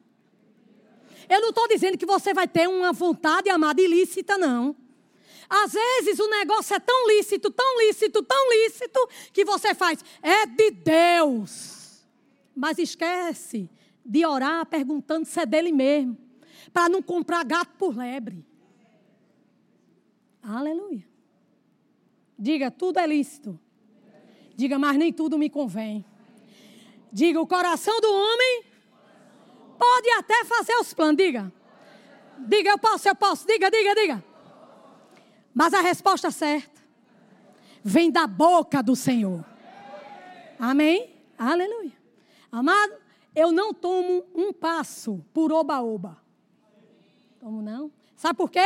Eu 1.29 1.39
não 1.39 1.49
estou 1.49 1.69
dizendo 1.69 1.97
que 1.97 2.05
você 2.05 2.33
vai 2.33 2.49
ter 2.49 2.67
uma 2.67 2.91
vontade 2.91 3.49
amada 3.49 3.81
ilícita, 3.81 4.37
não. 4.37 4.75
Às 5.49 5.71
vezes 5.71 6.19
o 6.19 6.29
negócio 6.29 6.75
é 6.75 6.79
tão 6.81 7.07
lícito, 7.07 7.49
tão 7.49 7.79
lícito, 7.79 8.21
tão 8.21 8.49
lícito, 8.49 9.09
que 9.31 9.45
você 9.45 9.73
faz, 9.73 10.03
é 10.21 10.45
de 10.45 10.69
Deus. 10.69 12.05
Mas 12.53 12.77
esquece 12.77 13.69
de 14.05 14.25
orar 14.25 14.65
perguntando 14.65 15.25
se 15.25 15.39
é 15.39 15.45
dele 15.45 15.71
mesmo, 15.71 16.17
para 16.73 16.89
não 16.89 17.01
comprar 17.01 17.45
gato 17.45 17.73
por 17.77 17.95
lebre. 17.95 18.45
Aleluia. 20.43 21.07
Diga, 22.37 22.69
tudo 22.69 22.99
é 22.99 23.07
lícito. 23.07 23.57
Diga, 24.57 24.77
mas 24.77 24.97
nem 24.97 25.13
tudo 25.13 25.37
me 25.37 25.49
convém. 25.49 26.03
Diga, 27.11 27.41
o 27.41 27.47
coração 27.47 27.99
do 27.99 28.11
homem 28.11 28.63
pode 29.77 30.09
até 30.11 30.45
fazer 30.45 30.75
os 30.75 30.93
planos. 30.93 31.17
Diga. 31.17 31.51
Diga, 32.37 32.69
eu 32.69 32.77
posso, 32.77 33.07
eu 33.07 33.15
posso. 33.15 33.47
Diga, 33.47 33.69
diga, 33.69 33.95
diga. 33.95 34.23
Mas 35.53 35.73
a 35.73 35.81
resposta 35.81 36.31
certa 36.31 36.79
vem 37.83 38.11
da 38.11 38.27
boca 38.27 38.83
do 38.83 38.95
Senhor. 38.95 39.43
Amém? 40.59 41.15
Aleluia. 41.37 41.93
Amado, 42.51 42.93
eu 43.35 43.51
não 43.51 43.73
tomo 43.73 44.25
um 44.35 44.51
passo 44.51 45.23
por 45.33 45.51
oba-oba. 45.51 46.17
Tomo 47.39 47.61
não. 47.61 47.91
Sabe 48.15 48.37
por 48.37 48.49
quê? 48.49 48.65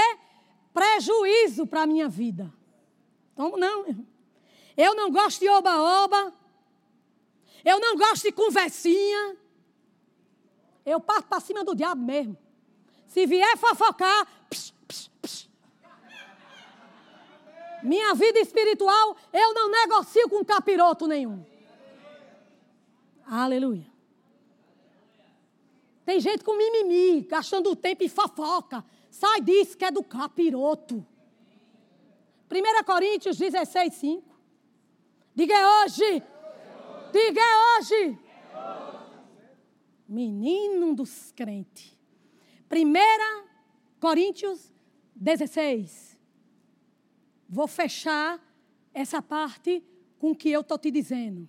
Prejuízo 0.73 1.67
para 1.67 1.83
a 1.83 1.87
minha 1.87 2.09
vida. 2.09 2.51
Tomo 3.35 3.57
não. 3.57 3.85
Eu 4.75 4.95
não 4.95 5.11
gosto 5.11 5.39
de 5.39 5.49
oba-oba. 5.49 6.33
Eu 7.63 7.79
não 7.79 7.95
gosto 7.95 8.23
de 8.23 8.31
conversinha. 8.31 9.37
Eu 10.85 10.99
parto 10.99 11.27
para 11.27 11.39
cima 11.39 11.63
do 11.63 11.75
diabo 11.75 12.01
mesmo. 12.01 12.37
Se 13.07 13.25
vier 13.25 13.57
fofocar, 13.57 14.27
psh, 14.49 14.73
psh, 14.87 15.11
psh. 15.21 15.49
minha 17.83 18.13
vida 18.15 18.39
espiritual, 18.39 19.15
eu 19.31 19.53
não 19.53 19.69
negocio 19.69 20.27
com 20.27 20.43
capiroto 20.43 21.07
nenhum. 21.07 21.45
Aleluia. 23.25 23.85
Tem 26.05 26.19
gente 26.19 26.43
com 26.43 26.57
mimimi, 26.57 27.21
gastando 27.21 27.71
o 27.71 27.75
tempo 27.75 28.03
e 28.03 28.09
fofoca. 28.09 28.83
Sai 29.09 29.41
disso 29.41 29.77
que 29.77 29.85
é 29.85 29.91
do 29.91 30.03
capiroto. 30.03 31.05
1 32.51 32.83
Coríntios 32.83 33.37
16, 33.37 33.93
5. 33.93 34.23
Diga 35.33 35.55
hoje. 35.83 36.23
Diga 37.13 37.39
é 37.39 37.77
hoje. 37.77 38.19
Menino 40.09 40.95
dos 40.95 41.31
crentes. 41.31 41.95
1 42.71 43.47
Coríntios 43.99 44.73
16. 45.15 46.19
Vou 47.47 47.67
fechar 47.67 48.41
essa 48.91 49.21
parte 49.21 49.83
com 50.17 50.31
o 50.31 50.35
que 50.35 50.49
eu 50.49 50.61
estou 50.61 50.79
te 50.79 50.89
dizendo. 50.89 51.47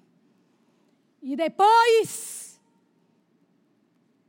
E 1.23 1.35
depois, 1.35 2.61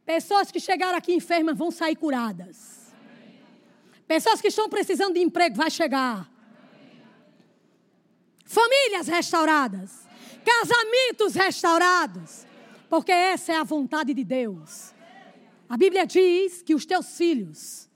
pessoas 0.05 0.49
que 0.49 0.59
chegaram 0.61 0.97
aqui 0.97 1.13
enfermas 1.13 1.57
vão 1.57 1.69
sair 1.69 1.97
curadas. 1.97 2.93
Pessoas 4.07 4.39
que 4.39 4.47
estão 4.47 4.69
precisando 4.69 5.15
de 5.15 5.19
emprego 5.19 5.57
vai 5.57 5.69
chegar. 5.69 6.31
Famílias 8.45 9.07
restauradas 9.09 10.04
casamentos 10.45 11.33
restaurados, 11.33 12.45
porque 12.89 13.11
essa 13.11 13.51
é 13.53 13.55
a 13.57 13.63
vontade 13.63 14.13
de 14.13 14.23
Deus. 14.23 14.93
A 15.67 15.75
Bíblia 15.75 16.05
diz 16.05 16.61
que 16.61 16.75
os 16.75 16.85
teus 16.85 17.17
filhos 17.17 17.89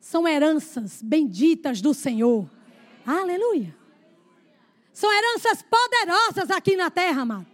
são 0.00 0.26
heranças 0.26 1.00
benditas 1.00 1.80
do 1.80 1.94
Senhor. 1.94 2.50
Aleluia. 3.06 3.74
São 4.92 5.10
heranças 5.12 5.62
poderosas 5.62 6.50
aqui 6.50 6.76
na 6.76 6.90
terra, 6.90 7.22
amado. 7.22 7.46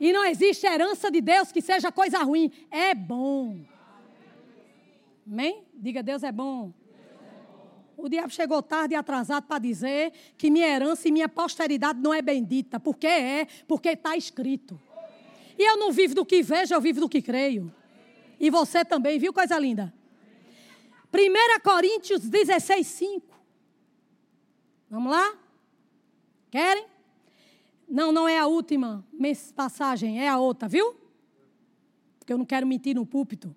E 0.00 0.12
não 0.12 0.24
existe 0.24 0.66
herança 0.66 1.10
de 1.10 1.20
Deus 1.20 1.50
que 1.50 1.60
seja 1.60 1.90
coisa 1.90 2.18
ruim. 2.18 2.52
É 2.70 2.94
bom. 2.94 3.60
Amém? 5.26 5.64
Diga, 5.74 6.02
Deus 6.02 6.22
é 6.22 6.30
bom. 6.30 6.72
O 7.98 8.08
diabo 8.08 8.30
chegou 8.30 8.62
tarde 8.62 8.94
e 8.94 8.96
atrasado 8.96 9.42
para 9.48 9.58
dizer 9.58 10.12
que 10.38 10.52
minha 10.52 10.68
herança 10.68 11.08
e 11.08 11.10
minha 11.10 11.28
posteridade 11.28 11.98
não 12.00 12.14
é 12.14 12.22
bendita. 12.22 12.78
Porque 12.78 13.08
é, 13.08 13.48
porque 13.66 13.88
está 13.88 14.16
escrito. 14.16 14.80
E 15.58 15.68
eu 15.68 15.76
não 15.76 15.90
vivo 15.90 16.14
do 16.14 16.24
que 16.24 16.40
vejo, 16.40 16.72
eu 16.72 16.80
vivo 16.80 17.00
do 17.00 17.08
que 17.08 17.20
creio. 17.20 17.74
E 18.38 18.50
você 18.50 18.84
também, 18.84 19.18
viu 19.18 19.32
coisa 19.32 19.58
linda? 19.58 19.92
1 21.12 21.60
Coríntios 21.60 22.20
16, 22.20 22.86
5. 22.86 23.26
Vamos 24.88 25.10
lá? 25.10 25.36
Querem? 26.52 26.86
Não, 27.88 28.12
não 28.12 28.28
é 28.28 28.38
a 28.38 28.46
última 28.46 29.04
passagem, 29.56 30.22
é 30.22 30.28
a 30.28 30.38
outra, 30.38 30.68
viu? 30.68 30.94
Porque 32.20 32.32
eu 32.32 32.38
não 32.38 32.44
quero 32.44 32.64
mentir 32.64 32.94
no 32.94 33.04
púlpito. 33.04 33.56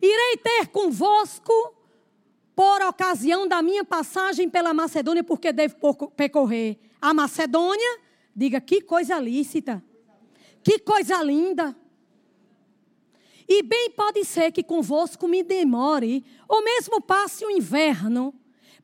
Irei 0.00 0.38
ter 0.38 0.68
convosco 0.68 1.73
por 2.54 2.82
ocasião 2.82 3.48
da 3.48 3.60
minha 3.60 3.84
passagem 3.84 4.48
pela 4.48 4.72
Macedônia, 4.72 5.24
porque 5.24 5.52
devo 5.52 5.76
percorrer 6.16 6.78
a 7.00 7.12
Macedônia, 7.12 8.00
diga 8.34 8.60
que 8.60 8.80
coisa 8.80 9.18
lícita, 9.18 9.82
que 10.62 10.78
coisa 10.78 11.22
linda. 11.22 11.76
E 13.46 13.62
bem 13.62 13.90
pode 13.90 14.24
ser 14.24 14.52
que 14.52 14.62
convosco 14.62 15.28
me 15.28 15.42
demore, 15.42 16.24
ou 16.48 16.64
mesmo 16.64 17.00
passe 17.00 17.44
o 17.44 17.50
inverno, 17.50 18.32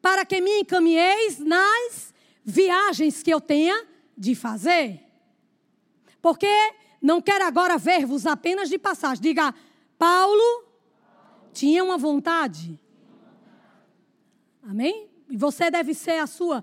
para 0.02 0.24
que 0.24 0.40
me 0.40 0.60
encaminheis 0.60 1.38
nas 1.38 2.12
viagens 2.44 3.22
que 3.22 3.30
eu 3.30 3.40
tenha 3.40 3.86
de 4.16 4.34
fazer. 4.34 5.00
Porque 6.20 6.48
não 7.00 7.22
quero 7.22 7.44
agora 7.44 7.78
ver-vos 7.78 8.26
apenas 8.26 8.68
de 8.68 8.78
passagem. 8.78 9.22
Diga, 9.22 9.54
Paulo 9.96 10.64
tinha 11.52 11.82
uma 11.82 11.96
vontade 11.96 12.78
Amém? 14.70 15.10
E 15.28 15.36
você 15.36 15.68
deve 15.68 15.92
ser 15.94 16.20
a 16.20 16.28
sua. 16.28 16.62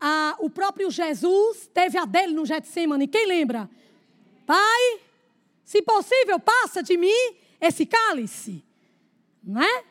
A, 0.00 0.36
o 0.38 0.48
próprio 0.48 0.90
Jesus 0.90 1.68
teve 1.74 1.98
a 1.98 2.06
dele 2.06 2.32
no 2.32 2.46
Getsemane. 2.46 3.06
Quem 3.06 3.26
lembra? 3.26 3.68
Pai, 4.46 5.00
se 5.62 5.82
possível, 5.82 6.40
passa 6.40 6.82
de 6.82 6.96
mim 6.96 7.36
esse 7.60 7.84
cálice. 7.84 8.64
Não 9.44 9.62
é? 9.62 9.84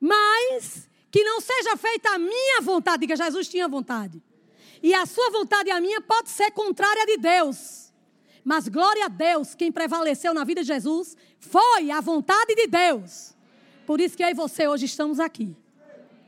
Mas 0.00 0.88
que 1.08 1.22
não 1.22 1.40
seja 1.40 1.76
feita 1.76 2.10
a 2.10 2.18
minha 2.18 2.60
vontade. 2.62 3.02
Diga, 3.02 3.14
Jesus 3.14 3.46
tinha 3.46 3.68
vontade. 3.68 4.20
E 4.82 4.92
a 4.92 5.06
sua 5.06 5.30
vontade 5.30 5.68
e 5.68 5.72
a 5.72 5.80
minha 5.80 6.00
pode 6.00 6.30
ser 6.30 6.50
contrária 6.50 7.06
de 7.06 7.16
Deus. 7.16 7.92
Mas 8.42 8.66
glória 8.66 9.04
a 9.04 9.08
Deus, 9.08 9.54
quem 9.54 9.70
prevaleceu 9.70 10.34
na 10.34 10.42
vida 10.42 10.62
de 10.62 10.66
Jesus 10.66 11.16
foi 11.38 11.92
a 11.92 12.00
vontade 12.00 12.56
de 12.56 12.66
Deus. 12.66 13.36
Por 13.86 14.00
isso 14.00 14.16
que 14.16 14.24
eu 14.24 14.28
e 14.28 14.34
você 14.34 14.66
hoje 14.66 14.86
estamos 14.86 15.20
aqui. 15.20 15.56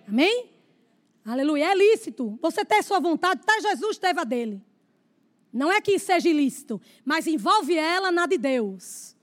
Amém? 0.07 0.51
Aleluia. 1.25 1.73
É 1.73 1.75
lícito. 1.75 2.39
Você 2.41 2.65
ter 2.65 2.83
sua 2.83 3.01
vontade, 3.01 3.41
até 3.43 3.61
Jesus 3.61 3.99
teve 3.99 4.21
a 4.21 4.25
dele. 4.25 4.63
Não 5.53 5.73
é 5.73 5.81
que 5.81 5.99
seja 5.99 6.29
ilícito, 6.29 6.81
mas 7.05 7.27
envolve 7.27 7.77
ela 7.77 8.13
na 8.13 8.27
de 8.27 8.37
Deus. 8.37 9.17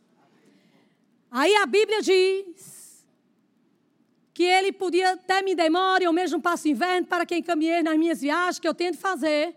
Aí 1.30 1.56
a 1.56 1.66
Bíblia 1.66 2.02
diz 2.02 3.06
que 4.34 4.44
ele 4.44 4.72
podia 4.72 5.14
até 5.14 5.42
me 5.44 5.54
demore, 5.54 6.08
ou 6.08 6.14
mesmo 6.14 6.42
passo 6.42 6.68
inverno, 6.68 7.06
para 7.06 7.26
quem 7.26 7.42
caminhei 7.44 7.84
nas 7.84 7.98
minhas 7.98 8.22
viagens, 8.22 8.60
que 8.60 8.68
eu 8.68 8.74
tenho 8.74 8.92
de 8.92 8.98
fazer. 8.98 9.56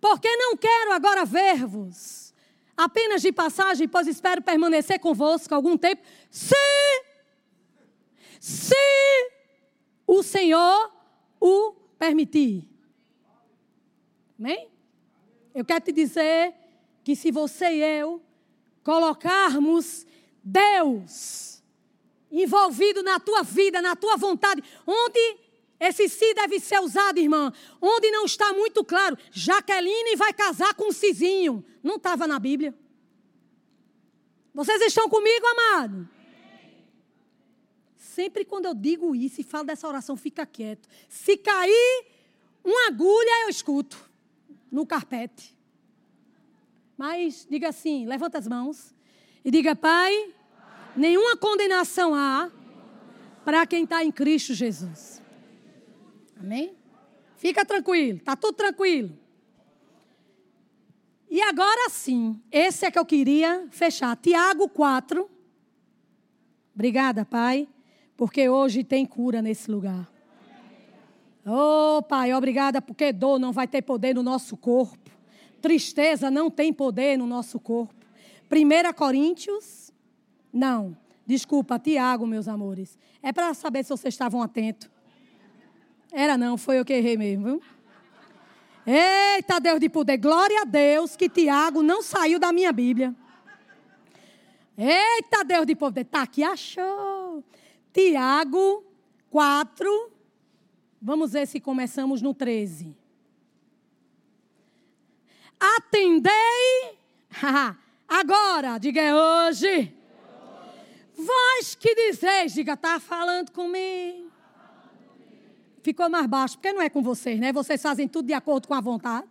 Porque 0.00 0.28
não 0.36 0.56
quero 0.56 0.92
agora 0.92 1.24
ver-vos 1.24 2.34
apenas 2.76 3.22
de 3.22 3.30
passagem, 3.30 3.86
pois 3.86 4.06
espero 4.06 4.42
permanecer 4.42 4.98
convosco 4.98 5.54
algum 5.54 5.76
tempo, 5.76 6.02
se, 6.28 6.54
se 8.40 8.74
o 10.18 10.22
Senhor 10.22 10.92
o 11.40 11.72
permitir. 11.98 12.68
Amém? 14.38 14.68
Eu 15.54 15.64
quero 15.64 15.84
te 15.84 15.92
dizer 15.92 16.54
que 17.02 17.16
se 17.16 17.30
você 17.30 17.66
e 17.66 18.00
eu 18.00 18.22
colocarmos 18.84 20.06
Deus 20.42 21.62
envolvido 22.30 23.02
na 23.02 23.18
tua 23.20 23.42
vida, 23.42 23.80
na 23.80 23.96
tua 23.96 24.16
vontade, 24.16 24.62
onde 24.86 25.38
esse 25.78 26.08
si 26.08 26.34
deve 26.34 26.60
ser 26.60 26.80
usado, 26.80 27.18
irmã, 27.18 27.52
onde 27.80 28.10
não 28.10 28.24
está 28.24 28.52
muito 28.52 28.84
claro, 28.84 29.16
Jaqueline 29.30 30.16
vai 30.16 30.32
casar 30.32 30.74
com 30.74 30.88
um 30.88 30.92
Cizinho, 30.92 31.64
não 31.82 31.96
estava 31.96 32.26
na 32.26 32.38
Bíblia. 32.38 32.74
Vocês 34.54 34.80
estão 34.82 35.08
comigo, 35.08 35.46
amado? 35.46 36.08
Sempre 38.14 38.44
quando 38.44 38.66
eu 38.66 38.74
digo 38.74 39.14
isso 39.14 39.40
e 39.40 39.44
falo 39.44 39.64
dessa 39.64 39.88
oração, 39.88 40.16
fica 40.18 40.44
quieto. 40.44 40.86
Se 41.08 41.34
cair 41.34 42.06
uma 42.62 42.88
agulha, 42.88 43.44
eu 43.44 43.48
escuto 43.48 43.98
no 44.70 44.84
carpete. 44.84 45.56
Mas 46.94 47.46
diga 47.48 47.70
assim, 47.70 48.04
levanta 48.04 48.36
as 48.36 48.46
mãos 48.46 48.94
e 49.42 49.50
diga, 49.50 49.74
Pai, 49.74 50.30
nenhuma 50.94 51.38
condenação 51.38 52.14
há 52.14 52.52
para 53.46 53.66
quem 53.66 53.84
está 53.84 54.04
em 54.04 54.12
Cristo 54.12 54.52
Jesus. 54.52 55.22
Amém? 56.38 56.76
Fica 57.36 57.64
tranquilo, 57.64 58.18
está 58.18 58.36
tudo 58.36 58.56
tranquilo. 58.56 59.18
E 61.30 61.40
agora 61.40 61.88
sim, 61.88 62.38
esse 62.50 62.84
é 62.84 62.90
que 62.90 62.98
eu 62.98 63.06
queria 63.06 63.66
fechar. 63.70 64.14
Tiago 64.16 64.68
4. 64.68 65.30
Obrigada, 66.74 67.24
Pai, 67.24 67.66
porque 68.22 68.48
hoje 68.48 68.84
tem 68.84 69.04
cura 69.04 69.42
nesse 69.42 69.68
lugar. 69.68 70.08
Oh, 71.44 72.00
Pai, 72.04 72.32
obrigada, 72.32 72.80
porque 72.80 73.12
dor 73.12 73.36
não 73.36 73.50
vai 73.50 73.66
ter 73.66 73.82
poder 73.82 74.14
no 74.14 74.22
nosso 74.22 74.56
corpo. 74.56 75.10
Tristeza 75.60 76.30
não 76.30 76.48
tem 76.48 76.72
poder 76.72 77.18
no 77.18 77.26
nosso 77.26 77.58
corpo. 77.58 78.06
1 78.48 78.92
Coríntios, 78.92 79.92
não. 80.52 80.96
Desculpa, 81.26 81.80
Tiago, 81.80 82.24
meus 82.24 82.46
amores. 82.46 82.96
É 83.20 83.32
para 83.32 83.52
saber 83.54 83.82
se 83.82 83.90
vocês 83.90 84.14
estavam 84.14 84.40
atentos. 84.40 84.88
Era 86.12 86.38
não, 86.38 86.56
foi 86.56 86.78
eu 86.78 86.84
que 86.84 86.92
errei 86.92 87.16
mesmo, 87.16 87.44
viu? 87.44 87.62
Eita 88.86 89.58
Deus 89.58 89.80
de 89.80 89.88
poder, 89.88 90.16
glória 90.16 90.62
a 90.62 90.64
Deus 90.64 91.16
que 91.16 91.28
Tiago 91.28 91.82
não 91.82 92.00
saiu 92.00 92.38
da 92.38 92.52
minha 92.52 92.70
Bíblia. 92.70 93.12
Eita 94.78 95.42
Deus 95.42 95.66
de 95.66 95.74
poder, 95.74 96.04
tá 96.04 96.22
aqui, 96.22 96.44
achou. 96.44 97.11
Tiago 97.92 98.84
4, 99.30 100.10
vamos 101.00 101.32
ver 101.32 101.46
se 101.46 101.60
começamos 101.60 102.22
no 102.22 102.32
13. 102.32 102.96
Atendei, 105.60 106.98
agora, 108.08 108.78
diga 108.78 109.00
é 109.00 109.14
hoje. 109.14 109.94
Vós 111.14 111.74
que 111.74 111.94
dizeis, 111.94 112.54
diga, 112.54 112.72
está 112.72 112.98
falando 112.98 113.52
comigo. 113.52 114.32
Ficou 115.82 116.08
mais 116.08 116.26
baixo, 116.26 116.56
porque 116.56 116.72
não 116.72 116.80
é 116.80 116.88
com 116.88 117.02
vocês, 117.02 117.38
né? 117.38 117.52
Vocês 117.52 117.80
fazem 117.82 118.08
tudo 118.08 118.26
de 118.26 118.32
acordo 118.32 118.66
com 118.66 118.74
a 118.74 118.80
vontade. 118.80 119.26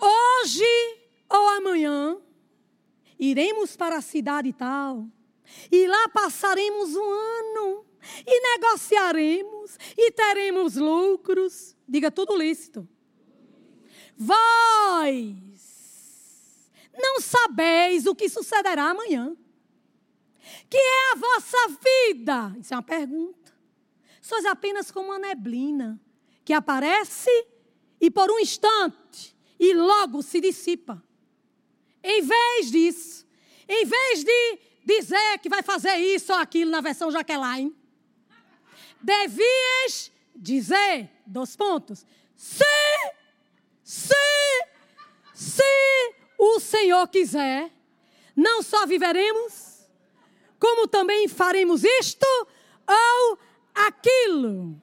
Hoje 0.00 0.98
ou 1.28 1.48
amanhã, 1.50 2.16
iremos 3.18 3.76
para 3.76 3.98
a 3.98 4.00
cidade 4.00 4.52
tal, 4.52 5.06
e 5.70 5.86
lá 5.86 6.08
passaremos 6.08 6.94
um 6.94 7.10
ano, 7.10 7.86
e 8.26 8.40
negociaremos, 8.52 9.78
e 9.96 10.10
teremos 10.10 10.76
lucros. 10.76 11.76
Diga 11.88 12.10
tudo 12.10 12.36
lícito. 12.36 12.88
Vós 14.16 15.36
não 16.94 17.20
sabeis 17.20 18.06
o 18.06 18.14
que 18.14 18.28
sucederá 18.28 18.90
amanhã. 18.90 19.36
Que 20.68 20.76
é 20.76 21.12
a 21.12 21.16
vossa 21.16 21.56
vida? 21.68 22.56
Isso 22.60 22.74
é 22.74 22.76
uma 22.76 22.82
pergunta. 22.82 23.52
Sois 24.20 24.44
apenas 24.44 24.90
como 24.90 25.08
uma 25.08 25.18
neblina 25.18 26.00
que 26.44 26.52
aparece 26.52 27.30
e 28.00 28.10
por 28.10 28.30
um 28.30 28.38
instante 28.38 29.36
e 29.58 29.74
logo 29.74 30.22
se 30.22 30.40
dissipa. 30.40 31.02
Em 32.02 32.22
vez 32.22 32.70
disso, 32.70 33.26
em 33.68 33.84
vez 33.84 34.24
de 34.24 34.58
dizer 34.84 35.38
que 35.38 35.48
vai 35.48 35.62
fazer 35.62 35.96
isso 35.96 36.32
ou 36.32 36.38
aquilo 36.38 36.70
na 36.70 36.80
versão 36.80 37.10
Jaqueline, 37.10 37.74
devias 39.00 40.10
dizer, 40.34 41.10
dois 41.26 41.56
pontos, 41.56 42.04
se 42.36 42.64
se, 43.90 44.14
se 45.34 46.14
o 46.38 46.60
Senhor 46.60 47.08
quiser, 47.08 47.72
não 48.36 48.62
só 48.62 48.86
viveremos, 48.86 49.84
como 50.60 50.86
também 50.86 51.26
faremos 51.26 51.82
isto 51.82 52.26
ou 52.86 53.38
aquilo. 53.74 54.80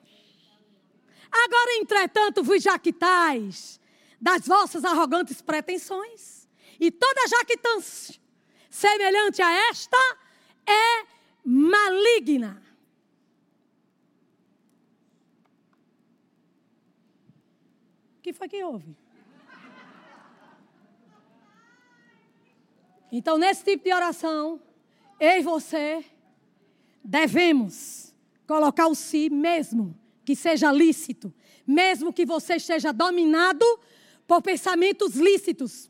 Agora, 1.32 1.78
entretanto, 1.78 2.44
vos 2.44 2.62
jactais 2.62 3.80
das 4.20 4.46
vossas 4.46 4.84
arrogantes 4.84 5.42
pretensões, 5.42 6.50
e 6.78 6.92
toda 6.92 7.28
jactância 7.30 8.20
semelhante 8.82 9.42
a 9.42 9.52
esta 9.70 9.98
é 10.66 11.06
maligna. 11.44 12.68
que 18.28 18.34
foi 18.34 18.50
que 18.50 18.62
houve? 18.62 18.94
Então, 23.10 23.38
nesse 23.38 23.64
tipo 23.64 23.86
de 23.86 23.94
oração, 23.94 24.60
eu 25.18 25.38
e 25.40 25.42
você 25.42 26.04
devemos 27.02 28.14
colocar 28.46 28.88
o 28.88 28.96
si 28.96 29.30
mesmo 29.30 29.98
que 30.26 30.36
seja 30.36 30.74
lícito, 30.74 31.34
mesmo 31.66 32.12
que 32.12 32.26
você 32.26 32.58
esteja 32.58 32.92
dominado 32.92 33.66
por 34.28 34.42
pensamentos 34.42 35.16
lícitos. 35.16 35.90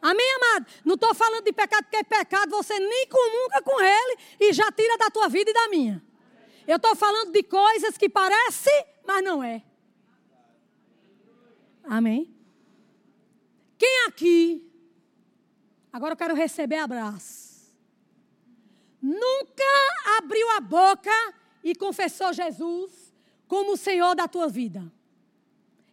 Amém, 0.00 0.26
amado? 0.36 0.66
Não 0.84 0.94
estou 0.94 1.14
falando 1.14 1.44
de 1.44 1.52
pecado, 1.52 1.84
porque 1.84 2.04
pecado 2.04 2.50
você 2.50 2.78
nem 2.78 3.06
comunga 3.08 3.62
com 3.62 3.80
ele 3.80 4.18
e 4.40 4.52
já 4.52 4.70
tira 4.70 4.96
da 4.96 5.10
tua 5.10 5.28
vida 5.28 5.50
e 5.50 5.54
da 5.54 5.68
minha. 5.68 6.02
Eu 6.66 6.76
estou 6.76 6.94
falando 6.94 7.32
de 7.32 7.42
coisas 7.42 7.96
que 7.96 8.08
parecem, 8.08 8.86
mas 9.04 9.24
não 9.24 9.42
é. 9.42 9.62
Amém? 11.84 12.34
Quem 13.78 14.06
aqui, 14.06 14.70
agora 15.92 16.12
eu 16.12 16.16
quero 16.16 16.34
receber 16.34 16.76
abraço, 16.76 17.72
nunca 19.00 20.18
abriu 20.18 20.50
a 20.50 20.60
boca 20.60 21.34
e 21.64 21.74
confessou 21.74 22.32
Jesus 22.32 23.14
como 23.46 23.72
o 23.72 23.76
Senhor 23.76 24.14
da 24.14 24.28
tua 24.28 24.48
vida? 24.48 24.92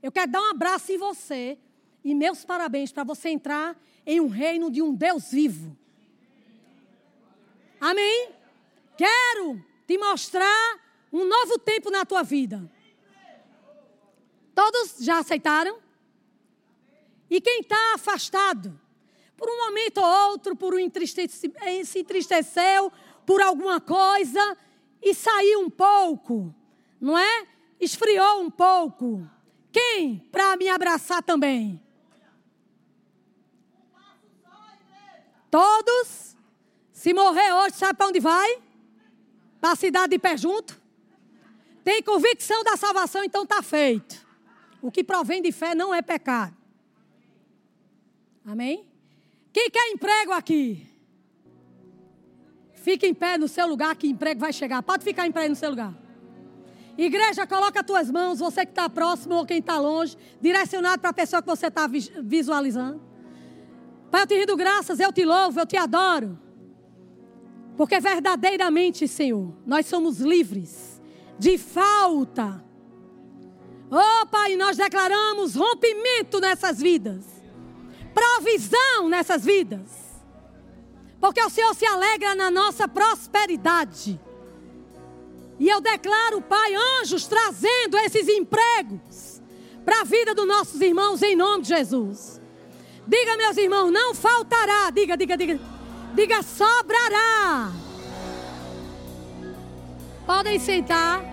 Eu 0.03 0.11
quero 0.11 0.31
dar 0.31 0.41
um 0.41 0.51
abraço 0.51 0.91
em 0.91 0.97
você 0.97 1.57
e 2.03 2.13
meus 2.13 2.43
parabéns 2.43 2.91
para 2.91 3.03
você 3.03 3.29
entrar 3.29 3.75
em 4.05 4.19
um 4.19 4.27
reino 4.27 4.69
de 4.69 4.81
um 4.81 4.93
Deus 4.93 5.31
vivo. 5.31 5.75
Amém? 7.79 8.29
Quero 8.97 9.63
te 9.85 9.97
mostrar 9.97 10.79
um 11.11 11.25
novo 11.25 11.59
tempo 11.59 11.89
na 11.89 12.05
tua 12.05 12.23
vida. 12.23 12.69
Todos 14.53 14.95
já 14.99 15.19
aceitaram? 15.19 15.77
E 17.29 17.41
quem 17.41 17.61
está 17.61 17.93
afastado, 17.95 18.79
por 19.35 19.49
um 19.49 19.65
momento 19.65 19.97
ou 19.97 20.29
outro, 20.29 20.55
por 20.55 20.73
um 20.73 20.79
entristece, 20.79 21.51
eh, 21.61 21.83
se 21.83 21.99
entristeceu 21.99 22.91
por 23.25 23.41
alguma 23.41 23.81
coisa 23.81 24.57
e 25.01 25.13
saiu 25.13 25.59
um 25.59 25.69
pouco, 25.69 26.53
não 27.01 27.17
é? 27.17 27.47
Esfriou 27.79 28.41
um 28.41 28.49
pouco. 28.49 29.27
Quem 29.71 30.19
para 30.31 30.55
me 30.55 30.69
abraçar 30.69 31.21
também? 31.21 31.84
Todos? 35.55 36.35
Se 36.91 37.13
morrer 37.13 37.53
hoje, 37.53 37.75
sabe 37.75 37.93
para 37.93 38.07
onde 38.07 38.19
vai? 38.19 38.61
Para 39.61 39.71
a 39.71 39.75
cidade 39.77 40.09
de 40.09 40.19
pé 40.19 40.35
junto? 40.35 40.77
Tem 41.81 42.03
convicção 42.03 42.61
da 42.61 42.75
salvação, 42.75 43.23
então 43.23 43.43
está 43.43 43.63
feito. 43.63 44.27
O 44.81 44.91
que 44.91 45.01
provém 45.01 45.41
de 45.41 45.53
fé 45.53 45.73
não 45.73 45.95
é 45.95 46.01
pecado. 46.01 46.53
Amém? 48.45 48.85
Quem 49.53 49.69
quer 49.69 49.91
emprego 49.91 50.33
aqui? 50.33 50.85
Fique 52.73 53.07
em 53.07 53.13
pé 53.13 53.37
no 53.37 53.47
seu 53.47 53.65
lugar 53.65 53.95
que 53.95 54.07
emprego 54.07 54.41
vai 54.41 54.51
chegar. 54.51 54.83
Pode 54.83 55.05
ficar 55.05 55.25
em 55.25 55.31
pé 55.31 55.47
no 55.47 55.55
seu 55.55 55.69
lugar. 55.69 55.93
Igreja, 56.97 57.47
coloca 57.47 57.79
as 57.79 57.85
tuas 57.85 58.11
mãos, 58.11 58.39
você 58.39 58.65
que 58.65 58.73
está 58.73 58.89
próximo 58.89 59.35
ou 59.35 59.45
quem 59.45 59.59
está 59.59 59.79
longe, 59.79 60.17
direcionado 60.41 60.99
para 60.99 61.11
a 61.11 61.13
pessoa 61.13 61.41
que 61.41 61.47
você 61.47 61.67
está 61.67 61.87
visualizando. 61.87 63.14
Pai, 64.15 64.21
eu 64.21 64.27
te 64.27 64.39
rindo 64.39 64.55
graças, 64.55 64.97
eu 65.01 65.11
te 65.11 65.25
louvo, 65.25 65.59
eu 65.59 65.65
te 65.65 65.75
adoro. 65.75 66.39
Porque 67.75 67.99
verdadeiramente, 67.99 69.09
Senhor, 69.09 69.53
nós 69.65 69.87
somos 69.87 70.19
livres 70.19 71.01
de 71.37 71.57
falta. 71.57 72.63
Oh, 73.91 74.25
Pai, 74.27 74.55
nós 74.55 74.77
declaramos 74.77 75.55
rompimento 75.55 76.39
nessas 76.39 76.79
vidas, 76.81 77.25
provisão 78.13 79.09
nessas 79.09 79.43
vidas. 79.43 80.23
Porque 81.19 81.43
o 81.43 81.49
Senhor 81.49 81.75
se 81.75 81.85
alegra 81.85 82.35
na 82.35 82.49
nossa 82.49 82.87
prosperidade. 82.87 84.17
E 85.59 85.67
eu 85.67 85.81
declaro, 85.81 86.41
Pai, 86.41 86.73
anjos 87.01 87.27
trazendo 87.27 87.97
esses 87.97 88.29
empregos 88.29 89.41
para 89.83 89.99
a 89.99 90.05
vida 90.05 90.33
dos 90.33 90.47
nossos 90.47 90.79
irmãos 90.79 91.21
em 91.21 91.35
nome 91.35 91.63
de 91.63 91.67
Jesus. 91.67 92.44
Diga, 93.07 93.37
meus 93.37 93.57
irmãos, 93.57 93.91
não 93.91 94.15
faltará. 94.15 94.89
Diga, 94.89 95.15
diga, 95.15 95.37
diga. 95.37 95.59
Diga, 96.13 96.41
sobrará. 96.43 97.71
Podem 100.25 100.57
sentar. 100.59 101.23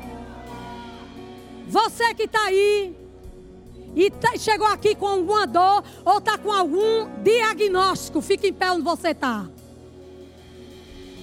Você 1.69 2.15
que 2.15 2.25
está 2.25 2.45
aí 2.45 2.95
e 3.95 4.11
tá, 4.11 4.37
chegou 4.37 4.67
aqui 4.67 4.95
com 4.95 5.07
alguma 5.07 5.47
dor 5.47 5.83
ou 6.05 6.19
está 6.19 6.37
com 6.37 6.53
algum 6.53 7.09
diagnóstico, 7.23 8.21
fique 8.21 8.49
em 8.49 8.53
pé 8.53 8.71
onde 8.73 8.83
você 8.83 9.11
está. 9.11 9.47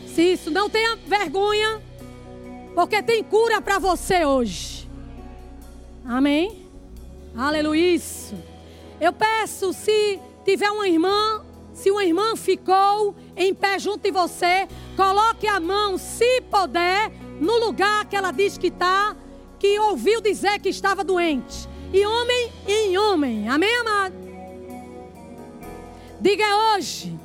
Se 0.08 0.34
isso, 0.34 0.50
não 0.50 0.70
tenha 0.70 0.96
vergonha. 0.96 1.82
Porque 2.74 3.02
tem 3.04 3.24
cura 3.24 3.62
para 3.62 3.78
você 3.78 4.26
hoje. 4.26 4.90
Amém? 6.06 6.66
Aleluia. 7.36 8.00
Eu 9.02 9.14
peço, 9.14 9.74
se 9.74 10.20
tiver 10.52 10.72
uma 10.72 10.88
irmã, 10.88 11.44
se 11.74 11.92
uma 11.92 12.04
irmã 12.04 12.36
ficou 12.36 13.16
em 13.36 13.54
pé 13.54 13.78
junto 13.78 14.02
de 14.02 14.12
você, 14.12 14.68
coloque 14.96 15.48
a 15.48 15.60
mão, 15.60 15.98
se 15.98 16.42
puder, 16.42 17.12
no 17.40 17.58
lugar 17.66 18.06
que 18.06 18.16
ela 18.16 18.32
diz 18.32 18.58
que 18.58 18.68
está, 18.68 19.16
que 19.60 19.80
ouviu 19.80 20.22
dizer 20.22 20.60
que 20.60 20.70
estava 20.70 21.04
doente. 21.04 21.70
E 21.94 22.06
homem 22.06 22.52
em 22.68 22.98
homem. 22.98 23.48
Amém, 23.48 23.76
amado? 23.78 24.16
Diga 26.20 26.46
hoje. 26.74 27.18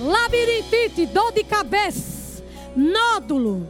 Labirintite, 0.00 1.06
dor 1.06 1.32
de 1.32 1.44
cabeça 1.44 2.14
nódulo, 2.76 3.68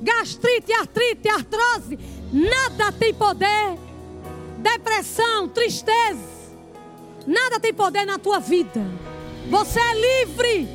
gastrite, 0.00 0.72
artrite, 0.72 1.28
artrose, 1.28 1.98
nada 2.32 2.90
tem 2.92 3.12
poder. 3.12 3.89
Depressão, 4.60 5.48
tristeza, 5.48 6.18
nada 7.26 7.58
tem 7.58 7.72
poder 7.72 8.04
na 8.04 8.18
tua 8.18 8.38
vida. 8.38 8.80
Você 9.48 9.80
é 9.80 9.94
livre. 9.94 10.68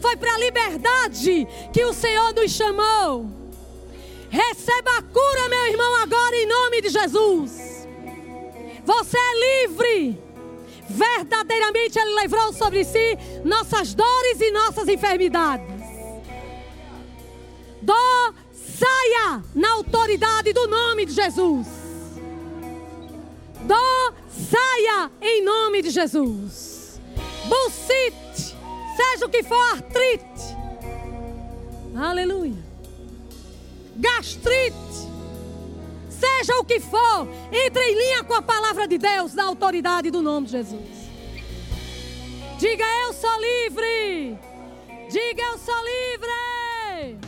Foi 0.00 0.16
para 0.16 0.34
a 0.34 0.38
liberdade 0.38 1.46
que 1.72 1.84
o 1.84 1.92
Senhor 1.92 2.34
nos 2.34 2.50
chamou. 2.50 3.26
Receba 4.28 4.98
a 4.98 5.02
cura, 5.02 5.48
meu 5.48 5.66
irmão, 5.66 5.94
agora 6.02 6.36
em 6.36 6.46
nome 6.46 6.82
de 6.82 6.88
Jesus. 6.88 7.86
Você 8.84 9.16
é 9.16 9.62
livre. 9.62 10.22
Verdadeiramente 10.90 11.98
Ele 11.98 12.14
levou 12.14 12.52
sobre 12.52 12.82
si 12.82 13.16
nossas 13.44 13.94
dores 13.94 14.40
e 14.40 14.50
nossas 14.50 14.88
enfermidades. 14.88 15.66
Dó, 17.80 18.34
saia 18.52 19.42
na 19.54 19.70
autoridade 19.74 20.52
do 20.52 20.66
nome 20.66 21.06
de 21.06 21.12
Jesus. 21.12 21.77
Dó, 23.62 24.14
saia 24.28 25.10
em 25.20 25.44
nome 25.44 25.82
de 25.82 25.90
Jesus. 25.90 27.00
Bucite, 27.44 28.56
seja 28.96 29.26
o 29.26 29.28
que 29.28 29.42
for 29.42 29.60
artrite. 29.72 30.56
Aleluia. 31.96 32.56
Gastrite, 33.96 34.76
seja 36.08 36.56
o 36.58 36.64
que 36.64 36.78
for, 36.78 37.28
entre 37.52 37.82
em 37.82 37.94
linha 37.94 38.24
com 38.24 38.34
a 38.34 38.42
palavra 38.42 38.86
de 38.86 38.98
Deus 38.98 39.34
na 39.34 39.44
autoridade 39.44 40.10
do 40.10 40.22
nome 40.22 40.46
de 40.46 40.52
Jesus. 40.52 40.98
Diga 42.58 42.84
eu 43.06 43.12
sou 43.12 43.40
livre. 43.40 44.38
Diga 45.10 45.42
eu 45.42 45.58
sou 45.58 45.76
livre. 45.84 47.27